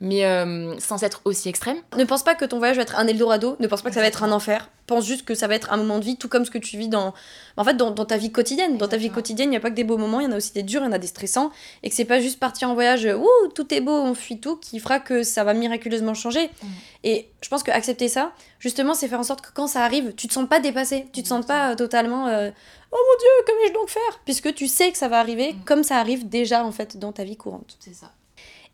mais 0.00 0.26
euh, 0.26 0.78
sans 0.78 1.02
être 1.02 1.22
aussi 1.24 1.48
extrême. 1.48 1.78
Ne 1.96 2.04
pense 2.04 2.22
pas 2.22 2.34
que 2.34 2.44
ton 2.44 2.58
voyage 2.58 2.76
va 2.76 2.82
être 2.82 2.98
un 2.98 3.06
Eldorado, 3.06 3.56
ne 3.60 3.66
pense 3.66 3.82
pas 3.82 3.88
que 3.88 3.94
ça 3.94 4.00
va 4.00 4.06
être 4.06 4.22
un 4.22 4.32
enfer. 4.32 4.68
Pense 4.86 5.06
juste 5.06 5.24
que 5.24 5.34
ça 5.34 5.48
va 5.48 5.54
être 5.54 5.72
un 5.72 5.78
moment 5.78 5.98
de 5.98 6.04
vie, 6.04 6.16
tout 6.16 6.28
comme 6.28 6.44
ce 6.44 6.50
que 6.50 6.58
tu 6.58 6.76
vis 6.76 6.88
dans, 6.88 7.12
en 7.56 7.64
fait, 7.64 7.74
dans, 7.74 7.92
ta 7.92 8.16
vie 8.16 8.30
quotidienne. 8.30 8.76
Dans 8.76 8.86
ta 8.86 8.98
vie 8.98 9.10
quotidienne, 9.10 9.48
il 9.48 9.50
n'y 9.50 9.56
a 9.56 9.60
pas 9.60 9.70
que 9.70 9.74
des 9.74 9.84
beaux 9.84 9.96
moments, 9.96 10.20
il 10.20 10.24
y 10.24 10.26
en 10.26 10.32
a 10.32 10.36
aussi 10.36 10.52
des 10.52 10.62
durs, 10.62 10.82
il 10.82 10.84
y 10.84 10.88
en 10.88 10.92
a 10.92 10.98
des 10.98 11.06
stressants, 11.06 11.50
et 11.82 11.88
que 11.88 11.94
c'est 11.94 12.04
pas 12.04 12.20
juste 12.20 12.38
partir 12.38 12.70
en 12.70 12.74
voyage, 12.74 13.06
ouh, 13.06 13.48
tout 13.54 13.72
est 13.74 13.80
beau, 13.80 13.92
on 13.92 14.14
fuit 14.14 14.38
tout, 14.38 14.56
qui 14.56 14.78
fera 14.78 15.00
que 15.00 15.22
ça 15.22 15.42
va 15.44 15.54
miraculeusement 15.54 16.14
changer. 16.14 16.46
Mm. 16.46 16.66
Et 17.04 17.28
je 17.40 17.48
pense 17.48 17.62
que 17.62 17.70
accepter 17.70 18.08
ça, 18.08 18.32
justement, 18.60 18.94
c'est 18.94 19.08
faire 19.08 19.20
en 19.20 19.24
sorte 19.24 19.40
que 19.40 19.50
quand 19.52 19.66
ça 19.66 19.82
arrive, 19.82 20.14
tu 20.14 20.28
te 20.28 20.32
sens 20.32 20.48
pas 20.48 20.60
dépassé, 20.60 21.06
tu 21.12 21.22
te 21.22 21.28
sens 21.28 21.44
pas 21.44 21.72
euh, 21.72 21.74
totalement, 21.74 22.28
euh, 22.28 22.50
oh 22.92 22.96
mon 22.96 23.18
dieu, 23.18 23.46
que 23.46 23.62
vais-je 23.62 23.72
donc 23.72 23.88
faire? 23.88 24.20
Puisque 24.24 24.54
tu 24.54 24.68
sais 24.68 24.92
que 24.92 24.98
ça 24.98 25.08
va 25.08 25.18
arriver 25.18 25.54
mm. 25.54 25.64
comme 25.64 25.82
ça 25.82 25.96
arrive 25.96 26.28
déjà 26.28 26.64
en 26.64 26.70
fait 26.70 26.98
dans 26.98 27.12
ta 27.12 27.24
vie 27.24 27.36
courante. 27.36 27.76
C'est 27.80 27.94
ça. 27.94 28.12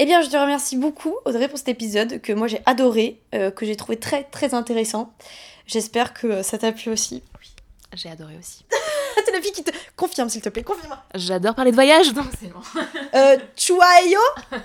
Eh 0.02 0.04
bien, 0.04 0.20
je 0.20 0.28
te 0.28 0.36
remercie 0.36 0.76
beaucoup, 0.76 1.14
Audrey, 1.26 1.46
pour 1.46 1.58
cet 1.58 1.68
épisode 1.68 2.20
que 2.20 2.32
moi 2.32 2.48
j'ai 2.48 2.60
adoré, 2.66 3.20
euh, 3.36 3.52
que 3.52 3.64
j'ai 3.64 3.76
trouvé 3.76 3.96
très 3.96 4.24
très 4.24 4.52
intéressant. 4.52 5.12
J'espère 5.64 6.12
que 6.12 6.42
ça 6.42 6.58
t'a 6.58 6.72
plu 6.72 6.90
aussi. 6.90 7.22
Oui, 7.40 7.46
j'ai 7.94 8.10
adoré 8.10 8.36
aussi. 8.36 8.64
C'est 9.24 9.30
la 9.30 9.40
fille 9.40 9.52
qui 9.52 9.62
te 9.62 9.70
confirme, 9.94 10.28
s'il 10.28 10.42
te 10.42 10.48
plaît, 10.48 10.64
confirme. 10.64 10.96
J'adore 11.14 11.54
parler 11.54 11.70
de 11.70 11.76
voyage, 11.76 12.12
donc 12.14 12.26
c'est 12.40 12.48
bon. 12.48 12.58
euh, 13.14 13.36
Chuayo 13.54 14.18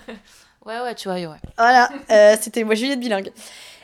Ouais, 0.65 0.79
ouais, 0.79 0.95
Chuayo, 0.97 1.29
ouais. 1.29 1.37
Voilà, 1.55 1.91
euh, 2.09 2.35
c'était 2.41 2.63
moi 2.63 2.73
Juliette 2.73 2.99
Bilingue. 2.99 3.31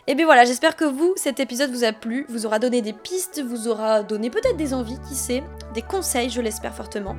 Et 0.05 0.15
bien 0.15 0.25
voilà, 0.25 0.43
j'espère 0.43 0.75
que 0.75 0.83
vous, 0.83 1.13
cet 1.15 1.39
épisode 1.39 1.71
vous 1.71 1.85
a 1.85 1.93
plu, 1.93 2.25
vous 2.27 2.45
aura 2.45 2.59
donné 2.59 2.81
des 2.81 2.91
pistes, 2.91 3.41
vous 3.41 3.69
aura 3.69 4.03
donné 4.03 4.29
peut-être 4.29 4.57
des 4.57 4.73
envies, 4.73 4.99
qui 5.07 5.15
sait, 5.15 5.43
des 5.73 5.81
conseils, 5.81 6.29
je 6.29 6.41
l'espère 6.41 6.75
fortement. 6.75 7.15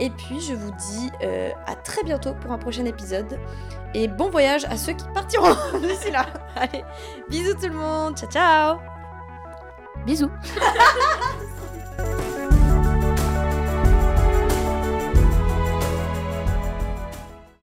Et 0.00 0.10
puis 0.10 0.40
je 0.40 0.52
vous 0.52 0.72
dis 0.72 1.10
euh, 1.22 1.50
à 1.66 1.76
très 1.76 2.02
bientôt 2.02 2.34
pour 2.34 2.50
un 2.50 2.58
prochain 2.58 2.84
épisode. 2.86 3.38
Et 3.94 4.08
bon 4.08 4.30
voyage 4.30 4.64
à 4.64 4.76
ceux 4.76 4.94
qui 4.94 5.04
partiront 5.14 5.54
d'ici 5.80 6.10
là. 6.10 6.26
Allez, 6.56 6.82
bisous 7.28 7.54
tout 7.54 7.68
le 7.68 7.74
monde, 7.74 8.16
ciao 8.18 8.30
ciao 8.30 8.78
Bisous 10.04 10.30